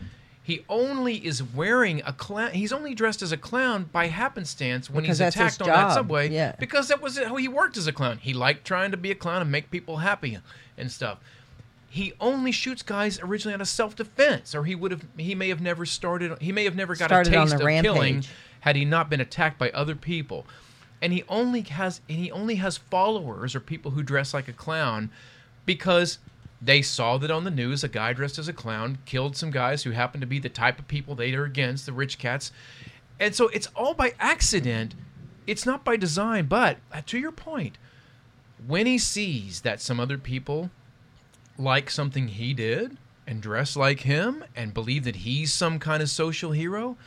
He 0.44 0.64
only 0.70 1.16
is 1.26 1.42
wearing 1.42 2.04
a 2.06 2.14
clown. 2.14 2.52
He's 2.52 2.72
only 2.72 2.94
dressed 2.94 3.24
as 3.24 3.32
a 3.32 3.38
clown 3.38 3.90
by 3.92 4.06
happenstance 4.08 4.92
when 4.92 5.02
Because 5.02 5.18
he's 5.18 5.30
attacked 5.30 5.60
on 5.64 5.68
that 5.70 5.94
subway. 5.96 6.30
yeah. 6.30 6.54
Because 6.60 6.88
that 6.90 7.02
was 7.02 7.18
how 7.18 7.36
he 7.38 7.48
worked 7.48 7.78
as 7.78 7.88
a 7.88 7.92
clown. 7.92 8.20
He 8.22 8.32
liked 8.34 8.64
trying 8.64 8.92
to 8.92 8.98
be 8.98 9.10
a 9.10 9.16
clown 9.16 9.42
and 9.42 9.52
make 9.52 9.72
people 9.72 9.98
happy 9.98 10.38
and 10.78 10.92
stuff. 10.92 11.18
He 11.90 12.14
only 12.20 12.52
shoots 12.52 12.84
guys 12.84 13.20
originally 13.22 13.56
out 13.56 13.62
of 13.62 13.68
self-defense, 13.68 14.54
or 14.54 14.66
he 14.66 14.76
would 14.76 14.92
have. 14.92 15.02
He 15.18 15.34
may 15.34 15.50
have 15.50 15.62
never 15.62 15.84
started. 15.86 16.40
He 16.42 16.52
may 16.52 16.66
have 16.66 16.76
never 16.76 16.94
got 16.96 17.06
Started 17.10 17.34
a 17.34 17.38
taste 17.38 17.54
of 17.56 17.62
killing 17.62 18.24
had 18.60 18.76
he 18.76 18.86
not 18.86 19.10
been 19.10 19.22
attacked 19.22 19.58
by 19.58 19.70
other 19.72 19.96
people. 19.96 20.46
And 21.06 21.14
he 21.14 21.24
only 21.30 21.62
has 21.62 22.02
and 22.10 22.18
he 22.18 22.32
only 22.32 22.56
has 22.56 22.78
followers 22.78 23.54
or 23.54 23.60
people 23.60 23.92
who 23.92 24.02
dress 24.02 24.34
like 24.34 24.48
a 24.48 24.54
clown 24.54 25.12
because 25.64 26.18
they 26.60 26.82
saw 26.82 27.20
that 27.20 27.30
on 27.30 27.44
the 27.44 27.52
news 27.52 27.84
a 27.84 27.88
guy 27.88 28.12
dressed 28.12 28.40
as 28.40 28.48
a 28.48 28.54
clown 28.54 28.98
killed 29.06 29.38
some 29.38 29.52
guys 29.52 29.84
who 29.84 29.92
happened 29.92 30.22
to 30.22 30.28
be 30.28 30.40
the 30.40 30.50
type 30.50 30.80
of 30.80 30.88
people 30.88 31.14
they 31.14 31.32
are 31.36 31.44
against, 31.44 31.86
the 31.86 31.94
rich 31.94 32.18
cats. 32.18 32.52
And 33.20 33.36
so 33.36 33.50
it's 33.50 33.68
all 33.76 33.94
by 33.94 34.16
accident. 34.20 34.96
It's 35.46 35.64
not 35.64 35.84
by 35.86 35.96
design, 35.96 36.48
but 36.48 36.78
uh, 36.92 37.04
to 37.06 37.20
your 37.20 37.32
point, 37.32 37.78
when 38.66 38.88
he 38.88 38.98
sees 38.98 39.62
that 39.62 39.80
some 39.80 40.00
other 40.00 40.18
people 40.18 40.72
like 41.56 41.92
something 41.92 42.30
he 42.30 42.56
did 42.56 42.98
and 43.28 43.44
dress 43.44 43.76
like 43.76 44.00
him 44.00 44.44
and 44.56 44.74
believe 44.74 45.04
that 45.04 45.18
he's 45.18 45.54
some 45.54 45.78
kind 45.78 46.02
of 46.02 46.10
social 46.10 46.52
hero, 46.52 46.98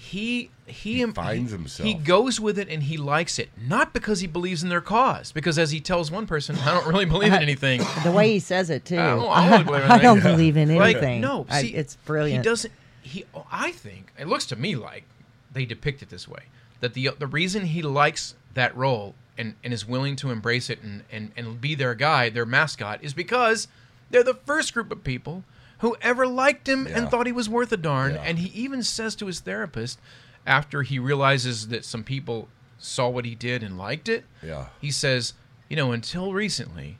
he 0.00 0.50
he, 0.66 0.98
He 0.98 1.04
finds 1.06 1.50
himself. 1.50 1.86
He 1.86 1.94
goes 1.94 2.38
with 2.38 2.56
it 2.58 2.68
and 2.68 2.82
he 2.84 2.96
likes 2.96 3.38
it, 3.38 3.48
not 3.66 3.92
because 3.92 4.20
he 4.20 4.26
believes 4.26 4.62
in 4.62 4.68
their 4.68 4.80
cause. 4.80 5.32
Because 5.32 5.58
as 5.58 5.70
he 5.72 5.80
tells 5.80 6.10
one 6.10 6.26
person, 6.26 6.56
I 6.56 6.72
don't 6.72 6.86
really 6.86 7.04
believe 7.06 7.32
in 7.32 7.38
uh, 7.38 7.42
anything. 7.42 7.80
The 8.04 8.12
way 8.12 8.30
he 8.32 8.38
says 8.38 8.70
it 8.70 8.84
too. 8.84 8.98
I 8.98 9.16
don't- 9.16 9.28
I 9.30 9.48
don't 9.50 9.66
believe 9.66 9.82
in 9.84 9.90
I 9.90 9.98
don't 9.98 10.16
anything. 10.18 10.32
believe 10.36 10.56
in 10.56 10.76
Like, 10.76 10.96
anything. 10.96 11.20
no, 11.20 11.46
I- 11.48 11.62
see, 11.62 11.74
it's 11.74 11.96
brilliant. 11.96 12.44
He 12.44 12.48
doesn't. 12.48 12.72
He. 13.02 13.24
I 13.50 13.72
think 13.72 14.12
it 14.18 14.28
looks 14.28 14.46
to 14.46 14.56
me 14.56 14.76
like 14.76 15.04
they 15.52 15.64
depict 15.64 16.02
it 16.02 16.10
this 16.10 16.28
way: 16.28 16.44
that 16.80 16.94
the 16.94 17.10
the 17.18 17.26
reason 17.26 17.64
he 17.66 17.82
likes 17.82 18.34
that 18.54 18.76
role 18.76 19.14
and, 19.36 19.54
and 19.64 19.72
is 19.72 19.86
willing 19.86 20.14
to 20.16 20.30
embrace 20.30 20.68
it 20.70 20.80
and, 20.82 21.02
and, 21.10 21.32
and 21.36 21.60
be 21.60 21.74
their 21.74 21.94
guy, 21.94 22.28
their 22.28 22.44
mascot, 22.46 23.02
is 23.02 23.14
because 23.14 23.66
they're 24.10 24.22
the 24.24 24.34
first 24.34 24.74
group 24.74 24.90
of 24.92 25.02
people 25.02 25.44
who 25.78 25.96
ever 26.02 26.26
liked 26.26 26.68
him 26.68 26.86
and 26.86 27.08
thought 27.08 27.26
he 27.26 27.32
was 27.32 27.48
worth 27.48 27.70
a 27.72 27.76
darn. 27.76 28.14
Yeah. 28.14 28.22
And 28.22 28.38
he 28.38 28.48
even 28.60 28.82
says 28.82 29.14
to 29.16 29.26
his 29.26 29.40
therapist, 29.40 29.98
after 30.46 30.82
he 30.82 30.98
realizes 30.98 31.68
that 31.68 31.84
some 31.84 32.02
people 32.04 32.48
saw 32.78 33.08
what 33.08 33.24
he 33.24 33.34
did 33.34 33.62
and 33.62 33.76
liked 33.78 34.08
it, 34.08 34.24
Yeah. 34.42 34.66
he 34.80 34.90
says, 34.90 35.34
"You 35.68 35.76
know, 35.76 35.92
until 35.92 36.32
recently, 36.32 36.98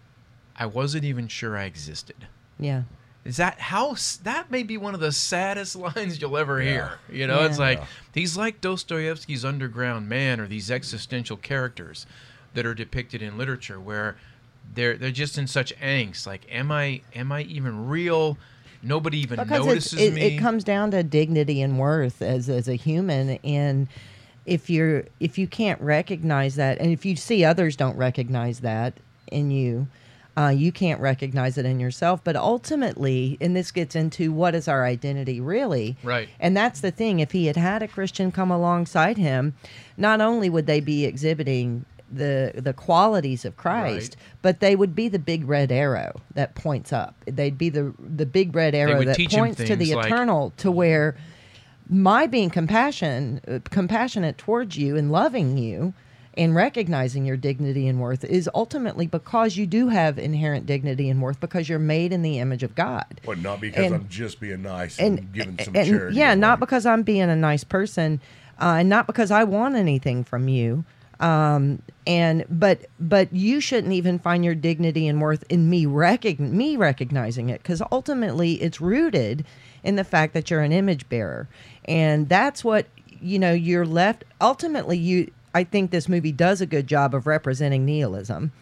I 0.56 0.66
wasn't 0.66 1.04
even 1.04 1.28
sure 1.28 1.56
I 1.56 1.64
existed." 1.64 2.26
yeah. 2.58 2.82
Is 3.24 3.36
that 3.36 3.60
how 3.60 3.94
that 4.22 4.50
may 4.50 4.62
be 4.62 4.78
one 4.78 4.94
of 4.94 5.00
the 5.00 5.12
saddest 5.12 5.76
lines 5.96 6.18
you'll 6.20 6.38
ever 6.38 6.60
hear? 6.60 6.92
You 7.12 7.26
know, 7.26 7.44
it's 7.44 7.58
like 7.58 7.78
Yeah. 7.78 7.86
he's 8.14 8.36
like 8.38 8.60
Dostoevsky's 8.62 9.44
underground 9.44 10.08
man 10.08 10.40
or 10.40 10.46
these 10.46 10.70
existential 10.70 11.36
characters 11.36 12.06
that 12.54 12.64
are 12.64 12.74
depicted 12.74 13.20
in 13.20 13.36
literature 13.36 13.78
where 13.78 14.16
they're 14.74 14.96
they're 14.96 15.10
just 15.10 15.36
in 15.36 15.46
such 15.46 15.76
angst. 15.78 16.26
Like, 16.26 16.46
am 16.50 16.70
I 16.72 17.02
am 17.14 17.30
I 17.32 17.42
even 17.42 17.88
real? 17.88 18.38
Nobody 18.82 19.18
even 19.18 19.38
because 19.38 19.66
notices 19.66 20.00
it, 20.00 20.14
me. 20.14 20.22
it 20.22 20.38
comes 20.38 20.64
down 20.64 20.90
to 20.92 21.02
dignity 21.02 21.60
and 21.62 21.78
worth 21.78 22.22
as 22.22 22.48
as 22.48 22.68
a 22.68 22.74
human 22.74 23.38
and 23.44 23.88
if 24.46 24.70
you're 24.70 25.04
if 25.20 25.36
you 25.36 25.46
can't 25.46 25.80
recognize 25.80 26.54
that 26.56 26.78
and 26.78 26.90
if 26.92 27.04
you 27.04 27.16
see 27.16 27.44
others 27.44 27.76
don't 27.76 27.96
recognize 27.96 28.60
that 28.60 28.94
in 29.32 29.50
you 29.50 29.86
uh, 30.36 30.48
you 30.50 30.70
can't 30.70 31.00
recognize 31.00 31.58
it 31.58 31.66
in 31.66 31.80
yourself 31.80 32.20
but 32.22 32.36
ultimately 32.36 33.36
and 33.40 33.56
this 33.56 33.70
gets 33.72 33.96
into 33.96 34.32
what 34.32 34.54
is 34.54 34.68
our 34.68 34.84
identity 34.84 35.40
really 35.40 35.96
Right. 36.04 36.28
and 36.38 36.56
that's 36.56 36.80
the 36.80 36.92
thing 36.92 37.18
if 37.20 37.32
he 37.32 37.46
had 37.46 37.56
had 37.56 37.82
a 37.82 37.88
christian 37.88 38.30
come 38.30 38.50
alongside 38.50 39.18
him 39.18 39.54
not 39.96 40.20
only 40.20 40.48
would 40.48 40.66
they 40.66 40.80
be 40.80 41.04
exhibiting 41.04 41.84
the 42.10 42.52
the 42.56 42.72
qualities 42.72 43.44
of 43.44 43.56
Christ, 43.56 44.16
Right. 44.16 44.24
but 44.42 44.60
they 44.60 44.74
would 44.76 44.94
be 44.94 45.08
the 45.08 45.18
big 45.18 45.46
red 45.48 45.70
arrow 45.70 46.20
that 46.34 46.54
points 46.54 46.92
up. 46.92 47.14
They'd 47.26 47.58
be 47.58 47.68
the 47.68 47.92
the 47.98 48.26
big 48.26 48.54
red 48.54 48.74
arrow 48.74 49.02
that 49.04 49.18
points 49.30 49.62
to 49.64 49.76
the 49.76 49.94
like- 49.94 50.06
eternal, 50.06 50.52
to 50.58 50.70
where 50.70 51.16
my 51.88 52.26
being 52.26 52.50
compassion 52.50 53.40
uh, 53.48 53.58
compassionate 53.70 54.36
towards 54.38 54.76
you 54.76 54.96
and 54.96 55.10
loving 55.10 55.56
you 55.58 55.94
and 56.36 56.54
recognizing 56.54 57.24
your 57.24 57.36
dignity 57.36 57.88
and 57.88 57.98
worth 58.00 58.22
is 58.24 58.48
ultimately 58.54 59.06
because 59.06 59.56
you 59.56 59.66
do 59.66 59.88
have 59.88 60.18
inherent 60.18 60.66
dignity 60.66 61.08
and 61.10 61.20
worth 61.20 61.40
because 61.40 61.68
you're 61.68 61.78
made 61.80 62.12
in 62.12 62.22
the 62.22 62.38
image 62.38 62.62
of 62.62 62.74
God. 62.74 63.04
But 63.26 63.38
not 63.40 63.60
because 63.60 63.86
And- 63.86 63.94
I'm 63.94 64.08
just 64.08 64.38
being 64.38 64.62
nice 64.62 64.98
and, 65.00 65.18
And, 65.18 65.32
giving 65.32 65.58
some 65.58 65.74
and 65.74 65.88
charity. 65.88 66.16
yeah, 66.16 66.34
not 66.34 66.60
because 66.60 66.86
I'm 66.86 67.02
being 67.02 67.22
a 67.28 67.34
nice 67.36 67.64
person, 67.64 68.20
uh, 68.60 68.76
and 68.80 68.88
not 68.88 69.06
because 69.08 69.30
I 69.30 69.42
want 69.44 69.74
anything 69.74 70.22
from 70.22 70.46
you. 70.48 70.84
Um, 71.20 71.82
and 72.06 72.44
but 72.48 72.86
but 73.00 73.32
you 73.32 73.60
shouldn't 73.60 73.92
even 73.92 74.18
find 74.18 74.44
your 74.44 74.54
dignity 74.54 75.08
and 75.08 75.20
worth 75.20 75.44
in 75.48 75.68
me 75.68 75.84
recog- 75.84 76.38
me 76.38 76.76
recognizing 76.76 77.48
it 77.50 77.62
because 77.62 77.82
ultimately 77.90 78.52
it's 78.62 78.80
rooted 78.80 79.44
in 79.82 79.96
the 79.96 80.04
fact 80.04 80.32
that 80.34 80.50
you're 80.50 80.60
an 80.62 80.72
image 80.72 81.08
bearer, 81.08 81.48
and 81.86 82.28
that's 82.28 82.62
what 82.64 82.86
you 83.20 83.38
know. 83.38 83.52
You're 83.52 83.84
left 83.86 84.24
ultimately. 84.40 84.96
You 84.96 85.30
I 85.54 85.64
think 85.64 85.90
this 85.90 86.08
movie 86.08 86.30
does 86.32 86.60
a 86.60 86.66
good 86.66 86.86
job 86.86 87.14
of 87.14 87.26
representing 87.26 87.84
nihilism. 87.84 88.52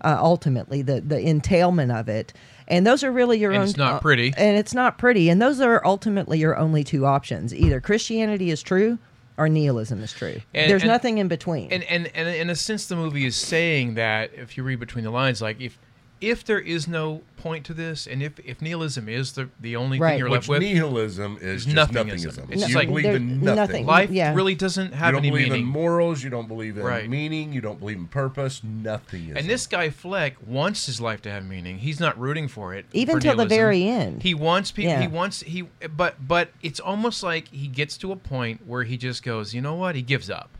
Uh, 0.00 0.16
ultimately, 0.18 0.80
the 0.82 1.00
the 1.02 1.20
entailment 1.20 1.92
of 1.92 2.08
it, 2.08 2.32
and 2.66 2.86
those 2.86 3.04
are 3.04 3.12
really 3.12 3.38
your 3.38 3.50
And 3.52 3.62
own. 3.62 3.68
it's 3.68 3.76
not 3.76 4.00
pretty. 4.00 4.32
and 4.38 4.56
it's 4.56 4.72
not 4.74 4.96
pretty. 4.98 5.28
And 5.28 5.40
those 5.40 5.60
are 5.60 5.84
ultimately 5.86 6.38
your 6.38 6.56
only 6.56 6.82
two 6.82 7.04
options: 7.04 7.54
either 7.54 7.80
Christianity 7.80 8.50
is 8.50 8.62
true 8.62 8.98
or 9.38 9.48
nihilism 9.48 10.02
is 10.02 10.12
true. 10.12 10.40
And- 10.54 10.70
There's 10.70 10.82
and- 10.82 10.90
nothing 10.90 11.18
in 11.18 11.28
between. 11.28 11.70
and, 11.72 11.82
and 11.84 12.10
and 12.14 12.28
in 12.28 12.50
a 12.50 12.54
sense, 12.54 12.86
the 12.86 12.96
movie 12.96 13.26
is 13.26 13.36
saying 13.36 13.94
that 13.94 14.32
if 14.34 14.56
you 14.56 14.62
read 14.62 14.80
between 14.80 15.04
the 15.04 15.10
lines, 15.10 15.40
like 15.42 15.60
if 15.60 15.78
if 16.20 16.44
there 16.44 16.58
is 16.58 16.88
no 16.88 17.22
point 17.36 17.64
to 17.66 17.74
this, 17.74 18.06
and 18.06 18.22
if 18.22 18.38
if 18.44 18.60
nihilism 18.62 19.08
is 19.08 19.32
the 19.32 19.48
the 19.60 19.76
only 19.76 19.98
Right. 20.00 20.12
thing 20.12 20.18
you're 20.20 20.30
Which 20.30 20.48
left 20.48 20.48
with, 20.48 20.62
nihilism 20.62 21.36
is 21.40 21.66
is 21.66 21.74
just 21.74 21.92
nothingism. 21.92 22.32
nothingism. 22.48 22.50
It's 22.52 22.68
you 22.68 22.74
like- 22.74 22.88
believe 22.88 23.04
in 23.06 23.40
nothing. 23.42 23.54
nothing. 23.56 23.86
life 23.86 24.10
Yeah. 24.10 24.34
really 24.34 24.54
doesn't 24.54 24.94
have 24.94 25.14
any 25.14 25.20
meaning. 25.20 25.24
You 25.24 25.30
don't 25.30 25.32
believe 25.32 25.52
meaning. 25.52 25.66
in 25.66 25.72
morals. 25.72 26.24
You 26.24 26.30
don't 26.30 26.48
believe 26.48 26.78
in 26.78 26.82
Right. 26.84 27.08
meaning. 27.08 27.52
You 27.52 27.60
don't 27.60 27.78
believe 27.78 27.98
in 27.98 28.06
purpose. 28.06 28.62
Nothing 28.64 29.28
is. 29.28 29.36
And 29.36 29.48
this 29.48 29.66
guy 29.66 29.90
Fleck 29.90 30.36
wants 30.46 30.86
his 30.86 31.00
life 31.00 31.20
to 31.22 31.30
have 31.30 31.44
meaning. 31.44 31.78
He's 31.78 32.00
not 32.00 32.18
rooting 32.18 32.48
for 32.48 32.74
it, 32.74 32.86
Even 32.92 33.16
for 33.16 33.20
till 33.20 33.36
the 33.36 33.44
very 33.46 33.84
end. 33.84 34.22
He 34.22 34.32
wants 34.34 34.72
people. 34.72 34.92
Yeah. 34.92 35.02
He 35.02 35.08
wants 35.08 35.42
he, 35.42 35.64
but 35.96 36.26
but 36.26 36.50
it's 36.62 36.80
almost 36.80 37.22
like 37.22 37.48
he 37.48 37.68
gets 37.68 37.96
to 37.98 38.10
a 38.12 38.16
point 38.16 38.66
where 38.66 38.84
he 38.84 38.96
just 38.96 39.22
goes, 39.22 39.54
you 39.54 39.60
know 39.60 39.74
what? 39.74 39.94
He 39.94 40.02
gives 40.02 40.30
up. 40.30 40.56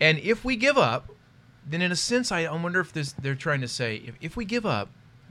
And 0.00 0.18
if 0.20 0.44
we 0.44 0.56
give 0.56 0.78
up, 0.78 1.10
then 1.66 1.82
in 1.82 1.90
a 1.92 1.96
sense, 1.96 2.30
I, 2.32 2.40
I 2.44 2.54
wonder 2.60 2.80
if 2.80 2.92
this 2.92 3.12
they're 3.12 3.34
trying 3.34 3.60
to 3.62 3.68
say, 3.68 3.96
if, 4.06 4.14
if 4.20 4.36
we 4.36 4.44
give 4.44 4.66
up, 4.66 4.88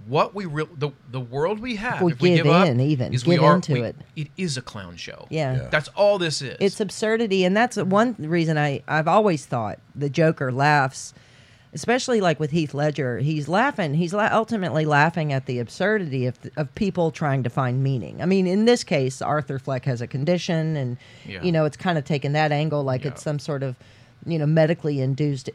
what 0.07 0.35
we 0.35 0.45
real 0.45 0.67
the 0.77 0.89
the 1.11 1.19
world 1.19 1.59
we 1.59 1.75
have, 1.77 2.01
we 2.01 2.11
if 2.11 2.19
we 2.21 2.29
give 2.35 2.43
give 2.45 2.53
up, 2.53 2.67
in 2.67 2.79
even, 2.81 3.13
is 3.13 3.25
we 3.25 3.35
give 3.35 3.43
are 3.43 3.55
into 3.55 3.73
we- 3.73 3.81
it. 3.83 3.95
It 4.15 4.27
is 4.35 4.57
a 4.57 4.61
clown 4.61 4.97
show. 4.97 5.27
yeah. 5.29 5.55
Yeah. 5.55 5.67
that's 5.69 5.87
all 5.89 6.17
this 6.17 6.41
is. 6.41 6.57
It's 6.59 6.79
absurdity, 6.81 7.45
and 7.45 7.55
that's 7.55 7.77
one 7.77 8.15
reason 8.19 8.57
I 8.57 8.83
I've 8.87 9.07
always 9.07 9.45
thought 9.45 9.79
the 9.95 10.09
Joker 10.09 10.51
laughs, 10.51 11.13
especially 11.73 12.19
like 12.19 12.39
with 12.39 12.51
Heath 12.51 12.73
Ledger. 12.73 13.19
He's 13.19 13.47
laughing. 13.47 13.93
He's 13.93 14.13
la- 14.13 14.29
ultimately 14.31 14.83
laughing 14.85 15.31
at 15.31 15.45
the 15.45 15.59
absurdity 15.59 16.25
of 16.25 16.35
of 16.57 16.73
people 16.75 17.11
trying 17.11 17.43
to 17.43 17.49
find 17.49 17.81
meaning. 17.81 18.21
I 18.21 18.25
mean, 18.25 18.45
in 18.45 18.65
this 18.65 18.83
case, 18.83 19.21
Arthur 19.21 19.57
Fleck 19.57 19.85
has 19.85 20.01
a 20.01 20.07
condition, 20.07 20.75
and 20.75 20.97
Yeah. 21.25 21.41
you 21.43 21.51
know 21.53 21.63
it's 21.63 21.77
kind 21.77 21.97
of 21.97 22.03
taken 22.03 22.33
that 22.33 22.51
angle, 22.51 22.83
like 22.83 23.03
Yeah. 23.05 23.11
it's 23.11 23.21
some 23.23 23.39
sort 23.39 23.63
of 23.63 23.75
you 24.25 24.39
know 24.39 24.45
medically 24.45 25.01
induced 25.01 25.49
uh, 25.49 25.53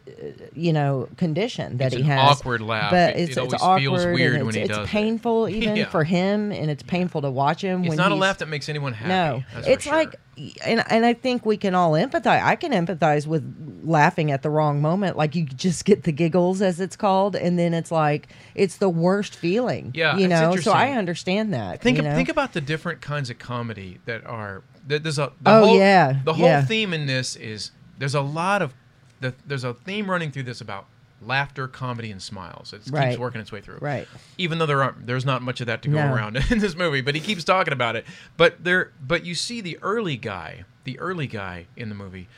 you 0.54 0.72
know 0.72 1.08
condition 1.16 1.78
that 1.78 1.86
It's 1.86 1.96
he 1.96 2.00
an 2.02 2.06
has 2.08 2.38
awkward 2.38 2.60
laugh. 2.60 2.90
but 2.90 3.16
It- 3.16 3.28
it's, 3.30 3.36
it 3.36 3.44
it's 3.44 3.54
always 3.62 3.82
feels 3.82 4.00
awkward 4.00 4.14
weird 4.14 4.34
and 4.36 4.42
when 4.46 4.48
it's, 4.50 4.56
he 4.56 4.62
it's 4.62 4.76
does 4.76 4.86
it. 4.86 4.90
painful 4.90 5.48
even 5.58 5.76
Yeah. 5.76 5.84
for 5.86 6.04
him 6.04 6.52
and 6.52 6.70
it's 6.70 6.82
painful 6.82 7.22
to 7.22 7.30
watch 7.30 7.62
him 7.62 7.80
it's 7.82 7.88
when 7.90 7.96
not 7.98 8.12
a 8.12 8.14
laugh 8.14 8.38
that 8.38 8.48
makes 8.48 8.68
anyone 8.68 8.92
happy. 8.92 9.08
no, 9.08 9.42
it's 9.66 9.84
sure. 9.84 9.92
like, 9.94 10.16
and 10.64 10.84
and 10.88 11.04
I 11.04 11.14
think 11.14 11.44
we 11.44 11.56
can 11.56 11.74
all 11.74 11.92
empathize. 11.92 12.40
I 12.42 12.54
can 12.54 12.70
empathize 12.70 13.26
with 13.26 13.42
laughing 13.82 14.30
at 14.30 14.42
the 14.42 14.50
wrong 14.50 14.80
moment, 14.80 15.16
like 15.16 15.34
you 15.34 15.44
just 15.44 15.84
get 15.84 16.04
the 16.04 16.12
giggles, 16.12 16.62
as 16.62 16.78
it's 16.78 16.94
called, 16.94 17.34
and 17.34 17.58
then 17.58 17.74
it's 17.74 17.90
like 17.90 18.28
it's 18.54 18.76
the 18.76 18.88
worst 18.88 19.34
feeling. 19.34 19.90
Yeah, 19.94 20.16
you 20.16 20.28
know. 20.28 20.54
So 20.54 20.70
I 20.70 20.90
understand 20.92 21.52
that. 21.54 21.80
Think 21.82 21.96
you 21.96 22.04
know? 22.04 22.14
think 22.14 22.28
about 22.28 22.52
the 22.52 22.60
different 22.60 23.00
kinds 23.00 23.30
of 23.30 23.40
comedy 23.40 23.98
that 24.04 24.24
are 24.26 24.62
there's 24.86 25.18
a 25.18 25.32
the 25.42 25.50
Oh, 25.50 25.64
whole, 25.66 25.76
yeah, 25.78 26.20
the 26.24 26.34
whole 26.34 26.46
yeah. 26.46 26.64
theme 26.64 26.92
in 26.94 27.06
this 27.06 27.34
is 27.34 27.72
there's 27.98 28.14
a 28.14 28.20
lot 28.20 28.62
of 28.62 28.74
the, 29.20 29.34
there's 29.46 29.64
a 29.64 29.74
theme 29.74 30.10
running 30.10 30.30
through 30.30 30.44
this 30.44 30.60
about 30.60 30.86
laughter, 31.20 31.66
comedy, 31.66 32.10
and 32.12 32.22
smiles. 32.22 32.72
It 32.72 32.84
keeps 32.84 33.18
working 33.18 33.40
its 33.40 33.50
way 33.50 33.60
through. 33.60 33.78
Right. 33.80 34.06
Even 34.38 34.58
though 34.58 34.66
there 34.66 34.82
aren't 34.82 35.06
there's 35.06 35.24
not 35.24 35.42
much 35.42 35.60
of 35.60 35.66
that 35.66 35.82
to 35.82 35.88
go 35.88 35.96
No. 35.96 36.14
around 36.14 36.36
in 36.50 36.58
this 36.60 36.76
movie, 36.76 37.00
but 37.00 37.14
he 37.14 37.20
keeps 37.20 37.42
talking 37.44 37.72
about 37.72 37.96
it. 37.96 38.06
But 38.36 38.62
there 38.64 38.92
but 39.00 39.24
you 39.24 39.34
see 39.34 39.60
the 39.60 39.78
early 39.82 40.16
guy, 40.16 40.64
the 40.84 40.98
early 41.00 41.26
guy 41.26 41.66
in 41.76 41.88
the 41.88 41.94
movie. 41.94 42.28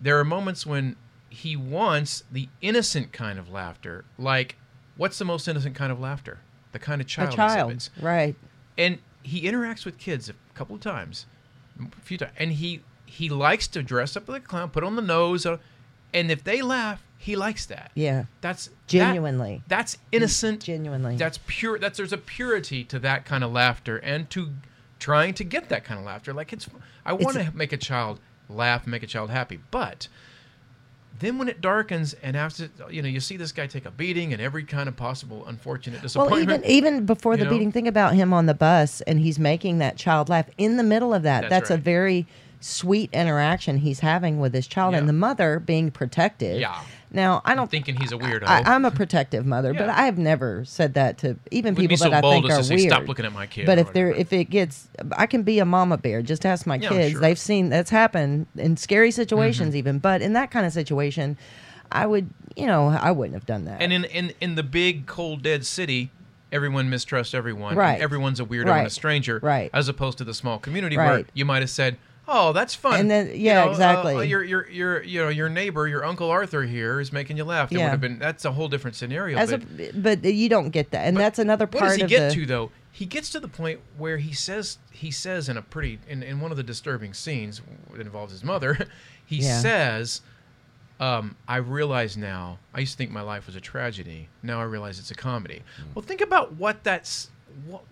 There 0.00 0.18
are 0.18 0.24
moments 0.24 0.66
when 0.66 0.96
he 1.30 1.54
wants 1.56 2.24
the 2.30 2.48
innocent 2.60 3.12
kind 3.12 3.38
of 3.38 3.48
laughter. 3.48 4.04
Like, 4.18 4.56
what's 4.96 5.18
the 5.18 5.24
most 5.24 5.46
innocent 5.46 5.76
kind 5.76 5.92
of 5.92 6.00
laughter? 6.00 6.40
The 6.72 6.78
kind 6.80 7.00
of 7.00 7.06
a 7.06 7.08
child 7.08 7.32
child, 7.36 7.70
exhibits 7.70 7.90
right? 8.02 8.34
and 8.76 8.98
he 9.22 9.42
interacts 9.42 9.84
with 9.84 9.98
kids 9.98 10.28
a 10.28 10.34
couple 10.54 10.74
of 10.74 10.80
times, 10.82 11.26
a 11.78 12.00
few 12.00 12.18
times, 12.18 12.32
and 12.36 12.50
he 12.52 12.80
he 13.12 13.28
likes 13.28 13.68
to 13.68 13.82
dress 13.82 14.16
up 14.16 14.28
like 14.28 14.44
a 14.44 14.46
clown, 14.46 14.70
put 14.70 14.82
on 14.82 14.96
the 14.96 15.02
nose, 15.02 15.44
uh, 15.44 15.58
and 16.14 16.30
if 16.30 16.42
they 16.42 16.62
laugh, 16.62 17.02
he 17.18 17.36
likes 17.36 17.66
that. 17.66 17.90
Yeah, 17.94 18.24
That's 18.40 18.66
that- 18.66 18.74
Genuinely. 18.86 19.62
that's 19.68 19.98
innocent. 20.10 20.62
genuinely. 20.62 21.16
That's 21.16 21.38
pure. 21.46 21.78
That's 21.78 21.96
there's 21.98 22.12
a 22.12 22.18
purity 22.18 22.84
to 22.84 22.98
that 23.00 23.24
kind 23.24 23.44
of 23.44 23.52
laughter, 23.52 23.98
and 23.98 24.28
to 24.30 24.48
trying 24.98 25.34
to 25.34 25.44
get 25.44 25.68
that 25.68 25.84
kind 25.84 26.00
of 26.00 26.06
laughter. 26.06 26.32
Like 26.32 26.52
it's, 26.52 26.68
I 27.04 27.12
want 27.12 27.36
to 27.36 27.50
make 27.54 27.72
a 27.72 27.76
child 27.76 28.18
laugh, 28.48 28.86
make 28.86 29.02
a 29.02 29.06
child 29.06 29.30
happy, 29.30 29.60
but 29.70 30.08
then 31.20 31.38
when 31.38 31.48
it 31.48 31.60
darkens 31.60 32.14
and 32.14 32.36
after 32.36 32.68
you 32.90 33.02
know 33.02 33.08
you 33.08 33.20
see 33.20 33.36
this 33.36 33.52
guy 33.52 33.66
take 33.66 33.84
a 33.86 33.90
beating 33.90 34.32
and 34.32 34.42
every 34.42 34.64
kind 34.64 34.88
of 34.88 34.96
possible 34.96 35.46
unfortunate 35.46 36.02
disappointment. 36.02 36.46
well, 36.48 36.70
even 36.70 36.86
even 36.88 37.06
before 37.06 37.36
the 37.36 37.44
know? 37.44 37.50
beating, 37.50 37.70
think 37.70 37.86
about 37.86 38.14
him 38.14 38.32
on 38.32 38.46
the 38.46 38.54
bus, 38.54 39.00
and 39.02 39.20
he's 39.20 39.38
making 39.38 39.78
that 39.78 39.96
child 39.96 40.28
laugh 40.28 40.48
in 40.58 40.76
the 40.78 40.82
middle 40.82 41.12
of 41.14 41.22
that. 41.22 41.42
That's 41.42 41.68
That's, 41.68 41.70
a 41.70 41.76
very 41.76 42.26
sweet 42.64 43.10
interaction 43.12 43.78
he's 43.78 44.00
having 44.00 44.38
with 44.40 44.54
his 44.54 44.66
child, 44.66 44.94
and 44.94 45.08
the 45.08 45.12
mother 45.12 45.58
being 45.60 45.90
protective. 45.90 46.60
Yeah. 46.60 46.80
Now 47.14 47.42
I 47.44 47.54
don't 47.54 47.70
thinking 47.70 47.96
he's 47.96 48.10
a 48.12 48.16
weirdo. 48.16 48.44
I, 48.46 48.62
I'm 48.64 48.86
a 48.86 48.90
protective 48.90 49.44
mother, 49.44 49.74
but 49.74 49.90
I 49.90 50.04
have 50.06 50.16
never 50.16 50.64
said 50.64 50.94
that 50.94 51.18
to 51.18 51.36
even 51.50 51.74
people 51.76 51.96
so 51.98 52.08
that 52.08 52.24
I 52.24 52.30
think 52.30 52.46
are 52.46 52.56
to 52.56 52.64
say, 52.64 52.76
weird. 52.76 52.88
"Stop 52.88 53.06
looking 53.06 53.26
at 53.26 53.32
my 53.32 53.46
kid," 53.46 53.66
But 53.66 53.78
if 53.78 53.92
there, 53.92 54.10
if 54.10 54.32
it 54.32 54.44
gets, 54.44 54.88
I 55.18 55.26
can 55.26 55.42
be 55.42 55.58
a 55.58 55.66
mama 55.66 55.98
bear. 55.98 56.22
Just 56.22 56.46
ask 56.46 56.66
my 56.66 56.76
Yeah, 56.76 56.88
kids; 56.88 57.12
sure. 57.12 57.20
they've 57.20 57.38
seen 57.38 57.68
that's 57.68 57.90
happened 57.90 58.46
in 58.56 58.76
scary 58.78 59.08
Mm-hmm. 59.10 59.16
situations, 59.16 59.76
even. 59.76 59.98
But 59.98 60.22
in 60.22 60.32
that 60.32 60.50
kind 60.50 60.64
of 60.64 60.72
situation, 60.72 61.36
I 61.90 62.06
would, 62.06 62.30
you 62.56 62.66
know, 62.66 62.88
I 62.88 63.10
wouldn't 63.10 63.34
have 63.34 63.44
done 63.44 63.66
that. 63.66 63.82
And 63.82 63.92
in, 63.92 64.04
in 64.04 64.32
in 64.40 64.54
the 64.54 64.62
big 64.62 65.04
cold 65.06 65.42
dead 65.42 65.66
city, 65.66 66.10
everyone 66.50 66.88
mistrusts 66.88 67.34
everyone. 67.34 67.76
Right. 67.76 68.00
everyone's 68.00 68.40
a 68.40 68.44
weirdo 68.46 68.70
and 68.74 68.86
a 68.86 68.90
stranger. 68.90 69.38
Right. 69.42 69.68
As 69.74 69.86
opposed 69.88 70.16
to 70.18 70.24
the 70.24 70.32
small 70.32 70.58
community 70.58 70.96
where 70.96 71.24
you 71.34 71.44
might 71.44 71.60
have 71.60 71.68
said, 71.70 71.98
"Oh, 72.28 72.52
that's 72.52 72.74
fun." 72.74 73.00
And 73.00 73.10
then- 73.10 73.28
You 73.28 73.34
yeah, 73.34 73.62
know, 73.64 73.68
uh, 73.68 73.70
exactly. 73.72 74.28
your 74.28 74.42
your 74.44 74.68
your 74.70 75.02
you 75.02 75.20
know 75.22 75.28
your 75.28 75.48
neighbor, 75.48 75.86
your 75.88 76.04
uncle 76.04 76.30
Arthur 76.30 76.62
here 76.62 77.00
is 77.00 77.12
making 77.12 77.36
you 77.36 77.44
laugh. 77.44 77.70
It 77.72 77.78
Yeah. 77.78 77.84
would 77.84 77.90
have 77.90 78.00
been 78.00 78.18
that's 78.18 78.44
a 78.44 78.52
whole 78.52 78.68
different 78.68 78.96
scenario. 78.96 79.38
As 79.38 79.52
a, 79.52 79.58
but, 79.58 80.02
but 80.02 80.24
you 80.24 80.48
don't 80.48 80.70
get 80.70 80.90
that, 80.92 81.06
and 81.06 81.16
that's 81.16 81.38
another 81.38 81.66
part. 81.66 81.82
what 81.82 81.88
does 81.88 81.96
he 81.96 82.06
get 82.06 82.28
the. 82.30 82.34
to 82.36 82.46
though? 82.46 82.70
He 82.94 83.06
gets 83.06 83.30
to 83.30 83.40
the 83.40 83.48
point 83.48 83.80
where 83.96 84.18
he 84.18 84.32
says 84.34 84.78
he 84.90 85.10
says 85.10 85.48
in 85.48 85.56
a 85.56 85.62
pretty 85.62 85.98
in, 86.08 86.22
in 86.22 86.40
one 86.40 86.50
of 86.50 86.56
the 86.56 86.62
disturbing 86.62 87.14
scenes 87.14 87.62
that 87.90 88.00
involves 88.00 88.32
his 88.32 88.44
mother, 88.44 88.86
he 89.26 89.36
Yeah. 89.38 89.58
says, 89.60 90.20
um, 91.00 91.36
"I 91.48 91.56
realize 91.56 92.16
now. 92.16 92.58
I 92.74 92.80
used 92.80 92.92
to 92.92 92.98
think 92.98 93.10
my 93.10 93.22
life 93.22 93.46
was 93.46 93.56
a 93.56 93.60
tragedy. 93.60 94.28
Now 94.42 94.60
I 94.60 94.64
realize 94.64 94.98
it's 94.98 95.10
a 95.10 95.14
comedy." 95.14 95.62
Well, 95.94 96.02
think 96.02 96.20
about 96.20 96.52
what 96.54 96.84
that's 96.84 97.30
what 97.66 97.82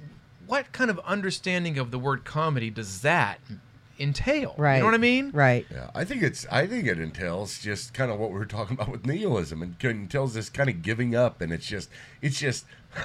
what 0.46 0.70
kind 0.72 0.90
of 0.90 0.98
understanding 1.00 1.78
of 1.78 1.90
the 1.90 1.98
word 1.98 2.24
comedy 2.24 2.70
does 2.70 3.00
that 3.02 3.40
entail? 4.00 4.54
Right. 4.56 4.76
You 4.76 4.80
know 4.80 4.86
what 4.86 4.94
I 4.94 4.98
mean? 4.98 5.30
Right. 5.32 5.66
Yeah, 5.70 5.90
I 5.94 6.04
think 6.04 6.22
it's. 6.22 6.46
I 6.50 6.66
think 6.66 6.86
it 6.86 6.98
entails 6.98 7.58
just 7.60 7.94
kind 7.94 8.10
of 8.10 8.18
what 8.18 8.30
we 8.30 8.38
were 8.38 8.46
talking 8.46 8.74
about 8.78 8.88
with 8.90 9.06
nihilism, 9.06 9.62
and 9.62 9.76
entails 9.84 10.34
this 10.34 10.48
kind 10.48 10.68
of 10.70 10.82
giving 10.82 11.14
up, 11.14 11.40
and 11.40 11.52
it's 11.52 11.66
just, 11.66 11.90
it's 12.22 12.38
just, 12.38 12.64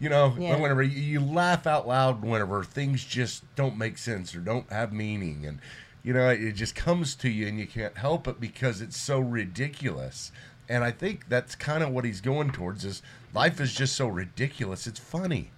you 0.00 0.08
know, 0.08 0.34
Yeah. 0.38 0.56
whenever 0.60 0.82
you, 0.82 1.00
you 1.00 1.20
laugh 1.20 1.66
out 1.66 1.86
loud, 1.86 2.22
whenever 2.22 2.64
things 2.64 3.04
just 3.04 3.44
don't 3.56 3.76
make 3.78 3.98
sense 3.98 4.34
or 4.34 4.40
don't 4.40 4.70
have 4.72 4.92
meaning, 4.92 5.46
and 5.46 5.58
you 6.02 6.12
know, 6.12 6.28
it 6.28 6.52
just 6.52 6.74
comes 6.74 7.14
to 7.16 7.28
you, 7.28 7.46
and 7.46 7.58
you 7.58 7.66
can't 7.66 7.96
help 7.98 8.26
it 8.28 8.40
because 8.40 8.80
it's 8.80 8.96
so 8.98 9.18
ridiculous. 9.18 10.32
And 10.68 10.84
I 10.84 10.90
think 10.90 11.28
that's 11.28 11.54
kind 11.54 11.82
of 11.82 11.90
what 11.90 12.04
he's 12.04 12.20
going 12.20 12.50
towards. 12.52 12.84
Is 12.84 13.02
life 13.34 13.60
is 13.60 13.74
just 13.74 13.96
so 13.96 14.06
ridiculous. 14.06 14.86
It's 14.86 15.00
funny, 15.00 15.50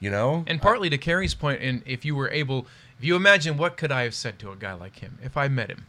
you 0.00 0.10
know. 0.10 0.42
And 0.46 0.60
partly 0.60 0.88
to 0.90 0.98
Carrie's 0.98 1.34
point, 1.34 1.60
and 1.62 1.82
if 1.86 2.04
you 2.04 2.14
were 2.16 2.30
able, 2.30 2.60
if 2.60 2.66
you 3.04 3.16
imagine 3.16 3.56
what 3.56 3.76
could 3.76 3.92
I 3.92 4.02
have 4.02 4.14
said 4.14 4.38
to 4.40 4.50
a 4.50 4.56
guy 4.56 4.72
like 4.72 4.98
him 5.00 5.18
if 5.22 5.36
I 5.36 5.48
met 5.48 5.70
him, 5.70 5.86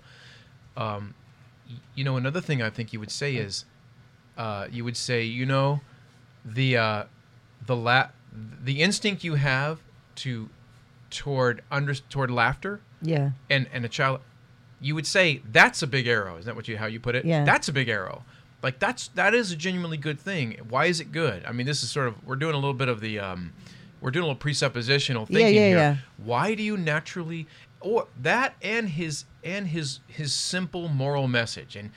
um, 0.78 1.14
you 1.96 2.04
know, 2.04 2.18
another 2.18 2.42
thing 2.42 2.62
I 2.62 2.70
think 2.70 2.94
you 2.94 3.00
would 3.00 3.12
say 3.12 3.36
is, 3.36 3.66
uh, 4.38 4.68
you 4.72 4.84
would 4.84 4.98
say, 4.98 5.24
you 5.24 5.46
know, 5.46 5.82
the 6.44 6.78
uh, 6.78 7.04
the 7.66 7.76
la- 7.76 8.10
the 8.64 8.82
instinct 8.82 9.24
you 9.24 9.36
have 9.36 9.80
to 10.18 10.50
toward 11.10 11.64
under 11.72 11.94
toward 11.96 12.30
laughter 12.32 12.82
Yeah. 13.02 13.32
and 13.50 13.68
and 13.74 13.86
a 13.86 13.90
child, 13.90 14.20
you 14.82 14.94
would 14.96 15.08
say 15.08 15.42
that's 15.52 15.82
a 15.82 15.88
big 15.88 16.08
arrow. 16.08 16.34
Isn't 16.38 16.46
that 16.48 16.56
what 16.56 16.68
you 16.68 16.78
how 16.78 16.86
you 16.86 17.00
put 17.00 17.16
it? 17.16 17.26
Yeah. 17.26 17.46
That's 17.46 17.68
a 17.68 17.74
big 17.74 17.88
arrow. 17.90 18.24
Like 18.62 18.80
that's 18.80 19.08
that 19.10 19.34
is 19.34 19.52
a 19.52 19.56
genuinely 19.56 19.98
good 19.98 20.20
thing. 20.20 20.58
Why 20.70 20.86
is 20.86 21.00
it 21.00 21.12
good? 21.12 21.46
I 21.46 21.52
mean, 21.52 21.66
this 21.66 21.82
is 21.84 21.90
sort 21.90 22.08
of 22.08 22.24
we're 22.26 22.36
doing 22.36 22.54
a 22.54 22.58
little 22.58 22.74
bit 22.74 22.90
of 22.90 23.00
the 23.00 23.20
um, 23.20 23.54
we're 24.02 24.12
doing 24.12 24.24
a 24.26 24.28
little 24.28 24.40
presuppositional 24.42 25.28
Yeah, 25.30 25.38
thinking 25.38 25.56
yeah, 25.56 25.68
here. 25.68 25.78
yeah. 25.78 25.98
Why 26.18 26.56
do 26.56 26.64
you 26.64 26.78
naturally 26.78 27.48
or 27.80 28.08
that 28.22 28.56
and 28.62 28.90
his 28.90 29.26
and 29.44 29.68
his 29.68 30.00
his 30.08 30.34
simple 30.34 30.88
moral 30.90 31.28
message 31.28 31.76
and 31.76 31.92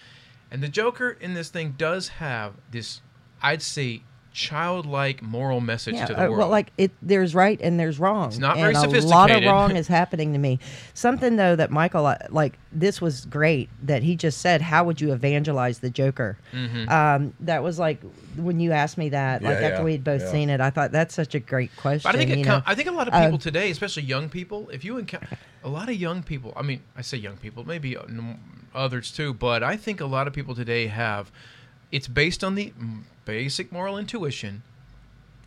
and 0.51 0.63
the 0.63 0.69
Joker 0.69 1.11
in 1.11 1.35
this 1.35 1.49
thing 1.51 1.75
does 1.79 2.09
have 2.09 2.55
this 2.71 3.01
I'd 3.43 3.63
say 3.63 4.03
childlike 4.39 5.21
moral 5.21 5.61
message 5.61 5.95
Yeah, 5.95 6.07
to 6.07 6.15
the 6.15 6.21
uh, 6.21 6.25
world. 6.29 6.39
well, 6.39 6.49
like 6.49 6.71
it, 6.79 6.93
there's 7.03 7.35
right 7.35 7.61
and 7.61 7.79
there's 7.79 7.99
wrong. 7.99 8.29
It's 8.29 8.39
not 8.39 8.57
and 8.57 8.61
very 8.61 8.75
a 8.75 9.07
lot 9.07 9.33
of 9.33 9.43
wrong 9.43 9.75
is 9.77 9.89
happening 10.01 10.33
to 10.33 10.39
me. 10.39 10.61
Something 10.95 11.35
though 11.35 11.57
that 11.57 11.73
Michael, 11.73 12.07
uh, 12.07 12.19
like 12.31 12.57
this 12.71 13.01
was 13.01 13.25
great 13.25 13.69
that 13.83 14.05
he 14.05 14.15
just 14.15 14.39
said, 14.41 14.63
"How 14.63 14.85
would 14.85 15.01
you 15.01 15.13
evangelize 15.13 15.81
the 15.81 15.91
Joker?" 15.91 16.39
Mm-hmm. 16.53 16.89
Um, 16.89 17.35
that 17.41 17.65
was 17.65 17.81
like 17.81 18.01
when 18.37 18.61
you 18.61 18.71
asked 18.71 18.97
me 18.97 19.09
that, 19.09 19.43
like 19.43 19.59
Yeah, 19.61 19.67
after 19.67 19.79
yeah, 19.79 19.83
we 19.85 19.93
had 19.93 20.05
both 20.05 20.21
yeah. 20.23 20.31
seen 20.31 20.51
it, 20.51 20.61
I 20.61 20.71
thought 20.71 20.93
that's 20.93 21.15
such 21.17 21.35
a 21.35 21.41
great 21.41 21.75
question. 21.77 22.09
But 22.09 22.15
I 22.15 22.19
think 22.25 22.31
it 22.31 22.45
com- 22.47 22.63
I 22.65 22.77
think 22.77 22.89
a 22.89 22.93
lot 22.93 23.09
of 23.09 23.15
Uh, 23.15 23.25
people 23.25 23.39
today, 23.39 23.73
especially 23.73 24.05
young 24.05 24.29
people, 24.29 24.69
if 24.71 24.85
you 24.85 24.99
encounter 24.99 25.37
a 25.65 25.69
lot 25.69 25.89
of 25.89 25.97
young 25.97 26.23
people, 26.23 26.53
I 26.57 26.63
mean, 26.63 26.83
I 26.97 27.03
say 27.03 27.19
young 27.19 27.39
people, 27.39 27.65
maybe 27.67 27.97
uh, 27.97 28.05
others 28.73 29.11
too, 29.11 29.35
but 29.35 29.65
I 29.65 29.77
think 29.77 30.01
a 30.01 30.07
lot 30.07 30.29
of 30.29 30.33
people 30.33 30.55
today 30.55 30.87
have 30.87 31.33
it's 31.93 32.09
based 32.09 32.43
on 32.45 32.55
the 32.55 32.73
basic 33.25 33.73
moral 33.73 33.99
intuition, 33.99 34.63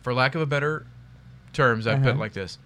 for 0.02 0.12
lack 0.14 0.34
of 0.34 0.40
a 0.40 0.46
better 0.46 0.86
terms, 1.52 1.86
I 1.86 1.96
put 1.96 2.06
it 2.06 2.10
Uh-huh. 2.10 2.18
like 2.20 2.32
this: 2.32 2.58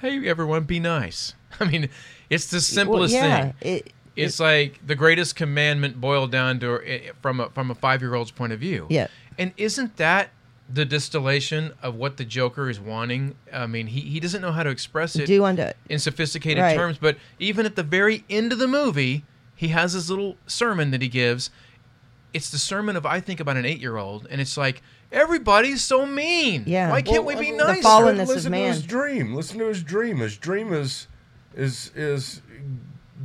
Hey, 0.00 0.26
everyone, 0.28 0.64
be 0.64 0.80
nice. 0.80 1.34
I 1.60 1.64
mean, 1.64 1.88
it's 2.30 2.46
the 2.48 2.60
simplest 2.60 3.14
well, 3.14 3.24
yeah, 3.28 3.52
thing. 3.52 3.54
It, 3.76 3.92
It's 4.16 4.38
like 4.40 4.84
the 4.86 4.94
greatest 4.94 5.34
commandment 5.36 6.00
boiled 6.00 6.30
down 6.30 6.60
to 6.60 6.80
eh, 6.86 7.10
from 7.22 7.40
a, 7.40 7.50
from 7.50 7.70
a 7.70 7.74
five 7.74 8.00
year 8.02 8.14
old's 8.14 8.30
point 8.30 8.52
of 8.52 8.60
view. 8.60 8.86
Yeah. 8.90 9.08
And 9.38 9.52
isn't 9.56 9.96
that 9.96 10.30
the 10.72 10.84
distillation 10.84 11.72
of 11.82 11.94
what 11.96 12.16
the 12.16 12.24
Joker 12.24 12.70
is 12.70 12.78
wanting? 12.78 13.34
I 13.52 13.66
mean, 13.66 13.88
he, 13.88 14.00
he 14.00 14.20
doesn't 14.20 14.40
know 14.40 14.52
how 14.52 14.62
to 14.62 14.70
express 14.70 15.16
it 15.16 15.26
do 15.26 15.44
in 15.44 15.98
sophisticated 15.98 16.62
Right. 16.62 16.76
terms, 16.76 16.98
but 16.98 17.16
even 17.40 17.66
at 17.66 17.74
the 17.76 17.82
very 17.82 18.24
end 18.30 18.52
of 18.52 18.58
the 18.58 18.68
movie, 18.68 19.24
he 19.56 19.68
has 19.68 19.92
his 19.94 20.08
little 20.10 20.36
sermon 20.46 20.90
that 20.92 21.02
he 21.02 21.08
gives. 21.08 21.50
It's 22.34 22.50
the 22.50 22.58
sermon 22.58 22.96
of 22.96 23.06
I 23.06 23.20
think 23.20 23.40
about 23.40 23.56
an 23.56 23.64
eight 23.64 23.80
year 23.80 23.96
old, 23.96 24.26
and 24.28 24.40
it's 24.40 24.56
like 24.56 24.82
everybody's 25.12 25.82
so 25.82 26.04
mean. 26.04 26.64
Yeah. 26.66 26.90
Why 26.90 27.00
can't 27.00 27.24
Well, 27.24 27.36
we 27.36 27.52
be 27.52 27.58
uh, 27.58 27.66
nice? 27.66 27.84
fallenness 27.84 28.22
of 28.22 28.28
listen 28.28 28.52
to 28.52 28.58
his 28.58 28.82
dream. 28.82 29.34
Listen 29.34 29.58
to 29.60 29.66
his 29.66 29.82
dream. 29.82 30.18
His 30.18 30.36
dream 30.36 30.72
is 30.72 31.06
is 31.54 31.92
is 31.94 32.42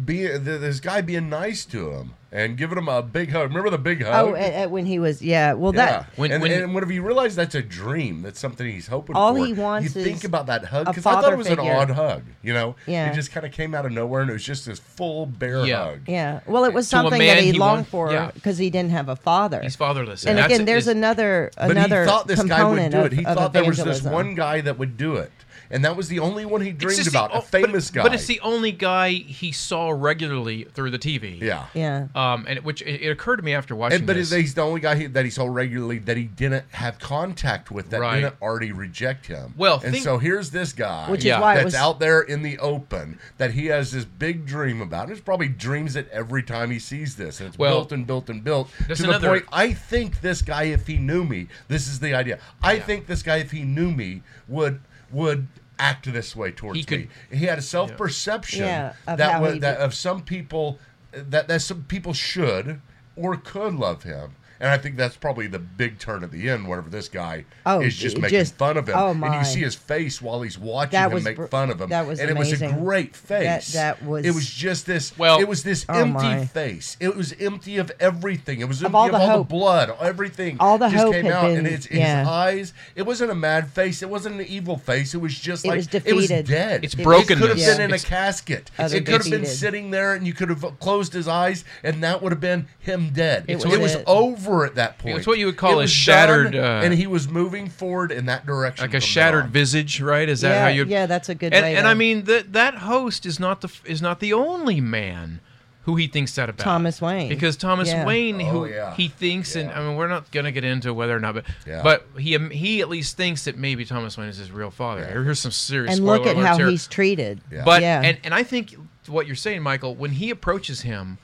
be 0.05 0.19
th- 0.27 0.41
this 0.43 0.79
guy 0.79 1.01
being 1.01 1.27
nice 1.29 1.65
to 1.65 1.89
him 1.91 2.13
and 2.31 2.57
giving 2.57 2.77
him 2.77 2.87
a 2.87 3.01
big 3.01 3.31
hug. 3.31 3.49
Remember 3.49 3.69
the 3.69 3.77
big 3.79 4.03
oh, 4.03 4.11
hug? 4.11 4.27
oh, 4.29 4.35
at, 4.35 4.53
at 4.53 4.71
when 4.71 4.85
he 4.85 4.99
was 4.99 5.21
yeah. 5.21 5.53
Well, 5.53 5.73
yeah. 5.73 5.85
that 5.85 6.05
When- 6.17 6.31
and, 6.31 6.41
when- 6.43 6.51
and 6.51 6.75
whenever 6.75 6.93
you 6.93 7.01
realize 7.01 7.35
that's 7.35 7.55
a 7.55 7.61
dream, 7.61 8.21
that's 8.21 8.39
something 8.39 8.67
he's 8.67 8.87
hoping 8.87 9.15
All 9.15 9.35
for. 9.35 9.45
he 9.45 9.53
wants 9.53 9.95
you 9.95 10.03
think 10.03 10.17
is 10.17 10.25
about 10.25 10.45
that 10.47 10.65
hug 10.65 10.85
because 10.87 11.05
I 11.05 11.19
thought 11.21 11.33
it 11.33 11.37
was 11.37 11.47
figure. 11.47 11.63
an 11.63 11.69
odd 11.77 11.89
hug. 11.89 12.23
You 12.43 12.53
know, 12.53 12.75
Yeah. 12.85 13.11
it 13.11 13.15
just 13.15 13.31
kind 13.31 13.45
of 13.45 13.51
came 13.51 13.73
out 13.73 13.85
of 13.85 13.91
nowhere 13.91 14.21
and 14.21 14.29
it 14.29 14.33
was 14.33 14.43
just 14.43 14.65
this 14.65 14.79
full 14.79 15.25
bear 15.25 15.65
Yeah. 15.65 15.83
hug. 15.85 15.99
yeah. 16.07 16.39
Well, 16.45 16.65
it 16.65 16.73
was 16.73 16.85
To 16.85 16.89
something 16.91 17.17
man 17.17 17.37
that 17.37 17.43
he 17.43 17.51
he 17.51 17.57
longed 17.57 17.77
want- 17.77 17.87
for 17.87 18.11
yeah. 18.11 18.31
because 18.33 18.57
he 18.57 18.69
didn't 18.69 18.91
have 18.91 19.09
a 19.09 19.15
father. 19.15 19.61
He's 19.61 19.75
fatherless. 19.75 20.25
and 20.25 20.37
that's- 20.37 20.53
again, 20.53 20.65
there's 20.65 20.83
is- 20.87 20.95
another 20.95 21.51
But 21.57 21.71
another 21.71 22.01
he 22.03 22.07
thought 22.07 22.27
this 22.27 22.43
guy 22.43 22.63
would 22.63 22.91
do 22.91 22.97
of, 22.99 23.05
it. 23.07 23.13
He 23.13 23.25
of 23.25 23.35
thought 23.37 23.53
there 23.53 23.63
was 23.65 23.77
this 23.83 24.03
one 24.03 24.35
guy 24.35 24.61
that 24.61 24.77
would 24.77 24.97
do 24.97 25.15
it, 25.15 25.31
and 25.71 25.85
that 25.85 25.95
was 25.95 26.07
the 26.07 26.19
only 26.19 26.45
one 26.45 26.61
he 26.61 26.71
dreamed 26.71 26.97
just 26.97 27.11
the 27.11 27.17
about, 27.17 27.33
o- 27.33 27.39
a 27.39 27.41
famous 27.41 27.89
but, 27.89 27.95
guy. 27.95 28.03
But 28.03 28.13
it's 28.13 28.25
the 28.25 28.39
only 28.41 28.71
guy 28.71 29.09
he 29.11 29.51
saw 29.51 29.89
regularly 29.91 30.63
through 30.73 30.91
the 30.91 30.99
TV. 30.99 31.39
yeah. 31.41 31.65
Yeah. 31.73 32.07
Um, 32.15 32.45
and 32.47 32.57
it- 32.57 32.63
which 32.63 32.81
it, 32.81 33.01
it 33.01 33.09
occurred 33.09 33.37
to 33.37 33.43
me 33.43 33.53
after 33.53 33.75
watching 33.75 33.97
And, 33.99 34.07
but 34.07 34.15
this. 34.15 34.31
he's 34.31 34.53
the 34.53 34.61
only 34.61 34.79
guy 34.81 34.95
he, 34.95 35.05
that 35.07 35.25
he 35.25 35.31
saw 35.31 35.45
regularly 35.47 35.99
that 35.99 36.17
he 36.17 36.23
didn't 36.25 36.65
have 36.71 36.99
contact 36.99 37.71
with 37.71 37.89
that 37.91 37.99
Right. 38.01 38.21
didn't 38.21 38.35
already 38.41 38.71
reject 38.71 39.27
him. 39.27 39.53
Well, 39.57 39.79
and 39.83 39.93
think- 39.93 40.03
so 40.03 40.17
here's 40.17 40.51
this 40.51 40.73
guy, 40.73 41.09
Which 41.09 41.19
is 41.19 41.25
Yeah. 41.25 41.39
why 41.39 41.55
that's 41.55 41.65
was 41.65 41.75
out 41.75 41.99
there 41.99 42.21
in 42.21 42.41
the 42.41 42.57
open 42.59 43.19
that 43.37 43.51
he 43.51 43.67
has 43.67 43.91
this 43.91 44.05
big 44.05 44.45
dream 44.45 44.81
about. 44.81 45.03
And 45.03 45.11
it's 45.11 45.21
probably 45.21 45.47
dreams 45.49 45.95
it 45.95 46.09
every 46.11 46.43
time 46.43 46.71
he 46.71 46.79
sees 46.79 47.15
this, 47.15 47.39
and 47.39 47.49
it's 47.49 47.57
Well, 47.57 47.71
built 47.79 47.91
and 47.91 48.07
built 48.07 48.29
and 48.29 48.43
built 48.43 48.69
to 48.87 49.03
another- 49.03 49.19
the 49.19 49.27
point. 49.27 49.45
I 49.51 49.73
think 49.73 50.21
this 50.21 50.41
guy, 50.41 50.63
if 50.63 50.87
he 50.87 50.97
knew 50.97 51.23
me, 51.23 51.47
this 51.67 51.87
is 51.87 51.99
the 51.99 52.13
idea. 52.13 52.39
I 52.63 52.73
Yeah. 52.73 52.83
think 52.83 53.07
this 53.07 53.21
guy, 53.23 53.37
if 53.37 53.51
he 53.51 53.61
knew 53.63 53.91
me, 53.91 54.21
would 54.47 54.79
would 55.11 55.47
act 55.77 56.11
this 56.11 56.35
way 56.35 56.51
towards 56.51 56.77
He 56.77 56.83
could- 56.83 56.99
me. 56.99 57.07
He 57.31 57.45
had 57.45 57.57
a 57.59 57.61
self 57.61 57.95
perception 57.97 58.65
Yeah, 58.65 58.93
of 59.07 59.17
that 59.17 59.31
how 59.31 59.41
wa- 59.41 59.51
he 59.51 59.59
that 59.59 59.77
of 59.79 59.93
some 59.93 60.21
people 60.23 60.79
that 61.11 61.47
that 61.47 61.61
some 61.61 61.83
people 61.83 62.13
should 62.13 62.81
or 63.15 63.35
could 63.37 63.73
love 63.75 64.03
him. 64.03 64.35
And 64.61 64.69
I 64.69 64.77
think 64.77 64.97
that's 64.97 65.15
probably 65.15 65.47
the 65.47 65.59
big 65.59 65.99
turn 65.99 66.23
at 66.23 66.31
the 66.31 66.49
end, 66.49 66.67
whenever 66.67 66.89
this 66.89 67.07
guy 67.07 67.45
Oh, 67.65 67.79
is 67.81 67.95
just 67.95 68.17
making 68.17 68.39
just- 68.39 68.55
fun 68.55 68.75
of 68.77 68.87
him, 68.89 68.95
oh 68.97 69.11
and 69.11 69.33
you 69.35 69.43
see 69.45 69.61
his 69.61 69.75
face 69.75 70.21
while 70.21 70.41
he's 70.41 70.57
watching 70.59 70.91
That 70.91 71.07
him 71.07 71.13
was 71.13 71.23
make 71.23 71.49
fun 71.49 71.69
of 71.69 71.79
him. 71.79 71.89
that 71.89 72.05
was 72.05 72.19
and 72.19 72.29
it 72.29 72.37
was 72.37 72.51
a 72.61 72.67
great 72.67 73.15
face. 73.15 73.71
That- 73.73 73.99
that 73.99 74.05
was- 74.05 74.25
It 74.25 74.31
was 74.35 74.49
just 74.49 74.85
this. 74.85 75.17
Well- 75.17 75.39
it 75.39 75.47
was 75.47 75.63
this 75.63 75.85
Oh, 75.87 75.93
empty 75.99 76.23
my. 76.23 76.45
face. 76.45 76.97
It 76.99 77.15
was 77.15 77.33
empty 77.39 77.77
of 77.77 77.91
everything. 77.99 78.59
It 78.59 78.67
was 78.67 78.83
empty 78.83 78.95
all 78.95 79.05
of 79.05 79.11
the 79.13 79.17
all 79.17 79.27
hope. 79.27 79.47
the 79.47 79.53
blood. 79.53 79.91
Everything. 80.01 80.57
All 80.59 80.77
the 80.77 80.89
just 80.89 81.03
hope 81.03 81.13
came 81.13 81.25
had 81.25 81.33
out, 81.33 81.51
and 81.51 81.65
it's 81.65 81.89
yeah. 81.89 82.19
his 82.19 82.27
eyes. 82.27 82.73
It 82.95 83.03
wasn't 83.05 83.31
a 83.31 83.35
mad 83.35 83.69
face. 83.69 84.01
It 84.01 84.09
wasn't 84.09 84.41
an 84.41 84.47
evil 84.47 84.77
face. 84.77 85.13
It 85.13 85.19
was 85.21 85.37
just 85.39 85.63
It 85.65 85.69
like 85.69 85.77
was 85.77 85.87
it 85.93 86.13
was 86.15 86.27
dead. 86.27 86.83
It's 86.83 86.95
broken. 86.95 87.37
It 87.37 87.41
could 87.41 87.49
have 87.49 87.57
been 87.57 87.81
in 87.81 87.91
a 87.91 87.95
It's- 87.95 88.03
casket. 88.05 88.71
It 88.77 89.05
could 89.05 89.21
have 89.21 89.29
been 89.31 89.45
sitting 89.45 89.91
there, 89.91 90.13
and 90.15 90.27
you 90.27 90.33
could 90.33 90.49
have 90.49 90.65
closed 90.79 91.13
his 91.13 91.27
eyes, 91.29 91.63
and 91.83 92.03
that 92.03 92.21
would 92.21 92.31
have 92.33 92.41
been 92.41 92.67
him 92.77 92.89
him 92.89 93.11
dead. 93.13 93.45
It 93.47 93.51
It, 93.63 93.65
was 93.65 93.77
was, 93.77 93.93
it. 93.95 94.03
Over 94.49 94.65
at 94.65 94.75
that 94.75 94.97
point. 94.97 95.17
It's 95.17 95.27
what 95.27 95.37
you 95.39 95.45
would 95.45 95.57
call 95.57 95.79
It 95.79 95.85
a 95.85 95.87
shattered, 95.87 96.53
done, 96.53 96.63
uh, 96.63 96.85
and 96.85 96.93
he 96.93 97.07
was 97.07 97.27
moving 97.27 97.69
forward 97.69 98.11
in 98.11 98.25
that 98.25 98.45
direction. 98.45 98.83
like 98.83 98.93
a 98.93 98.99
shattered 98.99 99.47
visage, 99.49 100.01
right? 100.01 100.27
Is 100.27 100.41
that 100.41 100.49
yeah, 100.49 100.61
how 100.63 100.67
you? 100.69 100.85
yeah, 100.85 101.05
that's 101.05 101.29
a 101.29 101.35
good 101.35 101.53
And, 101.53 101.63
way. 101.63 101.75
and 101.75 101.87
I 101.87 101.93
mean 101.93 102.25
that 102.25 102.53
that 102.53 102.75
host 102.75 103.25
is 103.25 103.39
not 103.39 103.61
the 103.61 103.71
is 103.85 104.01
not 104.01 104.19
the 104.19 104.33
only 104.33 104.81
man 104.81 105.39
who 105.83 105.95
he 105.95 106.07
thinks 106.07 106.35
that 106.35 106.49
about. 106.49 106.63
Thomas 106.63 107.01
Wayne. 107.01 107.29
because 107.29 107.55
Thomas 107.57 107.87
Yeah. 107.87 108.05
Wayne, 108.05 108.39
who 108.39 108.59
Oh, 108.59 108.65
yeah. 108.65 108.93
he 108.95 109.07
thinks, 109.07 109.55
and 109.55 109.71
I 109.71 109.79
mean, 109.79 109.95
we're 109.95 110.07
not 110.09 110.29
gonna 110.31 110.51
get 110.51 110.63
into 110.63 110.93
whether 110.93 111.15
or 111.15 111.19
not, 111.19 111.33
but 111.35 111.45
Yeah. 111.65 111.81
but 111.81 112.05
he 112.17 112.37
he 112.51 112.81
at 112.81 112.89
least 112.89 113.17
thinks 113.17 113.45
that 113.45 113.57
maybe 113.57 113.85
Thomas 113.85 114.17
Wayne 114.17 114.27
is 114.29 114.37
his 114.37 114.51
real 114.51 114.71
father. 114.71 115.01
Yeah. 115.01 115.23
Here's 115.23 115.39
some 115.39 115.51
serious. 115.51 115.95
and 115.97 116.05
look 116.05 116.25
at 116.27 116.35
how 116.37 116.57
here. 116.57 116.67
he's 116.69 116.85
treated. 116.87 117.41
Yeah. 117.51 117.63
But 117.65 117.81
yeah. 117.81 118.01
and 118.03 118.17
and 118.23 118.33
I 118.33 118.43
think 118.43 118.75
what 119.07 119.25
you're 119.25 119.35
saying, 119.35 119.63
Michael, 119.63 119.95
when 119.95 120.11
he 120.11 120.29
approaches 120.29 120.81
him. 120.81 121.17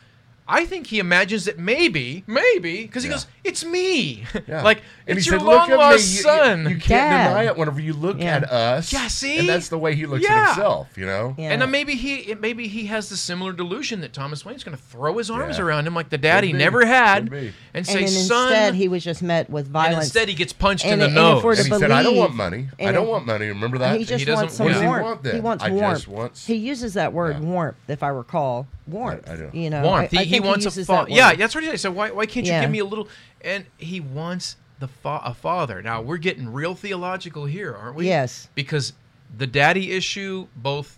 I 0.47 0.65
think 0.65 0.85
he 0.87 0.99
imagines 0.99 1.45
that 1.45 1.57
maybe, 1.57 2.23
maybe, 2.27 2.83
because 2.83 3.01
he 3.03 3.09
Yeah. 3.09 3.15
goes, 3.15 3.27
"It's 3.43 3.65
me, 3.65 4.25
Yeah. 4.47 4.61
like 4.61 4.81
and 5.07 5.17
it's 5.17 5.25
he 5.25 5.31
your 5.31 5.39
said, 5.39 5.45
"Look 5.45 5.69
long 5.69 5.77
lost. 5.79 6.15
You- 6.15 6.21
son." 6.21 6.63
You, 6.63 6.69
you 6.69 6.75
can't 6.75 6.87
Dad. 7.11 7.27
deny 7.29 7.43
it 7.45 7.57
whenever 7.57 7.79
you 7.81 7.93
look 7.93 8.19
Yeah. 8.19 8.35
at 8.37 8.51
us. 8.51 8.93
Yeah, 8.93 9.07
see? 9.07 9.39
and 9.39 9.49
that's 9.49 9.69
the 9.69 9.77
way 9.79 9.95
he 9.95 10.05
looks 10.05 10.23
Yeah. 10.23 10.35
at 10.41 10.47
himself. 10.55 10.89
You 10.97 11.07
know. 11.07 11.33
Yeah. 11.37 11.49
And 11.49 11.61
then 11.63 11.71
maybe 11.71 11.95
he 11.95 12.15
it- 12.17 12.41
maybe 12.41 12.67
he 12.67 12.85
has 12.85 13.09
the 13.09 13.17
similar 13.17 13.53
delusion 13.53 14.01
that 14.01 14.13
Thomas 14.13 14.45
Wayne's 14.45 14.63
going 14.63 14.77
to 14.77 14.83
throw 14.83 15.17
his 15.17 15.31
arms 15.31 15.57
Yeah. 15.57 15.63
around 15.63 15.87
him 15.87 15.95
like 15.95 16.09
the 16.09 16.17
dad 16.19 16.41
Could 16.41 16.47
he 16.47 16.51
be. 16.53 16.59
never 16.59 16.85
had, 16.85 17.31
and 17.33 17.53
and 17.73 17.87
say, 17.87 17.99
then 18.01 18.07
"Son." 18.09 18.47
instead 18.51 18.75
he 18.75 18.87
was 18.87 19.03
just 19.03 19.23
met 19.23 19.49
with 19.49 19.65
and 19.65 19.73
violence. 19.73 20.05
instead 20.05 20.29
he 20.29 20.35
gets 20.35 20.53
punched 20.53 20.85
in 20.85 20.93
And- 20.93 21.01
the 21.01 21.05
and 21.05 21.13
if 21.17 21.21
nose. 21.23 21.43
we're 21.43 21.55
to 21.55 21.61
And 21.61 21.73
he 21.73 21.79
said, 21.79 21.89
"I 21.91 22.03
don't 22.03 22.17
want 22.17 22.35
money. 22.35 22.67
I 22.79 22.91
don't 22.91 23.03
if- 23.03 23.09
want 23.09 23.25
money. 23.25 23.47
Remember 23.47 23.79
that? 23.79 23.97
he 23.97 24.05
just 24.05 24.23
doesn't- 24.25 24.35
wants 24.43 24.55
some 24.57 24.65
what 24.67 24.73
does 24.73 24.81
he 24.81 24.87
warmth. 24.87 25.25
He 25.31 25.39
wants 25.39 26.07
warmth. 26.07 26.45
He 26.45 26.55
uses 26.55 26.93
that 26.93 27.13
word 27.13 27.39
warmth, 27.39 27.77
if 27.87 28.03
I 28.03 28.09
recall. 28.09 28.67
Warmth. 28.87 29.27
I- 29.27 29.33
I 29.33 29.35
do. 29.37 29.49
You 29.51 29.71
know, 29.71 29.81
warmth. 29.81 30.11
He, 30.35 30.47
wants 30.47 30.65
a 30.65 30.85
father. 30.85 31.09
Yeah, 31.11 31.33
that's 31.35 31.53
what 31.55 31.63
he 31.63 31.69
said. 31.69 31.79
So 31.79 31.91
why, 31.91 32.11
why 32.11 32.25
can't 32.25 32.45
you 32.45 32.51
Yeah. 32.51 32.61
give 32.61 32.69
me 32.71 32.79
a 32.79 32.85
little? 32.85 33.07
And 33.41 33.65
he 33.77 33.99
wants 33.99 34.57
the 34.79 34.87
fa- 34.87 35.21
a 35.23 35.33
father. 35.33 35.81
Now 35.81 36.01
we're 36.01 36.17
getting 36.17 36.51
real 36.51 36.75
theological 36.75 37.45
here, 37.45 37.73
aren't 37.75 37.95
we? 37.95 38.07
Yes. 38.07 38.49
Because 38.55 38.93
the 39.37 39.47
daddy 39.47 39.91
issue, 39.91 40.47
both 40.55 40.97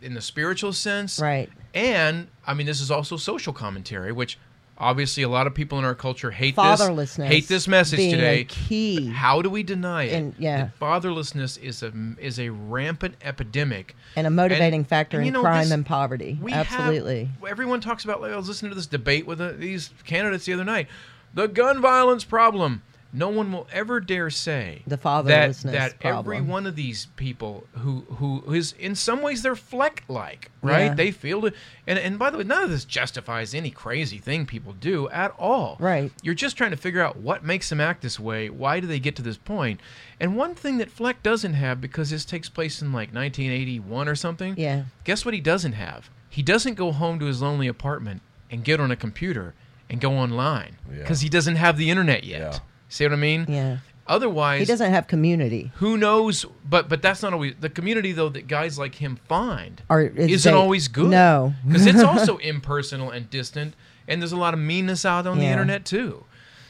in 0.00 0.14
the 0.14 0.20
spiritual 0.20 0.72
sense, 0.72 1.18
Right. 1.18 1.50
and 1.74 2.28
I 2.46 2.54
mean 2.54 2.66
this 2.66 2.80
is 2.80 2.90
also 2.90 3.16
social 3.16 3.52
commentary, 3.52 4.12
which 4.12 4.38
obviously 4.78 5.22
a 5.22 5.28
lot 5.28 5.46
of 5.46 5.54
people 5.54 5.78
in 5.78 5.84
our 5.84 5.94
culture 5.94 6.30
hate 6.30 6.56
Fatherlessness. 6.56 7.16
this. 7.16 7.26
Hate 7.28 7.48
this 7.48 7.66
message 7.68 7.98
today. 7.98 8.44
Key. 8.44 9.06
How 9.08 9.42
do 9.42 9.50
we 9.50 9.62
deny 9.62 10.04
it? 10.04 10.12
And- 10.12 10.34
yeah. 10.38 10.56
That 10.56 10.80
fatherlessness 10.80 11.60
is 11.62 11.82
a 11.82 11.92
is 12.18 12.38
a 12.38 12.50
rampant 12.50 13.14
epidemic. 13.22 13.94
and 14.16 14.26
a 14.26 14.30
motivating 14.30 14.80
And- 14.80 14.88
factor 14.88 15.20
in 15.20 15.32
know, 15.32 15.40
crime 15.42 15.64
this- 15.64 15.70
and 15.72 15.84
poverty. 15.86 16.38
We 16.40 16.52
have- 16.52 16.66
Absolutely. 16.70 17.28
everyone 17.48 17.80
talks 17.80 18.04
about. 18.04 18.20
Like, 18.20 18.32
I 18.32 18.36
was 18.36 18.48
listening 18.48 18.70
to 18.70 18.76
this 18.76 18.86
debate 18.86 19.26
with 19.26 19.40
uh, 19.40 19.52
these 19.56 19.90
candidates 20.04 20.44
the 20.46 20.52
other 20.54 20.64
night. 20.64 20.88
The 21.34 21.48
gun 21.48 21.80
violence 21.80 22.24
problem. 22.24 22.82
No 23.12 23.28
one 23.28 23.50
will 23.52 23.66
ever 23.72 24.00
dare 24.00 24.28
say 24.30 24.82
The 24.86 24.96
that 24.96 25.02
fatherlessness 25.02 25.72
that 25.72 25.94
every 26.02 26.36
problem. 26.36 26.48
one 26.48 26.66
of 26.66 26.76
these 26.76 27.06
people 27.16 27.66
who 27.72 28.00
who 28.18 28.52
is 28.52 28.72
in 28.78 28.94
some 28.94 29.22
ways 29.22 29.42
they're 29.42 29.56
Fleck 29.56 30.04
like, 30.08 30.50
right? 30.60 30.86
Yeah. 30.86 30.94
They 30.94 31.10
feel 31.12 31.46
it. 31.46 31.54
And 31.86 31.98
and 31.98 32.18
by 32.18 32.30
the 32.30 32.38
way, 32.38 32.44
none 32.44 32.64
of 32.64 32.70
this 32.70 32.84
justifies 32.84 33.54
any 33.54 33.70
crazy 33.70 34.18
thing 34.18 34.44
people 34.44 34.72
do 34.74 35.08
at 35.10 35.32
all. 35.38 35.76
Right. 35.78 36.12
You're 36.22 36.34
just 36.34 36.56
trying 36.56 36.72
to 36.72 36.76
figure 36.76 37.00
out 37.00 37.16
what 37.16 37.44
makes 37.44 37.68
them 37.70 37.80
act 37.80 38.02
this 38.02 38.20
way. 38.20 38.50
Why 38.50 38.80
do 38.80 38.86
they 38.86 38.98
get 38.98 39.16
to 39.16 39.22
this 39.22 39.38
point? 39.38 39.80
And 40.20 40.36
one 40.36 40.54
thing 40.54 40.78
that 40.78 40.90
Fleck 40.90 41.22
doesn't 41.22 41.54
have 41.54 41.80
because 41.80 42.10
this 42.10 42.24
takes 42.24 42.48
place 42.48 42.82
in 42.82 42.88
like 42.88 43.14
1981 43.14 44.08
or 44.08 44.14
something. 44.14 44.54
Yeah. 44.58 44.84
Guess 45.04 45.24
what 45.24 45.32
he 45.34 45.40
doesn't 45.40 45.72
have? 45.72 46.10
He 46.28 46.42
doesn't 46.42 46.74
go 46.74 46.92
home 46.92 47.18
to 47.20 47.26
his 47.26 47.40
lonely 47.40 47.66
apartment 47.68 48.20
and 48.50 48.62
get 48.64 48.78
on 48.80 48.90
a 48.90 48.96
computer 48.96 49.54
and 49.88 50.00
go 50.00 50.12
online 50.12 50.76
Yeah. 50.90 50.98
because 50.98 51.20
he 51.20 51.28
doesn't 51.28 51.56
have 51.56 51.78
the 51.78 51.88
internet 51.90 52.24
yet. 52.24 52.40
Yeah. 52.40 52.58
See 52.88 53.04
what 53.04 53.12
I 53.12 53.16
mean? 53.16 53.46
Yeah. 53.48 53.78
Otherwise, 54.08 54.60
He 54.60 54.64
doesn't 54.66 54.92
have 54.92 55.08
community. 55.08 55.72
who 55.76 55.96
knows? 55.96 56.46
But 56.68 56.88
but 56.88 57.02
that's 57.02 57.22
not 57.22 57.32
always 57.32 57.54
the 57.60 57.68
community 57.68 58.12
though 58.12 58.28
that 58.28 58.46
guys 58.46 58.78
like 58.78 58.94
him 58.94 59.16
find 59.28 59.82
Or 59.88 60.02
is 60.02 60.30
isn't 60.30 60.52
they- 60.52 60.56
always 60.58 60.86
good. 60.86 61.10
No. 61.10 61.54
because 61.66 61.86
it's 61.86 62.02
also 62.04 62.36
impersonal 62.36 63.10
and 63.10 63.28
distant, 63.28 63.74
and 64.06 64.22
there's 64.22 64.30
a 64.32 64.36
lot 64.36 64.54
of 64.54 64.60
meanness 64.60 65.04
out 65.04 65.26
on 65.26 65.38
the 65.38 65.44
internet 65.46 65.84
too. 65.84 66.24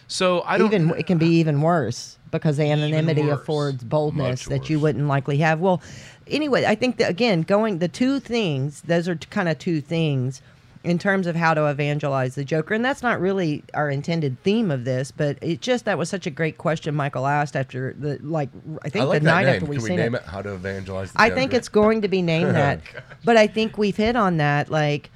So 0.09 0.43
I 0.47 0.57
don't 0.57 0.73
even 0.73 0.91
it 0.99 1.07
can 1.07 1.19
be 1.19 1.29
even 1.41 1.61
worse 1.61 2.17
because 2.31 2.59
anonymity 2.59 3.23
worse. 3.23 3.41
affords 3.41 3.85
boldness 3.85 4.47
that 4.47 4.71
you 4.71 4.81
wouldn't 4.81 5.07
likely 5.07 5.37
have. 5.39 5.61
Well, 5.61 5.83
anyway, 6.29 6.65
I 6.65 6.75
think 6.75 6.97
that 6.99 7.11
again, 7.11 7.43
going 7.43 7.79
the 7.81 7.89
two 7.89 8.19
things, 8.21 8.81
those 8.83 9.09
are 9.09 9.17
kind 9.17 9.49
of 9.49 9.59
two 9.59 9.81
things 9.83 10.41
in 10.87 10.99
terms 11.01 11.27
of 11.27 11.35
how 11.35 11.53
to 11.53 11.67
evangelize 11.67 12.37
the 12.37 12.45
Joker, 12.45 12.73
and 12.73 12.85
that's 12.85 13.03
not 13.03 13.21
really 13.21 13.65
our 13.75 13.91
intended 13.91 14.41
theme 14.45 14.71
of 14.71 14.85
this, 14.85 15.11
but 15.11 15.37
it 15.43 15.61
just 15.61 15.85
that 15.85 15.99
was 15.99 16.09
such 16.09 16.27
a 16.27 16.31
great 16.31 16.59
question 16.59 16.95
Michael 16.95 17.27
asked 17.27 17.57
after 17.57 17.93
the 17.99 18.19
like 18.23 18.49
I 18.85 18.89
think 18.89 19.03
I 19.03 19.07
like 19.09 19.21
the 19.23 19.27
night 19.27 19.47
name. 19.47 19.55
after 19.55 19.67
we 19.67 19.77
Can 19.77 19.85
we 19.85 19.97
name 19.97 20.15
it. 20.15 20.19
it. 20.19 20.25
How 20.29 20.43
to 20.43 20.55
evangelize? 20.55 21.11
The 21.11 21.19
joker. 21.19 21.33
I 21.33 21.35
think 21.35 21.53
it's 21.53 21.69
going 21.69 22.03
to 22.03 22.09
be 22.09 22.23
named 22.23 22.55
that. 22.55 22.81
but 23.25 23.37
I 23.37 23.49
think 23.49 23.77
we've 23.77 23.97
hit 23.97 24.15
on 24.15 24.37
that. 24.37 24.71
Like, 24.71 25.11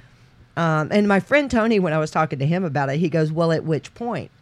um, 0.56 0.88
and 0.90 1.06
my 1.06 1.20
friend 1.20 1.48
Tony, 1.48 1.78
when 1.78 1.92
I 1.92 1.98
was 1.98 2.10
talking 2.10 2.40
to 2.40 2.46
him 2.46 2.64
about 2.64 2.90
it, 2.90 2.98
he 2.98 3.08
goes, 3.08 3.30
"Well, 3.30 3.52
at 3.52 3.62
which 3.62 3.94
point?" 3.94 4.32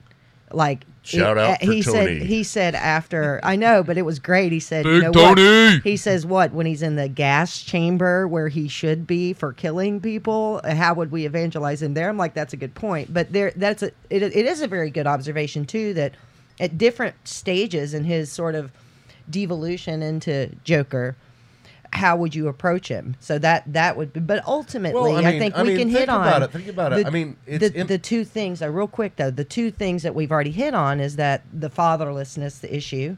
Like, 0.51 0.87
Shout 1.03 1.39
out 1.39 1.51
uh, 1.51 1.57
for 1.65 1.73
he 1.73 1.83
Tony. 1.83 2.19
said. 2.19 2.23
He 2.23 2.43
said 2.43 2.75
after 2.75 3.41
I 3.43 3.57
know, 3.57 3.83
but 3.83 3.97
it 3.97 4.03
was 4.03 4.19
great. 4.19 4.53
He 4.53 4.61
said, 4.61 4.85
Big 4.85 4.95
"You 4.95 5.03
know 5.03 5.13
Tony!" 5.13 5.75
what?" 5.75 5.83
He 5.83 5.97
says, 5.97 6.27
"What 6.27 6.53
when 6.53 6.67
he's 6.67 6.83
in 6.83 6.97
the 6.97 7.09
gas 7.09 7.63
chamber 7.63 8.29
where 8.29 8.49
he 8.49 8.69
should 8.69 9.07
be 9.07 9.33
for 9.33 9.53
killing 9.53 10.01
people? 10.01 10.61
How 10.65 10.95
would 10.95 11.11
we 11.11 11.25
evangelize 11.25 11.83
him 11.83 11.95
there?" 11.95 12.09
I'm 12.09 12.19
like, 12.19 12.35
"That's 12.35 12.53
a 12.53 12.57
good 12.59 12.75
point." 12.75 13.13
But 13.13 13.33
there, 13.33 13.53
that's 13.57 13.83
a. 13.83 13.93
It, 14.11 14.23
it 14.23 14.35
is 14.47 14.61
a 14.61 14.67
very 14.67 14.91
good 14.91 15.07
observation 15.07 15.65
too 15.65 15.95
that 15.95 16.15
at 16.61 16.77
different 16.77 17.15
stages 17.27 17.95
in 17.95 18.05
his 18.05 18.31
sort 18.31 18.55
of 18.55 18.73
devolution 19.31 20.03
into 20.03 20.51
Joker, 20.65 21.17
how 21.93 22.17
would 22.17 22.35
you 22.35 22.49
approach 22.49 22.89
him? 22.89 23.17
So 23.21 23.39
that 23.39 23.73
that 23.73 23.97
would 23.97 24.13
be, 24.13 24.21
but 24.21 24.45
ultimately, 24.47 25.01
Well, 25.01 25.17
I 25.25 25.31
I, 25.31 25.39
think 25.39 25.55
I 25.57 25.63
we 25.63 25.69
mean, 25.69 25.79
can 25.79 25.89
think 25.89 25.99
hit 26.01 26.09
on 26.09 26.21
about 26.27 26.43
it, 26.43 26.51
think 26.51 26.69
about 26.69 26.93
it. 26.93 27.07
I 27.07 27.11
mean, 27.11 27.37
it's 27.47 27.71
the, 27.71 27.81
im- 27.81 27.87
the 27.87 27.99
two 27.99 28.25
things. 28.25 28.61
Uh, 28.63 28.69
real 28.71 28.87
quick 28.87 29.17
though, 29.17 29.31
the 29.31 29.45
two 29.45 29.71
things 29.71 30.03
that 30.03 30.15
we've 30.15 30.31
already 30.31 30.51
hit 30.51 30.75
on 30.75 31.01
is 31.01 31.17
that 31.17 31.43
the 31.53 31.71
fatherlessness 31.71 32.61
the 32.61 32.75
issue, 32.75 33.17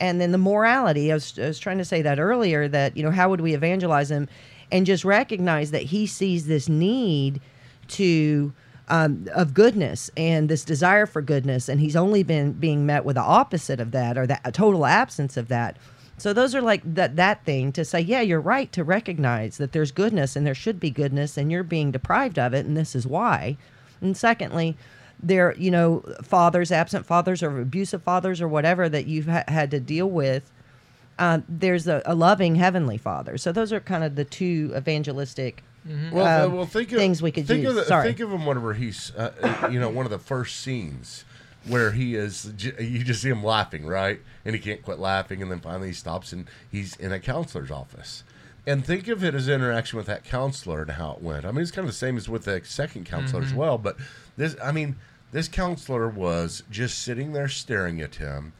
and 0.00 0.20
then 0.20 0.32
the 0.32 0.38
morality. 0.38 1.10
I 1.10 1.14
was, 1.14 1.38
I 1.38 1.46
was 1.48 1.58
trying 1.58 1.78
to 1.78 1.84
say 1.84 2.02
that 2.02 2.18
earlier. 2.20 2.68
That 2.68 2.96
you 2.96 3.02
know, 3.02 3.10
how 3.10 3.28
would 3.30 3.40
we 3.40 3.54
evangelize 3.54 4.10
him, 4.10 4.28
and 4.70 4.86
just 4.86 5.04
recognize 5.04 5.70
that 5.72 5.82
he 5.82 6.06
sees 6.06 6.46
this 6.46 6.68
need 6.68 7.40
to. 7.88 8.52
Um, 8.90 9.28
of 9.34 9.52
goodness 9.52 10.10
and 10.16 10.48
this 10.48 10.64
desire 10.64 11.04
for 11.04 11.20
goodness, 11.20 11.68
and 11.68 11.78
he's 11.78 11.94
only 11.94 12.22
been 12.22 12.52
being 12.52 12.86
met 12.86 13.04
with 13.04 13.16
the 13.16 13.22
opposite 13.22 13.80
of 13.80 13.90
that, 13.90 14.16
or 14.16 14.26
that 14.26 14.40
a 14.46 14.50
total 14.50 14.86
absence 14.86 15.36
of 15.36 15.48
that. 15.48 15.76
So 16.18 16.32
those 16.32 16.54
are 16.54 16.60
like 16.60 16.82
that 16.94 17.16
that 17.16 17.44
thing 17.44 17.72
to 17.72 17.84
say, 17.84 18.00
yeah, 18.00 18.20
you're 18.20 18.40
right 18.40 18.70
to 18.72 18.84
recognize 18.84 19.56
that 19.58 19.72
there's 19.72 19.92
goodness 19.92 20.36
and 20.36 20.46
there 20.46 20.54
should 20.54 20.78
be 20.80 20.90
goodness, 20.90 21.36
and 21.36 21.50
you're 21.50 21.62
being 21.62 21.90
deprived 21.90 22.38
of 22.38 22.52
it, 22.54 22.66
and 22.66 22.76
this 22.76 22.94
is 22.94 23.06
why. 23.06 23.56
And 24.00 24.16
secondly, 24.16 24.76
there, 25.22 25.54
you 25.56 25.70
know, 25.70 26.04
fathers, 26.22 26.70
absent 26.70 27.06
fathers, 27.06 27.42
or 27.42 27.60
abusive 27.60 28.02
fathers, 28.02 28.40
or 28.40 28.48
whatever 28.48 28.88
that 28.88 29.06
you've 29.06 29.26
ha- 29.26 29.44
had 29.48 29.70
to 29.70 29.80
deal 29.80 30.08
with. 30.10 30.50
Uh, 31.18 31.40
there's 31.48 31.88
a, 31.88 32.00
a 32.06 32.14
loving 32.14 32.54
heavenly 32.54 32.96
father. 32.96 33.36
So 33.36 33.50
those 33.50 33.72
are 33.72 33.80
kind 33.80 34.04
of 34.04 34.14
the 34.14 34.24
two 34.24 34.72
evangelistic 34.76 35.64
Well, 36.12 36.46
um, 36.46 36.52
well, 36.52 36.66
think 36.66 36.92
of, 36.92 36.98
things 36.98 37.22
we 37.22 37.32
could 37.32 37.46
think 37.46 37.62
use. 37.62 37.70
Of 37.70 37.76
the, 37.76 37.84
Sorry. 37.84 38.06
Think 38.08 38.20
of 38.20 38.30
him 38.30 38.46
whenever 38.46 38.74
he's, 38.74 39.12
uh, 39.16 39.68
you 39.70 39.80
know, 39.80 39.88
one 39.88 40.04
of 40.06 40.10
the 40.10 40.18
first 40.18 40.60
scenes 40.60 41.24
where 41.66 41.90
he 41.92 42.14
is, 42.14 42.52
you 42.78 43.02
just 43.04 43.22
see 43.22 43.28
him 43.30 43.42
laughing, 43.44 43.86
right? 43.86 44.20
And 44.44 44.54
he 44.54 44.60
can't 44.60 44.82
quit 44.82 44.98
laughing, 44.98 45.42
and 45.42 45.50
then 45.50 45.60
finally 45.60 45.88
he 45.88 45.94
stops 45.94 46.32
and 46.32 46.46
he's 46.70 46.96
in 46.96 47.12
a 47.12 47.18
counselor's 47.20 47.70
office. 47.70 48.22
And 48.66 48.84
think 48.84 49.08
of 49.08 49.24
it 49.24 49.34
as 49.34 49.48
interaction 49.48 49.96
with 49.96 50.06
that 50.06 50.24
counselor 50.24 50.82
and 50.82 50.90
how 50.92 51.12
it 51.12 51.22
went. 51.22 51.44
I 51.46 51.50
mean, 51.52 51.62
it's 51.62 51.70
kind 51.70 51.86
of 51.86 51.92
the 51.92 51.98
same 51.98 52.16
as 52.16 52.28
with 52.28 52.44
the 52.44 52.60
second 52.64 53.06
counselor 53.06 53.42
Mm-hmm. 53.42 53.50
as 53.52 53.56
well. 53.56 53.78
But 53.78 53.96
this, 54.36 54.56
I 54.62 54.72
mean, 54.72 54.96
this 55.32 55.48
counselor 55.48 56.08
was 56.08 56.62
just 56.70 56.98
sitting 57.00 57.32
there 57.32 57.48
staring 57.48 58.00
at 58.00 58.16
him. 58.16 58.52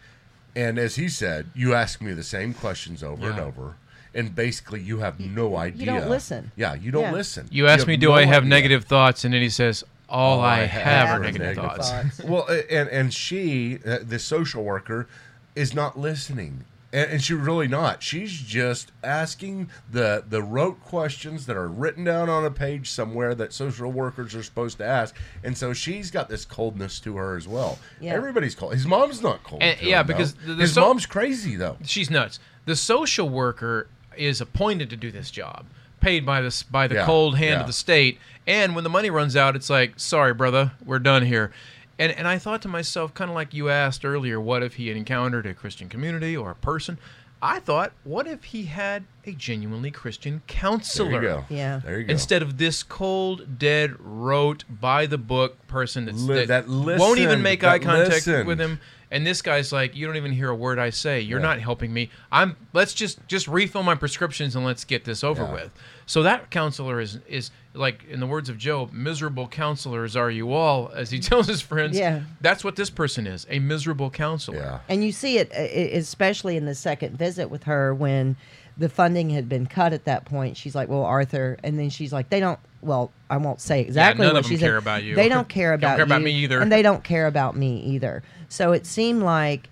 And 0.56 0.78
as 0.78 0.96
he 0.96 1.08
said, 1.08 1.46
you 1.54 1.74
ask 1.74 2.00
me 2.00 2.12
the 2.14 2.22
same 2.22 2.54
questions 2.54 3.02
over 3.02 3.30
and 3.30 3.38
over. 3.38 3.76
And 4.14 4.34
basically, 4.34 4.80
you 4.80 4.98
have 4.98 5.20
no 5.20 5.56
idea. 5.56 5.80
You 5.80 5.86
don't 6.00 6.10
listen. 6.10 6.52
Yeah, 6.56 6.74
you 6.74 6.90
don't 6.90 7.02
Yeah. 7.04 7.12
listen. 7.12 7.46
You 7.50 7.66
ask 7.68 7.86
me, 7.86 7.96
do 7.98 8.08
no 8.08 8.14
I 8.14 8.24
have 8.24 8.38
idea. 8.44 8.48
negative 8.48 8.84
thoughts? 8.86 9.24
And 9.24 9.34
then 9.34 9.42
he 9.42 9.50
says, 9.50 9.84
all, 10.08 10.38
All 10.38 10.44
I, 10.44 10.60
I 10.60 10.64
have, 10.64 10.82
have 10.82 11.08
are 11.08 11.12
are 11.12 11.18
negative, 11.20 11.56
negative 11.56 11.64
thoughts. 11.64 11.90
thoughts. 11.90 12.18
Well, 12.24 12.46
and 12.70 12.88
and 12.88 13.12
she, 13.14 13.78
uh, 13.86 13.98
the 14.02 14.18
social 14.18 14.64
worker, 14.64 15.08
is 15.54 15.74
not 15.74 15.98
listening, 15.98 16.64
and, 16.92 17.10
and 17.10 17.22
she's 17.22 17.36
really 17.36 17.68
not. 17.68 18.02
She's 18.02 18.32
just 18.32 18.92
asking 19.04 19.68
the 19.90 20.24
the 20.28 20.42
rote 20.42 20.82
questions 20.84 21.46
that 21.46 21.56
are 21.56 21.68
written 21.68 22.04
down 22.04 22.28
on 22.30 22.44
a 22.44 22.50
page 22.50 22.90
somewhere 22.90 23.34
that 23.34 23.52
social 23.52 23.90
workers 23.92 24.34
are 24.34 24.42
supposed 24.42 24.78
to 24.78 24.84
ask, 24.86 25.14
and 25.44 25.56
so 25.58 25.72
she's 25.72 26.10
got 26.10 26.28
this 26.28 26.44
coldness 26.44 27.00
to 27.00 27.16
her 27.16 27.36
as 27.36 27.46
well. 27.46 27.78
Yeah. 28.00 28.14
Everybody's 28.14 28.54
cold. 28.54 28.72
His 28.74 28.86
mom's 28.86 29.20
not 29.22 29.42
cold. 29.44 29.62
And- 29.62 29.78
to 29.78 29.84
yeah, 29.86 30.00
him, 30.00 30.06
because 30.06 30.34
the- 30.34 30.54
the 30.54 30.62
his 30.62 30.72
so- 30.74 30.80
mom's 30.82 31.06
crazy 31.06 31.56
though. 31.56 31.76
She's 31.84 32.10
nuts. 32.10 32.38
The 32.64 32.76
social 32.76 33.28
worker 33.28 33.88
is 34.16 34.40
appointed 34.40 34.90
to 34.90 34.96
do 34.96 35.10
this 35.12 35.30
job, 35.30 35.66
paid 36.00 36.24
by 36.26 36.40
this 36.40 36.62
by 36.62 36.86
the 36.88 36.96
Yeah, 36.96 37.06
cold 37.06 37.36
hand 37.38 37.54
yeah. 37.54 37.60
of 37.60 37.66
the 37.66 37.72
state. 37.72 38.18
And 38.46 38.74
when 38.74 38.84
the 38.84 38.90
money 38.90 39.10
runs 39.10 39.36
out, 39.36 39.56
it's 39.56 39.68
like, 39.70 39.94
sorry, 40.00 40.32
brother, 40.34 40.72
we're 40.84 40.98
done 40.98 41.24
here. 41.26 41.52
And 41.98 42.12
and 42.12 42.26
I 42.28 42.38
thought 42.38 42.62
to 42.62 42.68
myself, 42.68 43.12
kind 43.14 43.30
of 43.30 43.34
like 43.34 43.52
you 43.52 43.68
asked 43.68 44.04
earlier, 44.04 44.40
what 44.40 44.62
if 44.62 44.74
he 44.74 44.88
had 44.88 44.96
encountered 44.96 45.46
a 45.46 45.54
Christian 45.54 45.88
community 45.88 46.36
or 46.36 46.50
a 46.50 46.54
person? 46.54 46.98
I 47.40 47.60
thought, 47.60 47.92
what 48.02 48.26
if 48.26 48.42
he 48.44 48.64
had 48.64 49.04
a 49.24 49.30
genuinely 49.30 49.92
Christian 49.92 50.34
There 50.34 50.56
counselor? 50.56 51.12
you 51.12 51.20
go. 51.20 51.44
Yeah. 51.48 51.80
There 51.84 52.00
you 52.00 52.06
go. 52.06 52.10
Instead 52.10 52.42
of 52.42 52.58
this 52.58 52.82
cold, 52.82 53.58
dead, 53.60 53.94
rote, 54.00 54.64
by 54.68 55.06
the 55.06 55.18
book 55.18 55.64
person 55.68 56.06
that's, 56.06 56.20
Li- 56.20 56.46
that, 56.46 56.66
that 56.66 56.68
won't 56.68 57.20
even 57.20 57.40
make 57.40 57.62
eye 57.62 57.78
contact 57.78 58.10
listened. 58.26 58.48
with 58.48 58.58
him, 58.60 58.80
and 59.10 59.26
this 59.26 59.40
guy's 59.42 59.72
like, 59.72 59.96
"You 59.96 60.06
don't 60.06 60.16
even 60.16 60.32
hear 60.32 60.50
a 60.50 60.54
word 60.54 60.78
I 60.78 60.90
say. 60.90 61.20
You're 61.20 61.38
Yeah. 61.40 61.46
not 61.46 61.60
helping 61.60 61.92
me. 61.92 62.10
I'm. 62.32 62.56
Let's 62.72 62.94
just 62.94 63.18
just 63.26 63.48
refill 63.48 63.82
my 63.82 63.94
prescriptions 63.94 64.54
and 64.56 64.64
let's 64.64 64.84
get 64.84 65.04
this 65.04 65.22
over 65.24 65.42
Yeah. 65.44 65.52
with." 65.52 65.70
So 66.06 66.22
that 66.22 66.50
counselor 66.50 67.00
is 67.00 67.18
is 67.28 67.50
like, 67.74 68.02
in 68.10 68.18
the 68.18 68.26
words 68.26 68.48
of 68.48 68.58
Job, 68.58 68.92
"Miserable 68.92 69.46
counselors 69.48 70.16
are 70.16 70.30
you 70.30 70.52
all," 70.52 70.90
as 70.94 71.10
he 71.10 71.18
tells 71.28 71.46
his 71.46 71.60
friends. 71.60 71.96
Yeah. 71.98 72.20
that's 72.40 72.64
what 72.64 72.76
this 72.76 72.90
person 72.90 73.26
is, 73.26 73.46
a 73.50 73.58
miserable 73.58 74.10
counselor. 74.10 74.58
yeah. 74.58 74.78
And 74.88 75.04
you 75.04 75.12
see 75.12 75.38
it, 75.38 75.50
uh, 75.52 75.96
especially 75.96 76.56
in 76.56 76.64
the 76.64 76.74
second 76.74 77.16
visit 77.16 77.48
with 77.50 77.64
her 77.64 77.94
when 77.94 78.36
the 78.78 78.88
funding 78.88 79.30
had 79.30 79.48
been 79.48 79.66
cut 79.66 79.92
at 79.92 80.04
that 80.04 80.24
point. 80.24 80.56
She's 80.56 80.74
like, 80.74 80.88
"Well, 80.88 81.04
Arthur," 81.04 81.58
and 81.64 81.78
then 81.78 81.90
she's 81.90 82.12
like, 82.12 82.30
"They 82.30 82.40
don't." 82.40 82.58
Well, 82.80 83.10
I 83.28 83.36
won't 83.38 83.60
say 83.60 83.80
exactly 83.80 84.24
none 84.24 84.34
what 84.34 84.38
of 84.40 84.44
them 84.44 84.50
she 84.52 84.56
said. 84.56 84.66
care 84.66 84.76
about 84.76 85.02
you. 85.02 85.14
They 85.16 85.28
don't 85.28 85.48
care 85.58 85.76
Don't 85.76 85.78
about 85.90 85.96
care 85.96 86.04
about 86.04 86.18
you, 86.20 86.24
me 86.26 86.32
either. 86.32 86.60
and 86.60 86.70
they 86.70 86.82
don't 86.82 87.02
care 87.02 87.26
about 87.26 87.56
me 87.56 87.80
either. 87.80 88.22
So 88.48 88.72
it 88.72 88.86
seemed 88.86 89.22
like 89.22 89.68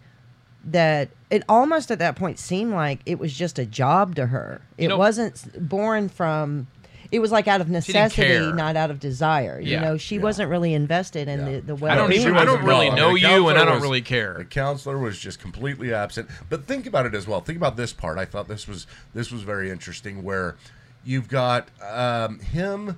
that. 0.64 1.08
It 1.30 1.42
almost 1.48 1.90
at 1.90 1.98
that 1.98 2.14
point 2.16 2.38
seemed 2.38 2.72
like 2.72 3.00
it 3.06 3.18
was 3.18 3.32
just 3.32 3.58
a 3.58 3.66
job 3.66 4.14
to 4.16 4.26
her. 4.26 4.60
It 4.78 4.84
You 4.84 4.88
know- 4.90 4.96
wasn't 4.98 5.68
born 5.68 6.08
from. 6.08 6.66
It 7.10 7.18
was 7.20 7.30
like 7.32 7.46
out 7.48 7.60
of 7.60 7.68
necessity, 7.68 8.52
not 8.52 8.76
out 8.76 8.90
of 8.90 9.00
desire. 9.00 9.58
You 9.60 9.72
Yeah. 9.72 9.80
know, 9.80 9.96
she 9.96 10.16
Yeah. 10.16 10.22
wasn't 10.22 10.50
really 10.50 10.74
invested 10.74 11.28
in 11.28 11.40
Yeah. 11.40 11.60
the 11.60 11.74
the 11.74 11.86
I 11.86 11.94
don't 11.94 12.10
She 12.12 12.20
even. 12.20 12.36
I 12.36 12.44
don't 12.44 12.64
really 12.64 12.90
know 12.90 13.12
The 13.12 13.20
you, 13.20 13.48
and 13.48 13.58
I 13.58 13.62
counselor 13.62 13.64
don't 13.64 13.74
was- 13.74 13.82
really 13.82 14.00
The 14.00 14.06
care. 14.06 14.44
counselor 14.50 14.98
was 14.98 15.18
just 15.18 15.40
completely 15.40 15.92
absent. 15.94 16.28
But 16.48 16.66
think 16.66 16.86
about 16.86 17.06
it 17.06 17.14
as 17.14 17.26
well. 17.26 17.40
Think 17.40 17.56
about 17.58 17.76
this 17.76 17.92
part. 17.92 18.18
I 18.18 18.24
thought 18.24 18.48
this 18.48 18.66
was 18.68 18.86
this 19.14 19.30
was 19.30 19.42
very 19.42 19.70
interesting. 19.70 20.22
Where 20.22 20.56
you've 21.04 21.28
got 21.28 21.68
um, 21.82 22.40
him 22.40 22.96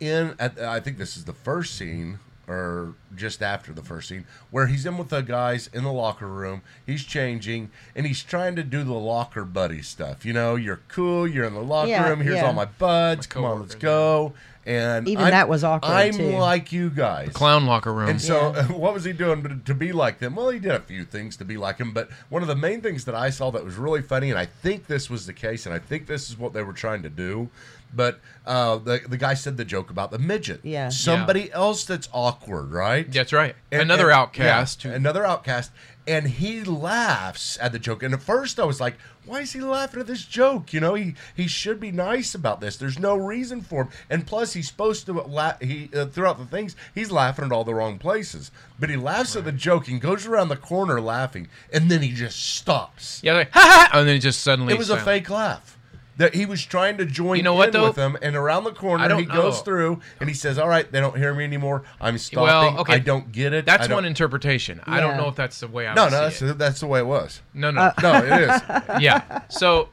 in. 0.00 0.34
At, 0.38 0.58
I 0.60 0.80
think 0.80 0.98
this 0.98 1.16
is 1.16 1.24
the 1.24 1.32
first 1.32 1.74
scene, 1.76 2.18
or 2.48 2.94
just 3.14 3.42
after 3.42 3.72
the 3.72 3.82
first 3.82 4.08
scene, 4.08 4.24
where 4.50 4.66
he's 4.68 4.86
in 4.86 4.96
with 4.98 5.08
the 5.08 5.20
guys 5.20 5.68
in 5.72 5.82
the 5.84 5.92
locker 5.92 6.28
room. 6.28 6.62
He's 6.86 7.04
changing, 7.04 7.70
and 7.94 8.06
he's 8.06 8.22
trying 8.22 8.54
to 8.56 8.62
do 8.62 8.84
the 8.84 8.94
locker 8.94 9.44
buddy 9.44 9.82
stuff. 9.82 10.24
You 10.24 10.32
know, 10.32 10.54
you're 10.56 10.80
cool. 10.88 11.26
You're 11.26 11.44
in 11.46 11.54
the 11.54 11.60
locker 11.62 11.88
Yeah, 11.90 12.08
room. 12.08 12.20
Here's 12.20 12.36
yeah. 12.36 12.46
all 12.46 12.52
my 12.52 12.66
buds. 12.66 13.28
My 13.28 13.32
Come 13.34 13.44
on, 13.44 13.60
let's 13.60 13.74
go. 13.74 14.32
And 14.64 15.06
Even 15.06 15.24
I'm- 15.26 15.30
that 15.30 15.48
was 15.48 15.62
awkward, 15.62 15.92
I'm 15.92 16.12
too. 16.12 16.30
like 16.38 16.72
you 16.72 16.90
guys. 16.90 17.30
Clown 17.32 17.66
locker 17.66 17.92
room. 17.92 18.08
And 18.08 18.20
so, 18.20 18.52
what 18.70 18.92
was 18.94 19.04
he 19.04 19.12
doing 19.12 19.42
to- 19.44 19.60
to 19.64 19.74
be 19.74 19.92
like 19.92 20.18
them? 20.18 20.34
Well, 20.34 20.48
he 20.50 20.58
did 20.58 20.72
a 20.72 20.80
few 20.80 21.04
things 21.04 21.36
to 21.36 21.44
be 21.44 21.56
like 21.56 21.78
him, 21.78 21.92
but 21.92 22.08
one 22.30 22.42
of 22.42 22.48
the 22.48 22.56
main 22.56 22.80
things 22.80 23.04
that 23.04 23.14
I 23.14 23.30
saw 23.30 23.50
that 23.52 23.64
was 23.64 23.76
really 23.76 24.02
funny, 24.02 24.28
and 24.30 24.38
I 24.38 24.46
think 24.46 24.88
this 24.88 25.08
was 25.08 25.26
the 25.26 25.32
case, 25.32 25.66
and 25.66 25.74
I 25.74 25.78
think 25.78 26.08
this 26.08 26.28
is 26.28 26.36
what 26.36 26.52
they 26.52 26.64
were 26.64 26.72
trying 26.72 27.04
to 27.04 27.08
do. 27.08 27.48
But 27.94 28.20
uh, 28.46 28.76
the 28.76 29.00
the 29.08 29.16
guy 29.16 29.34
said 29.34 29.56
the 29.56 29.64
joke 29.64 29.90
about 29.90 30.10
the 30.10 30.18
midget. 30.18 30.60
Yeah. 30.62 30.88
somebody 30.90 31.50
else 31.52 31.84
that's 31.84 32.08
awkward, 32.12 32.72
right? 32.72 33.10
That's 33.10 33.32
right. 33.32 33.54
And- 33.72 33.82
Another 33.82 34.10
and- 34.10 34.18
outcast. 34.20 34.84
yeah, 34.84 34.92
another 34.92 35.24
outcast, 35.24 35.70
and 36.06 36.26
he 36.28 36.62
laughs 36.62 37.56
at 37.60 37.72
the 37.72 37.78
joke. 37.78 38.02
And 38.02 38.12
at 38.14 38.22
first, 38.22 38.60
I 38.60 38.64
was 38.64 38.80
like, 38.80 38.96
"Why 39.24 39.40
is 39.40 39.52
he 39.52 39.60
laughing 39.60 40.00
at 40.00 40.06
this 40.06 40.24
joke? 40.24 40.72
You 40.72 40.80
know, 40.80 40.94
he 40.94 41.14
he 41.34 41.46
should 41.48 41.80
be 41.80 41.90
nice 41.90 42.34
about 42.34 42.60
this. 42.60 42.76
There's 42.76 42.98
no 42.98 43.16
reason 43.16 43.62
for 43.62 43.84
him. 43.84 43.88
And 44.10 44.26
plus, 44.26 44.52
he's 44.52 44.68
supposed 44.68 45.06
to 45.06 45.12
laugh. 45.14 45.60
He 45.60 45.88
uh, 45.94 46.06
throughout 46.06 46.38
the 46.38 46.44
things, 46.44 46.76
he's 46.94 47.10
laughing 47.10 47.46
at 47.46 47.52
all 47.52 47.64
the 47.64 47.74
wrong 47.74 47.98
places. 47.98 48.50
But 48.78 48.90
he 48.90 48.96
laughs 48.96 49.36
at 49.36 49.44
the 49.44 49.52
joke 49.52 49.88
and 49.88 50.00
goes 50.00 50.26
around 50.26 50.48
the 50.48 50.56
corner 50.56 51.00
laughing, 51.00 51.48
and 51.72 51.90
then 51.90 52.02
he 52.02 52.12
just 52.12 52.38
stops. 52.56 53.20
yeah, 53.24 53.32
like, 53.34 53.50
ha 53.52 53.88
ha, 53.90 53.98
and 53.98 54.06
then 54.06 54.14
he 54.16 54.20
just 54.20 54.42
suddenly 54.42 54.74
It 54.74 54.78
was 54.78 54.90
a 54.90 54.98
fake 54.98 55.30
laugh. 55.30 55.75
That 56.18 56.34
he 56.34 56.46
was 56.46 56.64
trying 56.64 56.96
to 56.96 57.04
join 57.04 57.36
You 57.36 57.42
know 57.42 57.52
what, 57.52 57.72
though? 57.72 57.88
with 57.88 57.96
them, 57.96 58.16
and 58.22 58.34
around 58.36 58.64
the 58.64 58.72
corner 58.72 59.04
I 59.04 59.08
don't 59.08 59.18
he 59.20 59.26
goes 59.26 59.58
know. 59.58 59.62
through, 59.64 60.00
and 60.18 60.30
he 60.30 60.34
says, 60.34 60.58
"All 60.58 60.66
right, 60.68 60.90
they 60.90 60.98
don't 60.98 61.16
hear 61.18 61.34
me 61.34 61.44
anymore. 61.44 61.82
I'm 62.00 62.16
stopping. 62.16 62.44
Well, 62.44 62.78
okay. 62.80 62.94
I 62.94 62.98
don't 63.00 63.32
get 63.32 63.52
it. 63.52 63.66
That's 63.66 63.88
one 63.90 64.06
interpretation. 64.06 64.80
I 64.86 65.00
don't 65.00 65.18
know 65.18 65.28
if 65.28 65.34
that's 65.36 65.60
the 65.60 65.68
way 65.68 65.86
I 65.86 65.92
No, 65.94 66.04
no, 66.04 66.10
see 66.10 66.16
that's 66.16 66.42
it. 66.42 66.58
that's 66.58 66.80
the 66.80 66.86
way 66.86 67.00
it 67.00 67.06
was. 67.06 67.42
No, 67.52 67.70
no. 67.70 67.82
Uh, 67.82 67.92
No, 68.02 68.14
it 68.24 68.40
is. 68.50 68.62
yeah. 69.02 69.42
So, 69.48 69.90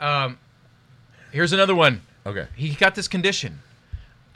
um, 0.00 0.38
here's 1.32 1.52
another 1.52 1.74
one. 1.74 2.02
Okay. 2.26 2.46
He 2.54 2.74
got 2.74 2.94
this 2.94 3.08
condition. 3.08 3.60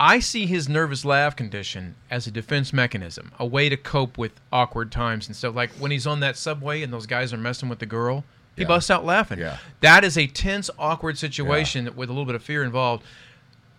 I 0.01 0.20
see 0.20 0.46
his 0.46 0.68
nervous 0.68 1.05
laugh 1.05 1.35
condition 1.35 1.96
as 2.11 2.27
a 2.27 2.31
defense 2.31 2.72
mechanism, 2.72 3.33
a 3.38 3.44
way 3.44 3.68
to 3.68 3.77
cope 3.77 4.16
with 4.16 4.33
awkward 4.53 4.92
times 4.92 5.27
and 5.27 5.35
stuff. 5.35 5.55
Like 5.57 5.70
when 5.72 5.90
he's 5.90 6.07
on 6.07 6.20
that 6.20 6.37
subway 6.37 6.83
and 6.83 6.92
those 6.92 7.07
guys 7.07 7.33
are 7.33 7.37
messing 7.38 7.68
with 7.68 7.81
the 7.81 7.87
girl, 7.87 8.24
he 8.58 8.64
Yeah. 8.64 8.68
busts 8.68 8.90
out 8.90 9.04
laughing. 9.04 9.38
Yeah. 9.38 9.56
That 9.80 10.04
is 10.04 10.18
a 10.18 10.26
tense, 10.26 10.68
awkward 10.78 11.16
situation 11.16 11.88
with 11.96 12.08
a 12.10 12.12
little 12.12 12.26
bit 12.26 12.34
of 12.34 12.42
fear 12.42 12.62
involved. 12.64 13.04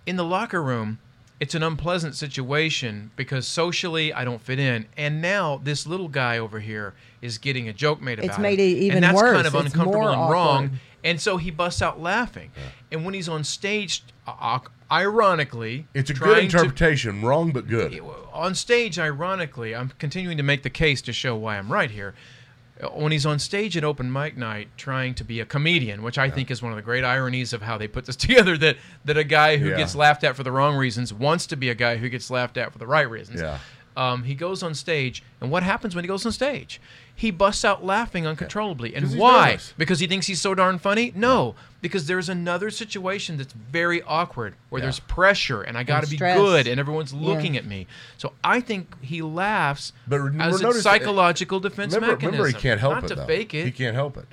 In 0.05 0.15
the 0.15 0.25
locker 0.25 0.63
room, 0.63 0.97
it's 1.39 1.53
an 1.55 1.63
unpleasant 1.63 2.15
situation 2.15 3.11
because 3.15 3.47
socially 3.47 4.11
I 4.13 4.25
don't 4.25 4.41
fit 4.41 4.59
in, 4.59 4.87
and 4.97 5.21
now 5.21 5.59
this 5.63 5.85
little 5.87 6.07
guy 6.09 6.37
over 6.37 6.59
here 6.59 6.93
is 7.21 7.37
getting 7.37 7.69
a 7.69 7.73
joke 7.73 8.01
made 8.01 8.19
about 8.19 8.29
It's 8.29 8.39
made 8.39 8.59
it 8.59 8.63
even 8.77 8.97
and 8.97 9.03
that's 9.03 9.15
worse. 9.15 9.35
kind 9.35 9.47
of 9.47 9.55
It's 9.55 9.65
uncomfortable 9.67 10.01
more 10.01 10.11
and 10.11 10.29
wrong. 10.31 10.79
And 11.03 11.21
so 11.21 11.37
he 11.37 11.49
busts 11.49 11.81
out 11.81 12.01
laughing, 12.01 12.51
and 12.91 13.05
when 13.05 13.13
he's 13.13 13.29
on 13.29 13.45
stage, 13.45 14.03
uh, 14.27 14.59
ironically, 14.91 15.85
It's 15.93 16.09
a 16.09 16.13
good 16.13 16.19
trying 16.23 16.35
to- 16.49 16.57
interpretation, 16.57 17.21
wrong 17.21 17.51
but 17.51 17.67
good. 17.67 17.99
on 18.33 18.53
stage, 18.55 18.99
ironically, 18.99 19.73
I'm 19.75 19.91
continuing 19.97 20.35
to 20.37 20.43
make 20.43 20.63
the 20.63 20.69
case 20.69 21.01
to 21.03 21.13
show 21.13 21.35
why 21.37 21.57
I'm 21.57 21.71
right 21.71 21.91
here. 21.91 22.15
When 22.93 23.11
he's 23.11 23.25
on 23.25 23.39
stage 23.39 23.75
at 23.75 23.83
open 23.83 24.11
mic 24.11 24.37
night 24.37 24.69
trying 24.77 25.13
to 25.15 25.23
be 25.25 25.41
a 25.41 25.45
comedian, 25.45 26.01
which 26.01 26.17
I 26.17 26.29
think 26.29 26.49
is 26.49 26.61
one 26.61 26.71
of 26.71 26.77
the 26.77 26.81
great 26.81 27.03
ironies 27.03 27.51
of 27.51 27.61
how 27.61 27.77
they 27.77 27.87
put 27.89 28.05
this 28.05 28.15
together, 28.27 28.57
that 28.57 28.77
that 29.05 29.17
a 29.17 29.23
guy 29.25 29.57
who 29.57 29.69
Yeah. 29.69 29.77
gets 29.77 29.95
laughed 29.95 30.23
at 30.23 30.35
for 30.37 30.43
the 30.43 30.51
wrong 30.51 30.75
reasons 30.77 31.13
wants 31.13 31.45
to 31.47 31.55
be 31.57 31.69
a 31.69 31.75
guy 31.75 31.97
who 31.97 32.07
gets 32.07 32.31
laughed 32.31 32.55
at 32.57 32.71
for 32.71 32.77
the 32.77 32.87
right 32.87 33.09
reasons. 33.09 33.41
Yeah. 33.41 33.59
Um, 33.99 34.23
he 34.23 34.33
goes 34.33 34.63
on 34.63 34.73
stage, 34.75 35.21
and 35.41 35.51
what 35.51 35.61
happens 35.61 35.93
when 35.93 36.05
he 36.05 36.07
goes 36.07 36.25
on 36.25 36.31
stage? 36.31 36.79
He 37.13 37.31
busts 37.31 37.65
out 37.65 37.83
laughing 37.83 38.25
uncontrollably. 38.25 38.95
And 38.95 39.17
why? 39.17 39.47
nervous. 39.49 39.73
Because 39.77 39.99
he 39.99 40.07
thinks 40.07 40.27
he's 40.27 40.39
so 40.39 40.55
darn 40.55 40.79
funny? 40.79 41.11
No, 41.13 41.53
because 41.81 42.07
there's 42.07 42.29
another 42.29 42.69
situation 42.71 43.35
that's 43.35 43.51
very 43.51 44.01
awkward 44.03 44.55
where 44.69 44.79
Yeah. 44.79 44.85
there's 44.85 45.01
pressure, 45.01 45.61
and 45.63 45.77
I 45.77 45.83
got 45.83 46.05
to 46.05 46.09
be 46.09 46.15
good, 46.15 46.65
and 46.65 46.79
everyone's 46.79 47.11
Yeah. 47.11 47.27
looking 47.27 47.57
at 47.57 47.65
me. 47.65 47.87
So 48.17 48.31
I 48.41 48.61
think 48.61 48.95
he 49.03 49.21
laughs 49.21 49.91
But 50.07 50.19
re- 50.21 50.39
as 50.39 50.61
a 50.61 50.63
notice- 50.63 50.83
psychological 50.83 51.59
defense 51.59 51.93
Remember, 51.93 52.15
mechanism. 52.15 52.39
remember, 52.39 52.57
he 52.57 52.61
can't 52.61 52.79
help 52.79 52.93
not 52.93 53.03
it. 53.03 53.07
to 53.09 53.15
though. 53.15 53.25
fake 53.25 53.53
it. 53.53 53.65
He 53.65 53.71
can't 53.71 53.95
help 53.95 54.15
it. 54.15 54.27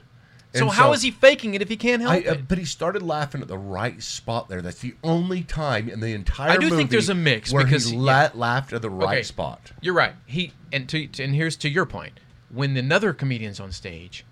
So 0.57 0.65
And 0.67 0.73
how 0.75 0.93
is 0.93 1.03
he 1.03 1.11
faking 1.11 1.55
it 1.55 1.63
if 1.63 1.69
he 1.69 1.77
can't 1.77 2.03
help 2.03 2.15
I, 2.15 2.19
uh, 2.21 2.33
it? 2.35 2.49
but 2.49 2.59
he 2.59 2.65
started 2.65 3.03
laughing 3.03 3.43
at 3.43 3.49
the 3.49 3.59
right 3.59 4.03
spot 4.03 4.49
there. 4.49 4.63
That's 4.63 4.81
the 4.81 4.95
only 5.05 5.43
time 5.43 5.89
in 5.89 6.01
the 6.01 6.13
entire. 6.13 6.51
I 6.51 6.57
do 6.57 6.71
think 6.71 6.91
there's 6.91 7.09
a 7.09 7.15
mix 7.15 7.53
where 7.53 7.65
because- 7.65 7.91
he 7.91 7.97
la- 7.97 8.31
laughed 8.35 8.73
at 8.73 8.83
the 8.83 8.91
right 8.91 9.17
Okay. 9.19 9.23
spot. 9.23 9.73
You're 9.81 9.95
right. 9.95 10.15
He 10.27 10.53
and 10.73 10.89
to 10.89 11.09
and 11.23 11.35
here's 11.35 11.57
to 11.57 11.69
your 11.69 11.87
point. 11.87 12.21
When 12.51 12.77
another 12.77 13.13
comedian's 13.13 13.59
on 13.61 13.73
stage, 13.73 14.25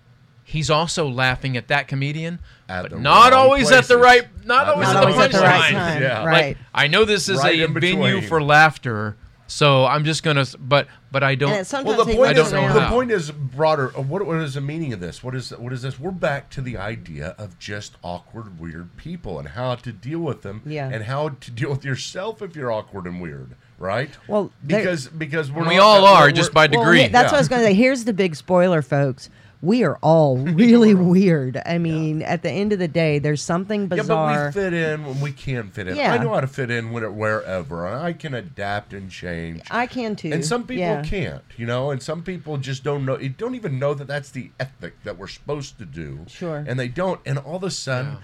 he's 0.43 0.69
also 0.69 1.07
laughing 1.07 1.57
at 1.57 1.67
that 1.67 1.87
comedian, 1.87 2.39
At 2.69 2.83
but 2.89 2.99
not 2.99 3.31
wrong 3.33 3.41
always 3.41 3.71
at 3.71 3.85
the 3.85 3.97
right, 3.97 4.23
not, 4.45 4.67
Not 4.67 4.73
always 4.75 4.87
Not 4.87 4.95
at 4.95 4.99
the 4.99 5.07
always 5.07 5.25
at 5.25 5.31
the 5.31 5.39
right 5.39 5.61
punchline. 5.61 5.71
time. 5.73 6.01
Yeah. 6.01 6.23
Right. 6.25 6.47
Like 6.47 6.57
I 6.73 6.87
know 6.87 7.03
this 7.05 7.27
is 7.29 7.39
Right 7.39 7.59
a 7.59 7.67
venue 7.67 8.21
for 8.21 8.41
laughter, 8.41 9.17
so 9.47 9.85
I'm 9.85 10.03
just 10.05 10.23
gonna. 10.23 10.45
But 10.59 10.87
but 11.11 11.23
I 11.23 11.35
don't. 11.35 11.51
And 11.51 11.59
it 11.61 11.65
sometimes 11.67 11.97
Well, 11.97 12.05
the 12.05 12.13
point 12.15 12.37
is, 12.37 12.51
don't 12.51 12.61
know 12.61 12.67
around- 12.67 12.75
the 12.75 12.87
point 12.89 13.11
is 13.11 13.31
broader. 13.31 13.91
uh, 13.97 14.01
What, 14.01 14.25
what 14.25 14.37
is 14.37 14.55
the 14.55 14.61
meaning 14.61 14.91
of 14.93 14.99
this? 14.99 15.23
What 15.23 15.35
is 15.35 15.51
what 15.51 15.71
is 15.73 15.81
this? 15.81 15.99
We're 15.99 16.11
back 16.11 16.49
to 16.51 16.61
the 16.61 16.77
idea 16.77 17.35
of 17.37 17.57
just 17.59 17.95
awkward, 18.03 18.59
weird 18.59 18.95
people 18.97 19.39
and 19.39 19.49
how 19.49 19.75
to 19.75 19.91
deal 19.91 20.19
with 20.19 20.41
them, 20.41 20.61
Yeah. 20.65 20.89
and 20.91 21.03
how 21.05 21.29
to 21.29 21.51
deal 21.51 21.69
with 21.69 21.85
yourself 21.85 22.41
if 22.41 22.55
you're 22.55 22.71
awkward 22.71 23.05
and 23.05 23.21
weird, 23.21 23.55
right? 23.77 24.09
Well, 24.27 24.51
because 24.65 25.07
because 25.07 25.51
we're 25.51 25.67
we 25.67 25.75
not- 25.77 25.83
all 25.83 26.03
we're- 26.03 26.19
we're- 26.21 26.33
just 26.33 26.53
by 26.53 26.67
Well, 26.67 26.81
degree. 26.83 27.01
yeah, 27.01 27.07
that's 27.09 27.31
what 27.31 27.37
I 27.37 27.41
was 27.41 27.47
going 27.47 27.61
to 27.61 27.67
say. 27.67 27.73
Here's 27.73 28.05
the 28.05 28.13
big 28.13 28.35
spoiler, 28.35 28.81
folks. 28.81 29.29
We 29.61 29.83
are 29.83 29.97
all 30.01 30.37
really 30.37 30.93
weird. 30.93 31.61
I 31.65 31.77
mean, 31.77 32.21
at 32.21 32.43
the 32.43 32.51
end 32.51 32.73
of 32.73 32.79
the 32.79 32.87
day, 32.87 33.19
there's 33.19 33.41
something 33.41 33.87
bizarre. 33.87 34.05
Yeah, 34.05 34.07
but 34.07 34.27
bizarre. 34.31 34.47
we 34.47 34.51
fit 34.51 34.73
in 34.73 35.05
when 35.05 35.21
we 35.21 35.31
can 35.31 35.69
fit 35.69 35.87
in. 35.87 35.95
Yeah. 35.95 36.13
I 36.13 36.17
know 36.17 36.33
how 36.33 36.41
to 36.41 36.47
fit 36.47 36.71
in 36.71 36.91
when, 36.91 37.15
wherever. 37.15 37.87
I 37.87 38.13
can 38.13 38.33
adapt 38.33 38.93
and 38.93 39.09
change. 39.09 39.61
I 39.71 39.87
can 39.87 40.15
too. 40.15 40.31
and 40.31 40.45
some 40.45 40.63
people 40.63 40.83
yeah. 40.83 41.03
can't, 41.03 41.43
you 41.57 41.65
know, 41.65 41.91
and 41.91 42.01
some 42.01 42.23
people 42.23 42.57
just 42.57 42.83
don't 42.83 43.05
know. 43.05 43.17
You 43.17 43.29
don't 43.29 43.55
even 43.55 43.79
know 43.79 43.93
that 43.93 44.07
that's 44.07 44.31
the 44.31 44.51
ethic 44.59 45.01
that 45.03 45.17
we're 45.17 45.27
supposed 45.27 45.77
to 45.79 45.85
do. 45.85 46.19
Sure. 46.27 46.63
And 46.67 46.79
they 46.79 46.87
don't. 46.87 47.19
And 47.25 47.37
all 47.37 47.57
of 47.57 47.63
a 47.63 47.71
sudden, 47.71 48.13
Yeah. 48.13 48.17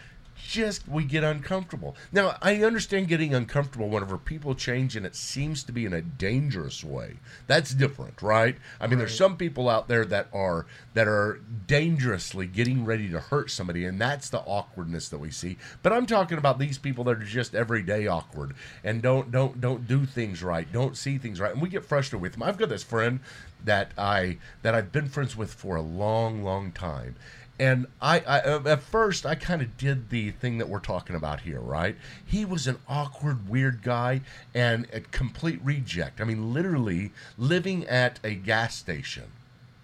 Just 0.52 0.88
we 0.88 1.06
get 1.06 1.24
uncomfortable. 1.24 1.96
Now, 2.12 2.38
I 2.42 2.64
understand 2.64 3.08
getting 3.08 3.34
uncomfortable 3.34 3.88
whenever 3.88 4.18
people 4.18 4.54
change 4.54 4.96
and 4.96 5.06
it 5.06 5.16
seems 5.16 5.64
to 5.64 5.72
be 5.72 5.86
in 5.86 5.94
a 5.94 6.02
dangerous 6.02 6.84
way. 6.84 7.16
That's 7.48 7.74
different, 7.74 8.22
right? 8.22 8.58
I 8.80 8.88
mean, 8.88 9.00
there's 9.00 9.18
some 9.18 9.38
people 9.38 9.70
out 9.70 9.88
there 9.88 10.06
that 10.06 10.28
are 10.34 10.66
that 10.94 11.08
are 11.08 11.40
dangerously 11.68 12.48
getting 12.48 12.84
ready 12.84 13.10
to 13.10 13.20
hurt 13.20 13.50
somebody 13.50 13.86
and 13.86 14.00
that's 14.00 14.30
the 14.30 14.40
awkwardness 14.40 15.08
that 15.10 15.20
we 15.20 15.32
see. 15.32 15.58
But 15.82 15.94
I'm 15.94 16.06
talking 16.06 16.38
about 16.38 16.60
these 16.60 16.78
people 16.78 17.06
that 17.06 17.17
are 17.17 17.23
just 17.23 17.56
everyday 17.56 18.08
awkward 18.08 18.54
and 18.84 19.02
don't 19.02 19.32
don't 19.32 19.62
don't 19.62 19.88
do 19.88 20.06
things 20.06 20.44
right, 20.44 20.71
don't 20.71 20.98
see 20.98 21.17
things 21.17 21.40
right. 21.40 21.54
And 21.54 21.62
we 21.62 21.69
get 21.69 21.86
frustrated 21.86 22.21
with 22.21 22.34
them. 22.34 22.44
I've 22.44 22.58
got 22.58 22.69
this 22.69 22.84
friend 22.84 23.21
that 23.63 23.92
I 23.98 24.38
that 24.63 24.75
I've 24.75 24.92
been 24.92 25.08
friends 25.08 25.38
with 25.38 25.54
for 25.54 25.75
a 25.75 25.82
long 25.82 26.44
long 26.44 26.71
time 26.71 27.15
and 27.62 27.86
I, 28.02 28.20
I 28.22 28.40
uh, 28.42 28.64
at 28.66 28.82
first 28.82 29.26
I 29.26 29.36
kind 29.36 29.62
of 29.62 29.78
did 29.78 30.10
the 30.10 30.32
thing 30.32 30.58
that 30.58 30.68
we're 30.68 30.80
talking 30.80 31.16
about 31.16 31.42
here, 31.42 31.60
right? 31.60 31.96
He 32.26 32.44
was 32.44 32.66
an 32.66 32.80
awkward, 32.90 33.48
weird 33.48 33.84
guy 33.84 34.22
and 34.56 34.88
a 34.92 35.02
complete 35.02 35.60
reject. 35.64 36.20
I 36.20 36.24
mean, 36.24 36.54
literally 36.54 37.12
living 37.38 37.86
at 37.88 38.20
a 38.24 38.34
gas 38.34 38.76
station. 38.76 39.26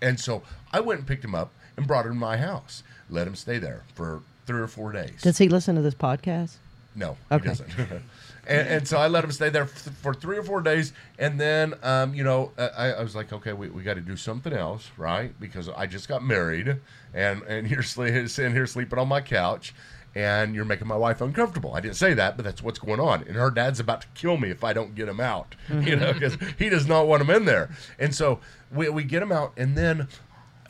And 0.02 0.20
so 0.20 0.42
I 0.74 0.80
went 0.80 1.00
and 1.02 1.08
picked 1.08 1.24
him 1.24 1.36
up 1.36 1.52
and 1.78 1.86
brought 1.86 2.06
him 2.08 2.14
to 2.14 2.18
my 2.18 2.38
house. 2.38 2.82
Let 3.10 3.28
him 3.28 3.36
stay 3.36 3.60
there 3.60 3.84
for 3.94 4.22
three 4.48 4.60
or 4.62 4.68
four 4.68 4.92
days. 4.92 5.22
Does 5.22 5.38
he 5.38 5.48
listen 5.48 5.76
to 5.76 5.82
this 5.82 5.94
podcast? 5.96 6.56
No, 6.96 7.16
Okay. 7.32 7.44
he 7.44 7.48
doesn't. 7.50 7.70
and, 8.48 8.68
and 8.68 8.88
so 8.88 8.98
I 8.98 9.08
let 9.08 9.24
him 9.24 9.32
stay 9.32 9.50
there 9.50 9.64
f- 9.64 9.90
for 10.02 10.14
three 10.14 10.38
or 10.38 10.44
four 10.44 10.62
days, 10.62 10.94
and 11.20 11.40
then 11.40 11.74
um, 11.84 12.14
you 12.14 12.24
know 12.24 12.52
uh, 12.58 12.70
I, 12.78 12.92
I 12.94 13.04
was 13.04 13.16
like, 13.16 13.32
okay, 13.34 13.54
we, 13.54 13.70
we 13.70 13.84
got 13.84 13.96
to 13.96 14.02
do 14.02 14.16
something 14.16 14.54
else, 14.54 14.90
right? 14.98 15.38
Because 15.40 15.70
I 15.70 15.86
just 15.86 16.08
got 16.08 16.24
married, 16.24 16.78
and 17.14 17.44
and 17.44 17.70
you're 17.70 17.84
sitting 17.84 18.54
here 18.54 18.68
sleeping 18.68 19.00
on 19.00 19.08
my 19.08 19.22
couch. 19.22 19.74
And 20.16 20.56
you're 20.56 20.66
making 20.66 20.88
my 20.88 20.96
wife 20.96 21.22
uncomfortable. 21.22 21.76
I 21.76 21.80
didn't 21.80 21.98
say 21.98 22.16
that, 22.16 22.38
but 22.38 22.44
that's 22.44 22.64
what's 22.64 22.80
going 22.80 23.00
on. 23.00 23.22
And 23.28 23.36
her 23.36 23.52
dad's 23.52 23.80
about 23.80 24.02
to 24.02 24.08
kill 24.16 24.38
me 24.38 24.50
if 24.50 24.64
I 24.64 24.74
don't 24.74 24.96
get 24.96 25.08
him 25.08 25.20
out, 25.20 25.54
you 25.70 25.96
know, 25.96 26.12
because 26.12 26.38
he 26.58 26.70
does 26.70 26.88
not 26.88 27.06
want 27.08 27.22
him 27.22 27.30
in 27.30 27.46
there. 27.46 27.70
And 28.00 28.16
so 28.16 28.40
we, 28.72 28.90
we 28.90 29.04
get 29.04 29.22
him 29.22 29.32
out, 29.32 29.54
and 29.58 29.78
then 29.78 30.08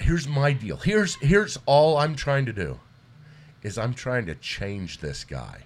here's 0.02 0.28
my 0.28 0.52
deal. 0.52 0.76
Here's 0.78 1.16
here's 1.16 1.58
all 1.66 1.98
I'm 1.98 2.16
trying 2.16 2.46
to 2.48 2.52
do 2.52 2.80
is 3.64 3.78
I'm 3.78 3.94
trying 3.94 4.26
to 4.26 4.36
change 4.36 5.00
this 5.00 5.24
guy. 5.24 5.64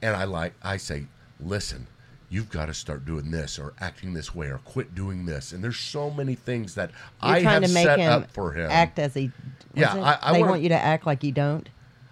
And 0.00 0.16
I 0.16 0.24
like 0.24 0.54
I 0.62 0.76
say, 0.76 1.06
listen, 1.40 1.86
you've 2.30 2.50
got 2.50 2.66
to 2.66 2.74
start 2.74 3.04
doing 3.04 3.30
this 3.30 3.58
or 3.58 3.72
acting 3.80 4.12
this 4.14 4.34
way 4.34 4.48
or 4.48 4.58
quit 4.58 4.94
doing 4.94 5.24
this. 5.26 5.52
And 5.52 5.62
there's 5.64 5.78
so 5.78 6.10
many 6.10 6.34
things 6.34 6.74
that 6.74 6.90
You're 7.22 7.32
I 7.32 7.42
trying 7.42 7.62
have 7.62 7.70
to 7.70 7.74
make 7.74 7.86
set 7.86 7.98
him, 7.98 8.12
up 8.12 8.30
for 8.30 8.52
him. 8.52 8.70
act 8.70 8.98
as 8.98 9.14
he. 9.14 9.30
Yeah, 9.74 9.96
it? 9.96 10.00
I- 10.00 10.18
I 10.22 10.32
they 10.32 10.40
wanna- 10.40 10.50
want 10.52 10.62
you 10.62 10.68
to 10.70 10.74
act 10.82 11.06
like 11.06 11.22
you 11.24 11.32
don't. 11.32 11.68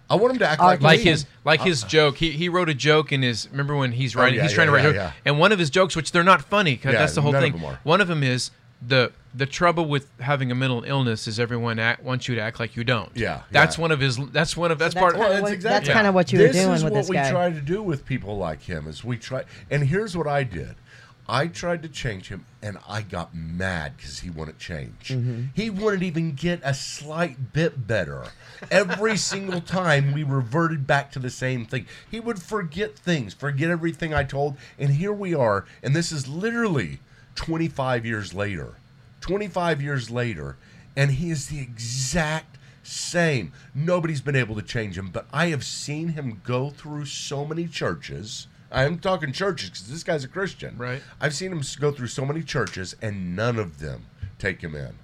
I 0.08 0.14
want 0.14 0.34
him 0.34 0.38
to 0.38 0.46
act 0.48 0.60
Oh, 0.62 0.66
like 0.66 0.82
like 0.82 0.98
me. 1.00 1.04
his 1.06 1.26
like 1.44 1.60
his 1.62 1.82
joke. 1.82 2.16
He 2.18 2.30
he 2.30 2.48
wrote 2.48 2.68
a 2.68 2.74
joke 2.74 3.10
in 3.10 3.22
his. 3.22 3.48
Remember 3.50 3.74
when 3.74 3.90
he's 3.90 4.14
oh, 4.14 4.20
writing? 4.20 4.38
Oh, 4.38 4.42
yeah, 4.42 4.48
he's 4.48 4.52
trying 4.54 4.68
to 4.68 4.72
yeah, 4.72 4.76
write 4.76 4.84
a 4.84 4.88
yeah, 4.94 5.04
joke, 5.06 5.12
yeah. 5.16 5.30
and 5.30 5.38
one 5.40 5.50
of 5.50 5.58
his 5.58 5.68
jokes, 5.68 5.96
which 5.96 6.12
they're 6.12 6.22
not 6.22 6.42
funny, 6.42 6.76
'cause 6.76 6.92
Yeah, 6.92 7.00
that's 7.00 7.16
the 7.16 7.22
whole 7.22 7.32
none 7.32 7.42
of 7.42 7.50
thing. 7.50 7.60
them 7.60 7.64
are. 7.64 7.80
One 7.82 8.00
of 8.00 8.06
them 8.06 8.22
is 8.22 8.52
the 8.80 9.12
the 9.34 9.46
trouble 9.46 9.84
with 9.86 10.08
having 10.20 10.50
a 10.50 10.54
mental 10.54 10.82
illness 10.84 11.26
is 11.28 11.38
everyone 11.38 11.78
act, 11.78 12.02
wants 12.02 12.26
you 12.26 12.34
to 12.36 12.40
act 12.40 12.58
like 12.58 12.74
you 12.76 12.84
don't. 12.84 13.10
Yeah, 13.14 13.42
that's 13.50 13.76
yeah. 13.76 13.82
one 13.82 13.92
of 13.92 14.00
his. 14.00 14.16
That's 14.16 14.56
one 14.56 14.70
of 14.70 14.78
that's, 14.78 14.94
that's 14.94 15.02
part. 15.02 15.14
kinda 15.14 15.28
what- 15.28 15.40
that's 15.40 15.52
exactly. 15.52 15.86
that's 15.88 15.96
kinda 15.96 16.12
what 16.12 16.32
you 16.32 16.38
were 16.38 16.46
this 16.46 16.56
doing 16.56 16.74
is 16.74 16.84
what 16.84 17.08
we 17.08 17.16
try 17.16 17.50
to 17.50 17.60
do 17.60 17.82
with 17.82 18.06
people 18.06 18.36
like 18.38 18.62
him. 18.62 18.86
Is 18.86 19.04
we 19.04 19.18
try, 19.18 19.44
and 19.70 19.84
here's 19.84 20.16
what 20.16 20.26
I 20.26 20.42
did. 20.42 20.76
I 21.28 21.48
tried 21.48 21.82
to 21.82 21.88
change 21.88 22.28
him, 22.28 22.44
and 22.62 22.78
I 22.88 23.02
got 23.02 23.34
mad 23.34 23.96
because 23.96 24.20
he 24.20 24.30
wouldn't 24.30 24.60
change. 24.60 25.08
Mm-hmm. 25.08 25.46
He 25.54 25.70
wouldn't 25.70 26.04
even 26.04 26.32
get 26.34 26.60
a 26.62 26.72
slight 26.72 27.52
bit 27.52 27.88
better. 27.88 28.26
Every 28.70 29.16
single 29.32 29.60
time 29.60 30.12
we 30.12 30.22
reverted 30.22 30.86
back 30.86 31.10
to 31.12 31.18
the 31.18 31.30
same 31.30 31.66
thing. 31.66 31.86
He 32.08 32.20
would 32.20 32.40
forget 32.40 32.96
things, 32.96 33.34
forget 33.34 33.70
everything 33.70 34.14
I 34.14 34.22
told, 34.22 34.56
and 34.78 34.90
here 34.90 35.12
we 35.12 35.34
are. 35.34 35.64
And 35.82 35.96
this 35.96 36.12
is 36.12 36.28
literally 36.28 37.00
25 37.36 38.04
years 38.04 38.34
later. 38.34 38.74
25 39.20 39.80
years 39.80 40.10
later, 40.10 40.56
and 40.96 41.12
he 41.12 41.30
is 41.30 41.48
the 41.48 41.60
exact 41.60 42.58
same. 42.82 43.52
Nobody's 43.74 44.20
been 44.20 44.36
able 44.36 44.54
to 44.56 44.62
change 44.62 44.96
him, 44.96 45.10
but 45.10 45.26
I 45.32 45.46
have 45.46 45.64
seen 45.64 46.08
him 46.08 46.40
go 46.44 46.70
through 46.70 47.06
so 47.06 47.44
many 47.44 47.66
churches. 47.66 48.46
I'm 48.70 48.98
talking 48.98 49.32
churches 49.32 49.70
because 49.70 49.88
this 49.88 50.02
guy's 50.02 50.24
a 50.24 50.28
Christian. 50.28 50.76
Right. 50.76 51.02
I've 51.20 51.34
seen 51.34 51.52
him 51.52 51.62
go 51.80 51.92
through 51.92 52.08
so 52.08 52.24
many 52.24 52.42
churches, 52.42 52.96
and 53.00 53.36
none 53.36 53.58
of 53.58 53.78
them 53.78 54.06
take 54.38 54.60
him 54.60 54.74
in. 54.74 54.94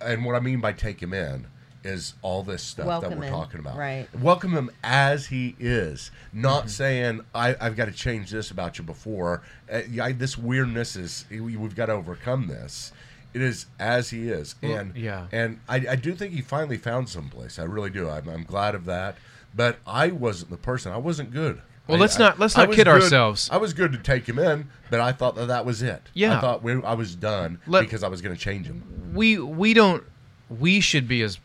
And 0.00 0.24
what 0.24 0.36
I 0.36 0.40
mean 0.40 0.60
by 0.60 0.72
take 0.72 1.02
him 1.02 1.12
in 1.12 1.46
is 1.84 2.14
all 2.22 2.42
this 2.42 2.62
stuff 2.62 3.00
that 3.02 3.16
we're 3.16 3.24
him, 3.24 3.30
talking 3.32 3.60
about. 3.60 3.76
right. 3.76 4.06
Welcome 4.20 4.52
him 4.52 4.70
as 4.82 5.26
he 5.26 5.54
is, 5.58 6.10
not 6.32 6.60
Mm-hmm. 6.62 6.68
saying 6.68 7.20
I, 7.34 7.56
I've 7.60 7.76
got 7.76 7.84
to 7.86 7.92
change 7.92 8.30
this 8.30 8.50
about 8.50 8.78
you 8.78 8.84
before. 8.84 9.42
Uh, 9.72 9.82
I, 10.02 10.12
this 10.12 10.36
weirdness 10.36 10.96
is 10.96 11.24
we- 11.30 11.56
we've 11.56 11.76
got 11.76 11.86
to 11.86 11.92
overcome 11.92 12.46
this. 12.48 12.92
It 13.34 13.42
is 13.42 13.66
as 13.78 14.10
he 14.10 14.28
is, 14.30 14.54
Well, 14.62 14.76
and 14.78 14.96
yeah. 14.96 15.26
and 15.32 15.60
I, 15.68 15.76
I 15.90 15.96
do 15.96 16.14
think 16.14 16.32
he 16.32 16.40
finally 16.40 16.78
found 16.78 17.08
someplace. 17.08 17.58
I 17.58 17.64
really 17.64 17.90
do. 17.90 18.08
I'm, 18.08 18.28
I'm 18.28 18.42
glad 18.44 18.74
of 18.74 18.84
that. 18.86 19.16
But 19.54 19.78
I 19.86 20.08
wasn't 20.08 20.50
the 20.50 20.56
person. 20.56 20.92
I 20.92 20.96
wasn't 20.98 21.30
good. 21.30 21.60
Well, 21.86 21.96
I- 21.98 22.00
let's 22.00 22.18
not- 22.18 22.38
let's 22.38 22.56
not 22.56 22.68
kid 22.70 22.76
good- 22.76 22.88
ourselves. 22.88 23.48
I 23.52 23.58
was 23.58 23.72
good 23.72 23.92
to 23.92 23.98
take 23.98 24.26
him 24.28 24.38
in, 24.38 24.68
but 24.90 25.00
I 25.00 25.12
thought 25.12 25.36
that 25.36 25.46
that 25.48 25.64
was 25.64 25.82
it. 25.82 26.02
Yeah. 26.14 26.38
I 26.38 26.40
thought 26.40 26.62
we, 26.62 26.82
I 26.82 26.94
was 26.94 27.14
done 27.14 27.60
Let- 27.66 27.82
because 27.82 28.02
I 28.02 28.08
was 28.08 28.20
going 28.22 28.34
to 28.34 28.40
change 28.40 28.66
him. 28.66 29.12
we 29.14 29.38
we 29.38 29.74
don't 29.74 30.02
we 30.50 30.80
should 30.80 31.06
be 31.06 31.20
as 31.22 31.38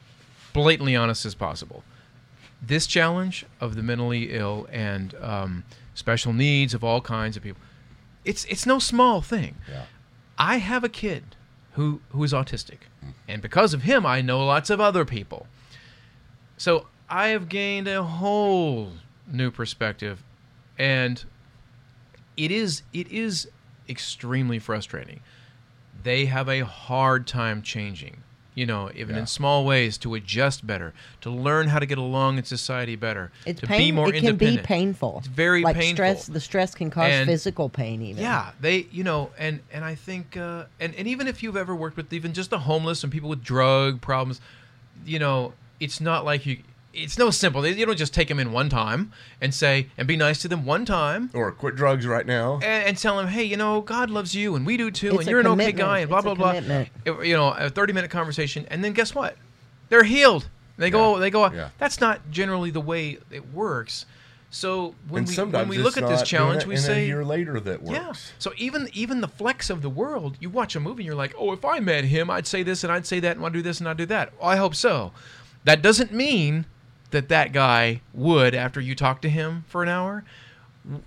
blatantly 0.53 0.95
honest 0.95 1.25
as 1.25 1.35
possible. 1.35 1.83
This 2.61 2.87
challenge 2.87 3.45
of 3.59 3.75
the 3.75 3.83
mentally 3.83 4.31
ill 4.31 4.67
and 4.71 5.13
um, 5.15 5.63
special 5.93 6.31
needs 6.31 6.73
of 6.73 6.83
all 6.83 7.01
kinds 7.01 7.35
of 7.35 7.43
people, 7.43 7.61
it's 8.23 8.45
it's 8.45 8.65
no 8.65 8.79
small 8.79 9.21
thing. 9.21 9.57
Yeah. 9.69 9.83
I 10.37 10.57
have 10.57 10.83
a 10.83 10.89
kid 10.89 11.35
who 11.73 12.01
who 12.09 12.23
is 12.23 12.31
autistic, 12.31 12.79
and 13.27 13.41
because 13.41 13.73
of 13.73 13.83
him, 13.83 14.05
I 14.05 14.21
know 14.21 14.45
lots 14.45 14.69
of 14.69 14.79
other 14.79 15.03
people. 15.03 15.47
So 16.55 16.87
I 17.09 17.27
have 17.29 17.49
gained 17.49 17.87
a 17.87 18.03
whole 18.03 18.93
new 19.27 19.51
perspective, 19.51 20.23
and 20.77 21.23
it 22.37 22.51
is 22.51 22.83
it 22.93 23.11
is 23.11 23.49
extremely 23.89 24.59
frustrating. 24.59 25.19
They 26.03 26.25
have 26.25 26.49
a 26.49 26.61
hard 26.61 27.27
time 27.27 27.61
changing. 27.61 28.23
You 28.55 28.67
know, 28.67 28.91
even 28.95 29.15
Yeah. 29.15 29.21
in 29.21 29.27
small 29.27 29.65
ways, 29.65 29.97
to 29.99 30.13
adjust 30.13 30.65
better, 30.67 30.93
to 31.21 31.31
learn 31.31 31.69
how 31.69 31.79
to 31.79 31.87
get 31.87 31.97
along 31.97 32.37
in 32.37 32.43
society 32.43 32.95
better, 32.95 33.31
It's 33.47 33.61
to 33.61 33.67
pain. 33.67 33.79
be 33.79 33.91
more 33.91 34.13
it 34.13 34.21
can 34.21 34.35
be 34.35 34.57
painful. 34.59 35.15
It's 35.19 35.27
very 35.27 35.63
like 35.63 35.75
painful. 35.75 35.95
stress. 35.95 36.27
The 36.27 36.39
stress 36.39 36.75
can 36.75 36.91
cause 36.91 37.09
And- 37.11 37.27
physical 37.27 37.67
pain. 37.69 38.01
Even. 38.03 38.21
Yeah, 38.21 38.51
they, 38.61 38.85
you 38.91 39.03
know, 39.03 39.31
and 39.39 39.61
and 39.71 39.83
I 39.83 39.95
think, 39.95 40.37
uh, 40.37 40.65
and 40.79 40.93
and 40.95 41.07
even 41.07 41.27
if 41.27 41.41
you've 41.41 41.57
ever 41.57 41.75
worked 41.75 41.97
with 41.97 42.13
even 42.13 42.33
just 42.33 42.51
the 42.51 42.59
homeless 42.59 43.03
and 43.03 43.11
people 43.11 43.29
with 43.29 43.43
drug 43.43 44.01
problems, 44.01 44.39
you 45.05 45.17
know, 45.17 45.53
it's 45.79 45.99
not 45.99 46.23
like 46.23 46.45
you. 46.45 46.57
It's 46.93 47.17
no 47.17 47.31
simple. 47.31 47.65
You 47.65 47.85
don't 47.85 47.97
just 47.97 48.13
take 48.13 48.27
them 48.27 48.39
in 48.39 48.51
one 48.51 48.69
time 48.69 49.11
and 49.41 49.53
say 49.53 49.87
and 49.97 50.07
be 50.07 50.15
nice 50.15 50.41
to 50.43 50.47
them 50.47 50.63
one 50.65 50.85
time 50.85 51.31
Or 51.33 51.51
quit 51.51 51.75
drugs 51.75 52.05
right 52.05 52.25
now. 52.25 52.55
and, 52.55 52.63
and 52.89 52.97
tell 52.97 53.17
them, 53.17 53.27
hey, 53.27 53.43
you 53.43 53.57
know, 53.57 53.81
God 53.81 54.09
loves 54.11 54.35
you 54.35 54.55
and 54.55 54.63
we 54.65 54.77
do 54.77 54.91
too, 54.91 55.09
It's 55.11 55.19
and 55.21 55.27
a 55.27 55.31
you're 55.31 55.39
an 55.39 55.47
okay 55.47 55.71
guy, 55.71 55.99
and 55.99 56.09
blah 56.09 56.19
It's 56.19 56.23
blah 56.25 56.33
a 56.33 56.35
blah. 56.35 56.53
commitment. 56.53 56.89
It- 57.05 57.25
you 57.27 57.35
know, 57.35 57.49
a 57.51 57.69
30 57.69 57.93
minute 57.93 58.11
conversation, 58.11 58.65
and 58.69 58.83
then 58.83 58.93
guess 58.93 59.15
what? 59.15 59.37
They're 59.89 60.03
healed. 60.03 60.47
They 60.77 60.89
go. 60.89 61.15
Yeah. 61.15 61.19
They 61.19 61.29
go. 61.29 61.51
Yeah. 61.51 61.69
That's 61.77 61.99
not 61.99 62.29
generally 62.31 62.69
the 62.71 62.81
way 62.81 63.17
it 63.31 63.51
works. 63.53 64.05
So 64.49 64.93
when 65.09 65.25
we 65.25 65.35
when 65.35 65.67
we 65.67 65.79
look 65.79 65.97
at 65.97 66.07
this 66.07 66.19
not 66.19 66.25
challenge, 66.27 66.63
doing 66.63 66.65
it 66.65 66.67
we 66.67 66.75
in 66.75 66.81
say 66.81 67.03
a 67.03 67.07
year 67.07 67.25
later 67.25 67.59
that 67.59 67.81
works. 67.81 67.91
yeah. 67.91 68.07
works. 68.09 68.31
So 68.37 68.53
even 68.57 68.87
even 68.93 69.19
the 69.21 69.27
Flecks 69.27 69.71
of 69.71 69.81
the 69.81 69.89
world, 69.89 70.37
you 70.39 70.49
watch 70.51 70.75
a 70.75 70.79
movie 70.79 71.01
and 71.01 71.07
you're 71.07 71.15
like, 71.15 71.33
oh, 71.39 71.53
if 71.53 71.65
I 71.65 71.79
met 71.79 72.03
him, 72.05 72.29
I'd 72.29 72.45
say 72.45 72.61
this 72.61 72.83
and 72.83 72.93
I'd 72.93 73.07
say 73.07 73.19
that 73.19 73.35
and 73.35 73.43
I'd 73.43 73.53
do 73.53 73.63
this 73.63 73.79
and 73.79 73.89
I'd 73.89 73.97
do 73.97 74.05
that. 74.07 74.31
Well, 74.39 74.47
I 74.49 74.57
hope 74.57 74.75
so. 74.75 75.11
That 75.63 75.81
doesn't 75.81 76.11
mean 76.11 76.65
that 77.13 77.29
that 77.29 77.53
guy 77.53 78.01
would 78.13 78.53
after 78.53 78.81
you 78.81 78.93
talk 78.93 79.21
to 79.21 79.29
him 79.29 79.63
for 79.67 79.81
an 79.81 79.89
hour. 79.89 80.25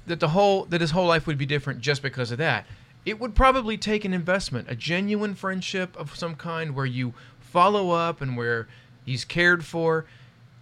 That 0.06 0.20
the 0.20 0.28
whole 0.28 0.64
that 0.66 0.80
his 0.80 0.92
whole 0.92 1.06
life 1.06 1.26
would 1.26 1.36
be 1.36 1.44
different 1.46 1.80
just 1.82 2.00
because 2.02 2.30
of 2.30 2.38
that. 2.38 2.66
It 3.04 3.20
would 3.20 3.34
probably 3.34 3.76
take 3.76 4.04
an 4.06 4.14
investment, 4.14 4.68
a 4.70 4.74
genuine 4.74 5.34
friendship 5.34 5.94
of 5.96 6.16
some 6.16 6.34
kind 6.34 6.74
where 6.74 6.86
you 6.86 7.12
follow 7.38 7.90
up 7.90 8.20
and 8.22 8.36
where 8.36 8.66
he's 9.04 9.24
cared 9.24 9.64
for. 9.64 10.06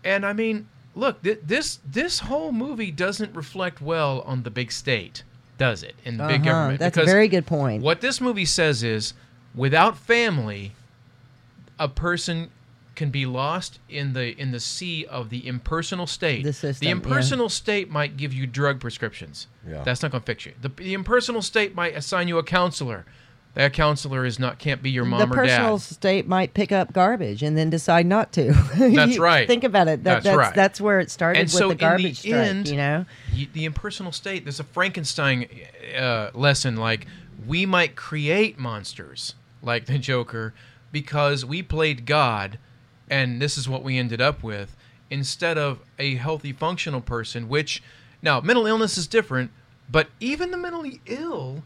And 0.02 0.26
I 0.26 0.32
mean, 0.32 0.68
look, 0.96 1.22
th- 1.22 1.40
this 1.44 1.78
this 1.88 2.18
whole 2.20 2.50
movie 2.52 2.90
doesn't 2.90 3.34
reflect 3.36 3.80
well 3.80 4.20
on 4.22 4.42
the 4.42 4.50
big 4.50 4.72
state, 4.72 5.22
does 5.58 5.82
it? 5.84 5.94
In 6.04 6.16
the 6.16 6.26
big 6.26 6.40
Uh-huh. 6.42 6.50
government. 6.50 6.80
That's 6.80 6.98
a 6.98 7.04
very 7.04 7.28
good 7.28 7.46
point. 7.46 7.82
What 7.82 8.00
this 8.00 8.20
movie 8.20 8.44
says 8.44 8.82
is, 8.82 9.14
without 9.54 9.96
family, 9.96 10.72
a 11.78 11.88
person 11.88 12.50
can 12.94 13.10
be 13.10 13.26
lost 13.26 13.78
in 13.88 14.12
the 14.12 14.40
in 14.40 14.50
the 14.50 14.60
sea 14.60 15.04
of 15.06 15.30
the 15.30 15.46
impersonal 15.46 16.06
state. 16.06 16.44
The 16.44 16.52
system, 16.52 16.86
yeah. 16.86 16.92
impersonal 16.92 17.48
state 17.48 17.90
might 17.90 18.16
give 18.16 18.32
you 18.32 18.46
drug 18.46 18.80
prescriptions. 18.80 19.46
Yeah. 19.68 19.82
That's 19.82 20.02
not 20.02 20.10
going 20.12 20.22
to 20.22 20.26
fix 20.26 20.46
you. 20.46 20.52
The, 20.60 20.68
the 20.68 20.94
impersonal 20.94 21.42
state 21.42 21.74
might 21.74 21.96
assign 21.96 22.28
you 22.28 22.38
a 22.38 22.42
counselor. 22.42 23.04
That 23.54 23.72
counselor 23.72 24.24
is 24.24 24.40
not 24.40 24.58
can't 24.58 24.82
be 24.82 24.90
your 24.90 25.04
mom 25.04 25.20
the 25.20 25.26
or 25.26 25.28
dad. 25.28 25.44
The 25.44 25.46
personal 25.46 25.78
state 25.78 26.26
might 26.26 26.54
pick 26.54 26.72
up 26.72 26.92
garbage 26.92 27.42
and 27.42 27.56
then 27.56 27.70
decide 27.70 28.04
not 28.04 28.32
to. 28.32 28.52
That's 28.76 29.16
right. 29.16 29.46
Think 29.46 29.62
about 29.62 29.86
it. 29.86 30.02
That, 30.02 30.14
That's 30.14 30.24
that's 30.24 30.36
right. 30.36 30.54
That's 30.54 30.80
where 30.80 30.98
it 30.98 31.10
started 31.10 31.38
and 31.38 31.46
with 31.46 31.52
so 31.52 31.68
the 31.68 31.76
garbage 31.76 32.24
in 32.24 32.32
the 32.32 32.38
strike. 32.38 32.48
end, 32.48 32.68
you 32.68 32.76
know, 32.76 33.06
y- 33.32 33.48
the 33.52 33.64
impersonal 33.64 34.10
state. 34.10 34.44
There's 34.44 34.58
a 34.58 34.64
Frankenstein 34.64 35.48
uh, 35.96 36.30
lesson. 36.34 36.76
Like 36.76 37.06
we 37.46 37.64
might 37.64 37.94
create 37.94 38.58
monsters 38.58 39.36
like 39.62 39.86
the 39.86 39.98
Joker 39.98 40.52
because 40.90 41.44
we 41.44 41.62
played 41.62 42.06
God, 42.06 42.58
and 43.08 43.40
this 43.40 43.56
is 43.58 43.68
what 43.68 43.82
we 43.82 43.98
ended 43.98 44.20
up 44.20 44.42
with 44.42 44.76
instead 45.10 45.58
of 45.58 45.80
a 45.98 46.16
healthy, 46.16 46.52
functional 46.52 47.00
person. 47.00 47.48
Which 47.48 47.82
now 48.22 48.40
mental 48.40 48.66
illness 48.66 48.96
is 48.98 49.06
different, 49.06 49.50
but 49.90 50.08
even 50.20 50.50
the 50.50 50.56
mentally 50.56 51.00
ill. 51.06 51.62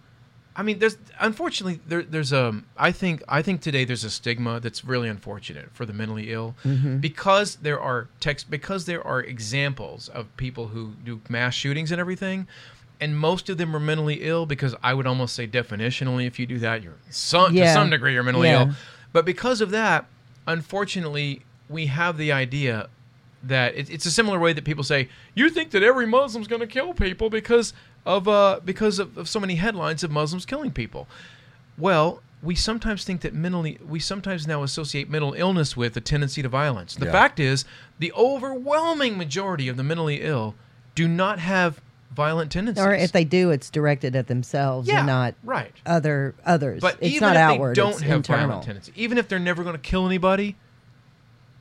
I 0.56 0.62
mean, 0.64 0.80
there's 0.80 0.98
unfortunately 1.20 1.80
there, 1.86 2.02
there's 2.02 2.32
a 2.32 2.62
I 2.76 2.90
think 2.90 3.22
I 3.28 3.42
think 3.42 3.60
today 3.60 3.84
there's 3.84 4.02
a 4.02 4.10
stigma 4.10 4.58
that's 4.58 4.84
really 4.84 5.08
unfortunate 5.08 5.70
for 5.72 5.86
the 5.86 5.92
mentally 5.92 6.32
ill 6.32 6.56
mm-hmm. 6.64 6.98
because 6.98 7.56
there 7.56 7.80
are 7.80 8.08
text 8.18 8.50
because 8.50 8.84
there 8.84 9.06
are 9.06 9.20
examples 9.20 10.08
of 10.08 10.36
people 10.36 10.66
who 10.68 10.94
do 11.04 11.20
mass 11.28 11.54
shootings 11.54 11.92
and 11.92 12.00
everything, 12.00 12.48
and 13.00 13.16
most 13.16 13.48
of 13.48 13.56
them 13.56 13.76
are 13.76 13.78
mentally 13.78 14.22
ill 14.22 14.46
because 14.46 14.74
I 14.82 14.94
would 14.94 15.06
almost 15.06 15.36
say 15.36 15.46
definitionally 15.46 16.26
if 16.26 16.40
you 16.40 16.46
do 16.46 16.58
that 16.58 16.82
you're 16.82 16.96
some 17.08 17.54
to 17.54 17.72
some 17.72 17.90
degree 17.90 18.14
you're 18.14 18.24
mentally 18.24 18.48
Yeah. 18.48 18.62
ill, 18.66 18.70
but 19.12 19.24
because 19.24 19.60
of 19.60 19.70
that, 19.70 20.06
unfortunately 20.48 21.42
we 21.68 21.86
have 21.86 22.16
the 22.18 22.32
idea 22.32 22.88
that 23.42 23.76
it, 23.76 23.88
it's 23.88 24.06
a 24.06 24.10
similar 24.10 24.38
way 24.40 24.52
that 24.52 24.64
people 24.64 24.82
say 24.82 25.08
you 25.34 25.48
think 25.48 25.70
that 25.70 25.82
every 25.84 26.06
Muslim's 26.06 26.48
going 26.48 26.60
to 26.60 26.66
kill 26.66 26.92
people 26.94 27.30
because 27.30 27.72
of 28.04 28.26
uh 28.26 28.58
because 28.64 28.98
of, 28.98 29.16
of 29.16 29.28
so 29.28 29.38
many 29.38 29.54
headlines 29.54 30.02
of 30.02 30.10
Muslims 30.10 30.44
killing 30.44 30.72
people. 30.72 31.06
Well, 31.76 32.20
we 32.42 32.54
sometimes 32.54 33.04
think 33.04 33.20
that 33.20 33.34
mentally 33.34 33.78
we 33.86 34.00
sometimes 34.00 34.46
now 34.46 34.62
associate 34.64 35.08
mental 35.08 35.34
illness 35.34 35.76
with 35.76 35.96
a 35.96 36.00
tendency 36.00 36.42
to 36.42 36.48
violence. 36.48 36.94
The 36.96 37.06
Yeah. 37.06 37.12
fact 37.12 37.38
is, 37.38 37.64
the 37.98 38.12
overwhelming 38.12 39.16
majority 39.18 39.68
of 39.68 39.76
the 39.76 39.84
mentally 39.84 40.22
ill 40.22 40.54
do 40.94 41.06
not 41.06 41.38
have 41.38 41.80
violent 42.14 42.50
tendencies. 42.50 42.84
or 42.84 42.92
if 42.94 43.12
they 43.12 43.24
do, 43.24 43.50
it's 43.50 43.70
directed 43.70 44.16
at 44.16 44.26
themselves 44.26 44.88
yeah, 44.88 44.98
and 44.98 45.06
not 45.06 45.34
right. 45.44 45.72
other 45.86 46.34
others. 46.44 46.80
But 46.80 46.96
it's 47.00 47.14
even 47.14 47.28
not 47.28 47.36
if 47.36 47.42
outward. 47.42 47.70
they 47.76 47.80
don't 47.80 48.00
have 48.00 48.16
internal. 48.16 48.46
violent 48.48 48.64
tendencies, 48.64 48.94
even 48.96 49.18
if 49.18 49.28
they're 49.28 49.38
never 49.38 49.62
going 49.62 49.76
to 49.76 49.82
kill 49.82 50.06
anybody, 50.06 50.56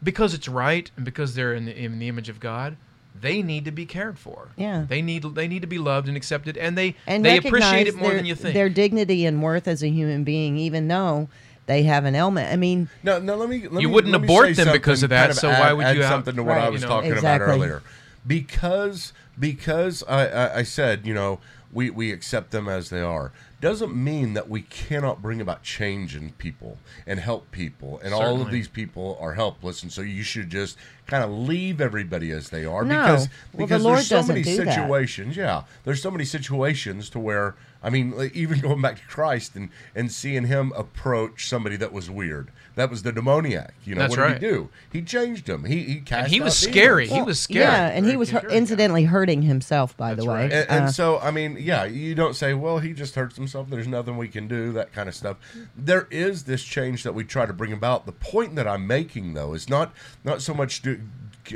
because 0.02 0.34
it's 0.34 0.48
right 0.48 0.90
and 0.96 1.06
because 1.06 1.36
they're 1.36 1.54
in 1.54 1.66
the, 1.66 1.76
in 1.84 2.00
the 2.00 2.08
image 2.08 2.30
of 2.30 2.40
God, 2.40 2.78
they 3.20 3.42
need 3.42 3.66
to 3.66 3.72
be 3.72 3.86
cared 3.86 4.18
for. 4.20 4.50
Yeah. 4.56 4.86
they 4.88 5.02
need 5.02 5.24
they 5.24 5.48
need 5.48 5.62
to 5.62 5.68
be 5.68 5.80
loved 5.80 6.08
and 6.08 6.16
accepted, 6.16 6.56
and 6.58 6.78
they 6.78 6.96
and 7.08 7.26
they 7.26 7.38
appreciate 7.38 7.88
it 7.88 7.96
more 7.96 8.10
their, 8.10 8.18
than 8.18 8.26
you 8.26 8.36
think. 8.36 8.54
Their 8.54 8.70
dignity 8.70 9.26
and 9.26 9.42
worth 9.42 9.68
as 9.68 9.82
a 9.84 9.90
human 9.90 10.24
being, 10.24 10.58
even 10.58 10.88
though 10.88 11.28
they 11.66 11.84
have 11.84 12.06
an 12.06 12.16
ailment. 12.16 12.52
I 12.54 12.56
mean, 12.58 12.90
No, 13.04 13.20
no. 13.20 13.36
Let 13.36 13.50
me. 13.50 13.68
Let 13.68 13.82
You 13.82 13.88
me- 13.90 13.94
wouldn't 13.94 14.14
let 14.14 14.24
abort 14.24 14.56
say 14.56 14.64
them 14.64 14.72
because 14.74 15.02
of 15.04 15.10
that, 15.10 15.28
kind 15.30 15.36
so 15.38 15.50
add- 15.50 15.60
why 15.60 15.74
would 15.74 15.86
add 15.88 15.96
you 15.98 16.04
out- 16.04 16.10
something 16.10 16.36
to 16.36 16.44
what 16.44 16.58
Right. 16.58 16.66
I 16.66 16.70
was 16.70 16.82
You 16.82 16.88
know. 16.88 16.94
talking 16.94 17.12
Exactly. 17.12 17.46
about 17.46 17.56
earlier? 17.56 17.82
Because 18.28 19.14
because 19.40 20.04
I, 20.08 20.28
I, 20.28 20.58
I 20.58 20.64
said 20.64 21.06
you 21.08 21.14
know 21.14 21.40
we 21.72 21.90
we 21.90 22.12
accept 22.12 22.52
them 22.52 22.68
as 22.68 22.90
they 22.90 23.02
are 23.02 23.32
doesn't 23.60 23.96
mean 23.96 24.34
that 24.36 24.48
we 24.50 24.62
cannot 24.62 25.22
bring 25.22 25.42
about 25.42 25.64
change 25.64 26.16
in 26.16 26.32
people 26.34 26.78
and 27.08 27.20
help 27.20 27.50
people 27.52 28.00
and 28.04 28.14
all 28.14 28.40
of 28.42 28.52
these 28.52 28.68
people 28.68 29.18
are 29.20 29.34
helpless 29.34 29.82
and 29.82 29.92
so 29.92 30.02
you 30.02 30.22
should 30.24 30.50
just 30.50 30.78
kind 31.08 31.24
of 31.24 31.30
leave 31.32 31.82
everybody 31.82 32.32
as 32.32 32.50
they 32.50 32.66
are 32.66 32.84
No. 32.84 33.02
because 33.02 33.30
Well, 33.30 33.30
the 33.52 33.58
because 33.66 33.84
Lord 33.84 33.98
there's 33.98 34.08
so 34.08 34.16
doesn't 34.18 34.36
many 34.36 34.44
do 34.44 34.64
that. 34.64 34.76
situations 34.76 35.36
yeah 35.38 35.64
there's 35.86 36.02
so 36.02 36.12
many 36.12 36.24
situations 36.26 37.10
to 37.12 37.20
where 37.20 37.56
I 37.82 37.90
mean 37.90 38.14
even 38.34 38.60
going 38.68 38.82
back 38.82 38.98
to 38.98 39.06
Christ 39.08 39.56
and 39.56 39.70
and 39.96 40.12
seeing 40.12 40.46
him 40.46 40.72
approach 40.76 41.48
somebody 41.48 41.78
that 41.78 41.92
was 41.94 42.10
weird 42.12 42.52
that 42.76 42.90
was 42.92 43.02
the 43.04 43.12
demoniac 43.12 43.74
you 43.86 43.96
know 43.96 44.02
That's 44.02 44.12
what 44.18 44.24
did 44.24 44.32
right. 44.34 44.42
he 44.42 44.48
do 44.48 44.70
he 44.92 45.02
changed 45.02 45.48
him 45.50 45.64
he 45.64 45.82
he 45.84 45.96
cast 46.02 46.26
and 46.26 46.34
he 46.34 46.42
was 46.42 46.64
out 46.64 46.70
scary. 46.72 47.06
demons. 47.06 47.22
he 47.24 47.26
was 47.26 47.40
scary. 47.40 47.64
yeah, 47.66 47.88
and 47.88 48.06
he 48.06 48.18
was 48.18 48.30
hu- 48.30 48.38
incidentally 48.50 49.06
hurting 49.06 49.42
himself, 49.44 49.96
by 49.98 50.14
the 50.14 50.26
way. 50.26 50.42
right. 50.44 50.52
And, 50.52 50.70
and 50.70 50.84
Uh, 50.86 50.92
so, 50.92 51.20
I 51.20 51.32
mean, 51.32 51.58
yeah, 51.60 51.86
you 51.86 52.14
don't 52.14 52.36
say, 52.36 52.54
well, 52.54 52.80
he 52.80 52.94
just 52.94 53.16
hurts 53.16 53.36
himself. 53.36 53.47
There's 53.54 53.88
nothing 53.88 54.18
we 54.18 54.28
can 54.28 54.48
do, 54.48 54.72
that 54.74 54.94
kind 54.94 55.08
of 55.10 55.16
stuff. 55.16 55.38
There 55.76 56.08
is 56.10 56.44
this 56.44 56.64
change 56.64 57.04
that 57.04 57.14
we 57.14 57.24
try 57.24 57.46
to 57.46 57.54
bring 57.54 57.74
about. 57.74 58.06
The 58.06 58.12
point 58.12 58.56
that 58.56 58.68
I'm 58.68 58.88
making, 58.88 59.34
though, 59.34 59.54
is 59.54 59.70
not 59.70 59.94
not 60.24 60.42
so 60.42 60.54
much 60.54 60.82
do, 60.82 61.02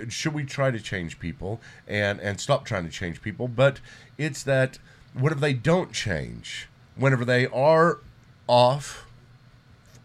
should 0.09 0.33
we 0.33 0.43
try 0.43 0.71
to 0.71 0.79
change 0.79 1.19
people 1.19 1.61
and 1.87 2.19
and 2.19 2.39
stop 2.39 2.65
trying 2.65 2.85
to 2.85 2.91
change 2.91 3.21
people, 3.21 3.47
but 3.47 3.79
it's 4.17 4.43
that 4.43 4.79
whenever 5.13 5.41
they 5.41 5.53
don't 5.53 5.91
change, 5.91 6.67
whenever 6.95 7.25
they 7.25 7.47
are 7.47 7.99
off 8.47 9.05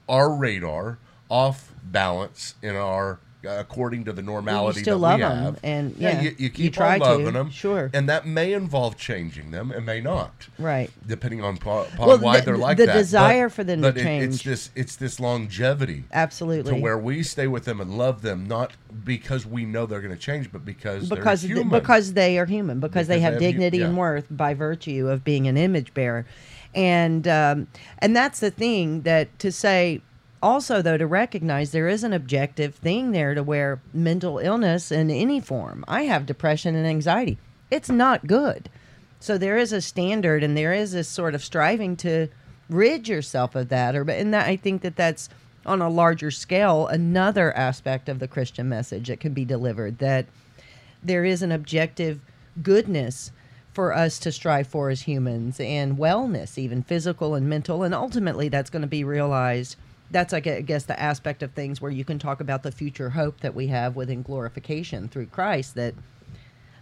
our 0.09 0.33
radar, 0.33 0.99
off 1.29 1.73
balance 1.83 2.55
in 2.63 2.77
our 2.77 3.19
according 3.47 4.05
to 4.05 4.13
the 4.13 4.23
normality 4.23 4.81
you 4.81 4.85
still 4.85 4.99
that 4.99 5.19
love 5.19 5.19
we 5.19 5.23
have, 5.25 5.61
and, 5.63 5.95
yeah, 5.97 6.21
you, 6.21 6.31
you 6.31 6.37
you 6.39 6.51
keep 6.51 6.75
try 6.75 6.95
on 6.95 7.01
to, 7.01 7.05
loving 7.07 7.33
them, 7.33 7.51
sure. 7.51 7.91
and 7.95 8.09
that 8.09 8.27
may 8.27 8.53
involve 8.53 8.97
changing 8.97 9.51
them, 9.51 9.71
and 9.71 9.87
may 9.87 10.01
not, 10.01 10.49
right. 10.59 10.91
depending 11.07 11.43
on 11.43 11.55
upon 11.57 11.87
Well, 11.99 12.19
why 12.19 12.41
the- 12.41 12.47
they're 12.47 12.57
like 12.57 12.77
the 12.77 12.87
that. 12.87 12.93
The 12.95 12.99
desire 12.99 13.49
But- 13.49 13.55
for 13.55 13.65
them 13.65 13.83
to 13.83 13.89
it- 13.89 13.97
it's 13.97 14.03
change. 14.05 14.43
this 14.45 14.71
it's 14.75 14.97
this 14.97 15.21
longevity 15.21 16.05
Absolutely. 16.13 16.75
to 16.75 16.81
where 16.81 16.99
we 16.99 17.23
stay 17.23 17.47
with 17.47 17.65
them 17.65 17.81
and 17.81 17.97
love 17.97 18.23
them, 18.23 18.47
not 18.47 18.73
because 19.05 19.47
we 19.47 19.65
know 19.65 19.87
they're 19.87 20.01
going 20.01 20.15
to 20.15 20.21
change, 20.21 20.51
but 20.53 20.65
because 20.65 21.09
because 21.09 21.43
they're 21.43 21.49
th- 21.49 21.59
human. 21.65 21.81
because 21.81 22.13
they 22.15 22.39
are 22.39 22.47
human 22.47 22.81
because, 22.81 23.07
they 23.07 23.21
have 23.21 23.35
they 23.39 23.45
have 23.45 23.53
dignity 23.53 23.81
and 23.83 23.95
yeah. 23.95 23.99
worth 23.99 24.27
by 24.31 24.55
virtue 24.55 25.09
of 25.09 25.25
being 25.25 25.47
an 25.47 25.57
image 25.57 25.93
bearer 25.95 26.27
and 26.75 27.27
um, 27.27 27.67
and 27.99 28.15
that's 28.15 28.41
the 28.41 28.51
thing 28.51 29.03
that 29.03 29.37
to 29.39 29.51
say 29.51 30.01
also 30.47 30.81
though 30.81 30.97
to 30.97 31.07
recognize 31.07 31.73
there 31.73 31.89
is 31.89 32.05
an 32.05 32.13
objective 32.13 32.77
thing 32.77 33.11
there 33.11 33.35
to 33.35 33.43
where 33.43 33.81
mental 33.93 34.39
illness 34.39 34.93
in 34.93 35.11
any 35.11 35.41
form 35.41 35.85
i 35.89 36.03
have 36.03 36.25
depression 36.25 36.77
and 36.77 36.87
anxiety 36.87 37.37
it's 37.69 37.91
not 37.91 38.29
good 38.29 38.71
so 39.19 39.37
there 39.37 39.59
is 39.59 39.73
a 39.73 39.81
standard 39.81 40.45
and 40.45 40.57
there 40.57 40.73
is 40.73 40.93
this 40.93 41.09
sort 41.09 41.35
of 41.35 41.43
striving 41.43 41.97
to 41.97 42.29
rid 42.71 43.09
yourself 43.09 43.57
of 43.57 43.69
that 43.71 43.97
or 43.97 44.09
and 44.09 44.33
that 44.33 44.47
i 44.47 44.55
think 44.55 44.83
that 44.83 44.95
that's 44.95 45.29
on 45.65 45.83
a 45.83 45.91
larger 45.91 46.31
scale 46.31 46.87
another 46.87 47.53
aspect 47.57 48.09
of 48.09 48.21
the 48.21 48.29
christian 48.29 48.69
message 48.69 49.09
that 49.09 49.19
can 49.19 49.33
be 49.33 49.45
delivered 49.45 49.99
that 49.99 50.27
there 51.03 51.25
is 51.25 51.43
an 51.43 51.51
objective 51.51 52.21
goodness 52.63 53.33
for 53.77 53.93
us 53.93 54.19
to 54.21 54.33
strive 54.33 54.67
for 54.67 54.89
as 54.89 55.03
humans 55.03 55.61
and 55.61 55.99
wellness, 55.99 56.57
even 56.57 56.83
physical 56.83 57.35
and 57.35 57.47
mental. 57.47 57.83
And 57.83 57.95
ultimately, 57.95 58.49
that's 58.49 58.71
going 58.71 58.81
to 58.81 58.89
be 58.89 59.05
realized. 59.05 59.77
That's, 60.11 60.33
like 60.33 60.47
I 60.47 60.61
guess, 60.61 60.85
the 60.85 60.99
aspect 61.01 61.43
of 61.43 61.53
things 61.53 61.81
where 61.81 61.91
you 61.91 62.05
can 62.05 62.19
talk 62.19 62.41
about 62.41 62.63
the 62.63 62.73
future 62.73 63.11
hope 63.11 63.41
that 63.41 63.55
we 63.55 63.67
have 63.69 63.97
within 63.97 64.23
glorification 64.23 65.09
through 65.09 65.27
Christ 65.27 65.75
that 65.75 65.95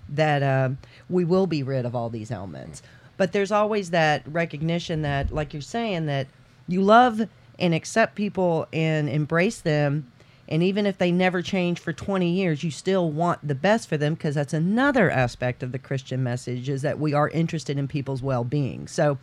that 0.09 0.43
um, 0.43 0.79
we 1.09 1.25
will 1.25 1.47
be 1.47 1.63
rid 1.63 1.87
of 1.87 1.95
all 1.95 2.11
these 2.11 2.31
ailments. 2.31 2.83
But 3.17 3.33
there's 3.33 3.53
always 3.53 3.91
that 3.91 4.23
recognition 4.27 5.03
that, 5.03 5.33
like 5.33 5.53
you're 5.53 5.63
saying, 5.63 6.07
that 6.07 6.27
you 6.67 6.83
love 6.83 7.29
and 7.59 7.75
accept 7.75 8.15
people 8.15 8.67
and 8.73 9.09
embrace 9.09 9.61
them. 9.61 10.11
And 10.49 10.63
even 10.63 10.85
if 10.85 10.99
they 10.99 11.11
never 11.11 11.41
change 11.41 11.79
for 11.79 11.93
20 11.93 12.29
years, 12.29 12.63
you 12.63 12.71
still 12.71 13.11
want 13.11 13.47
the 13.47 13.55
best 13.55 13.89
for 13.89 13.97
them 13.97 14.15
because 14.15 14.35
that's 14.35 14.53
another 14.53 15.11
aspect 15.11 15.63
of 15.63 15.73
the 15.73 15.79
Christian 15.79 16.23
message 16.23 16.69
is 16.69 16.83
that 16.83 16.99
we 16.99 17.15
are 17.15 17.29
interested 17.31 17.79
in 17.79 17.89
people's 17.89 18.23
well 18.23 18.45
being. 18.45 18.87
So 18.87 19.19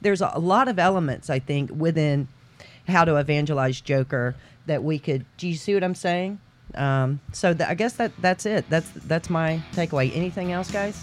there's 0.00 0.20
a 0.20 0.38
lot 0.38 0.68
of 0.68 0.78
elements, 0.78 1.28
I 1.28 1.38
think, 1.38 1.70
within 1.74 2.28
how 2.90 3.04
to 3.04 3.16
evangelize 3.16 3.80
Joker 3.80 4.34
that 4.66 4.84
we 4.84 4.98
could. 4.98 5.24
Do 5.38 5.48
you 5.48 5.54
see 5.54 5.74
what 5.74 5.82
I'm 5.82 5.94
saying? 5.94 6.38
Um, 6.74 7.20
so 7.32 7.54
th- 7.54 7.68
I 7.68 7.74
guess 7.74 7.94
that 7.94 8.12
that's 8.20 8.46
it. 8.46 8.68
That's 8.68 8.90
that's 8.90 9.30
my 9.30 9.62
takeaway. 9.72 10.14
Anything 10.14 10.52
else, 10.52 10.70
guys? 10.70 11.02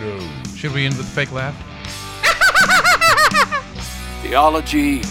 no. 0.00 0.18
Should 0.56 0.72
we 0.72 0.86
end 0.86 0.96
with 0.96 1.06
a 1.06 1.10
fake 1.10 1.32
laugh? 1.32 1.54
Theology 4.22 5.02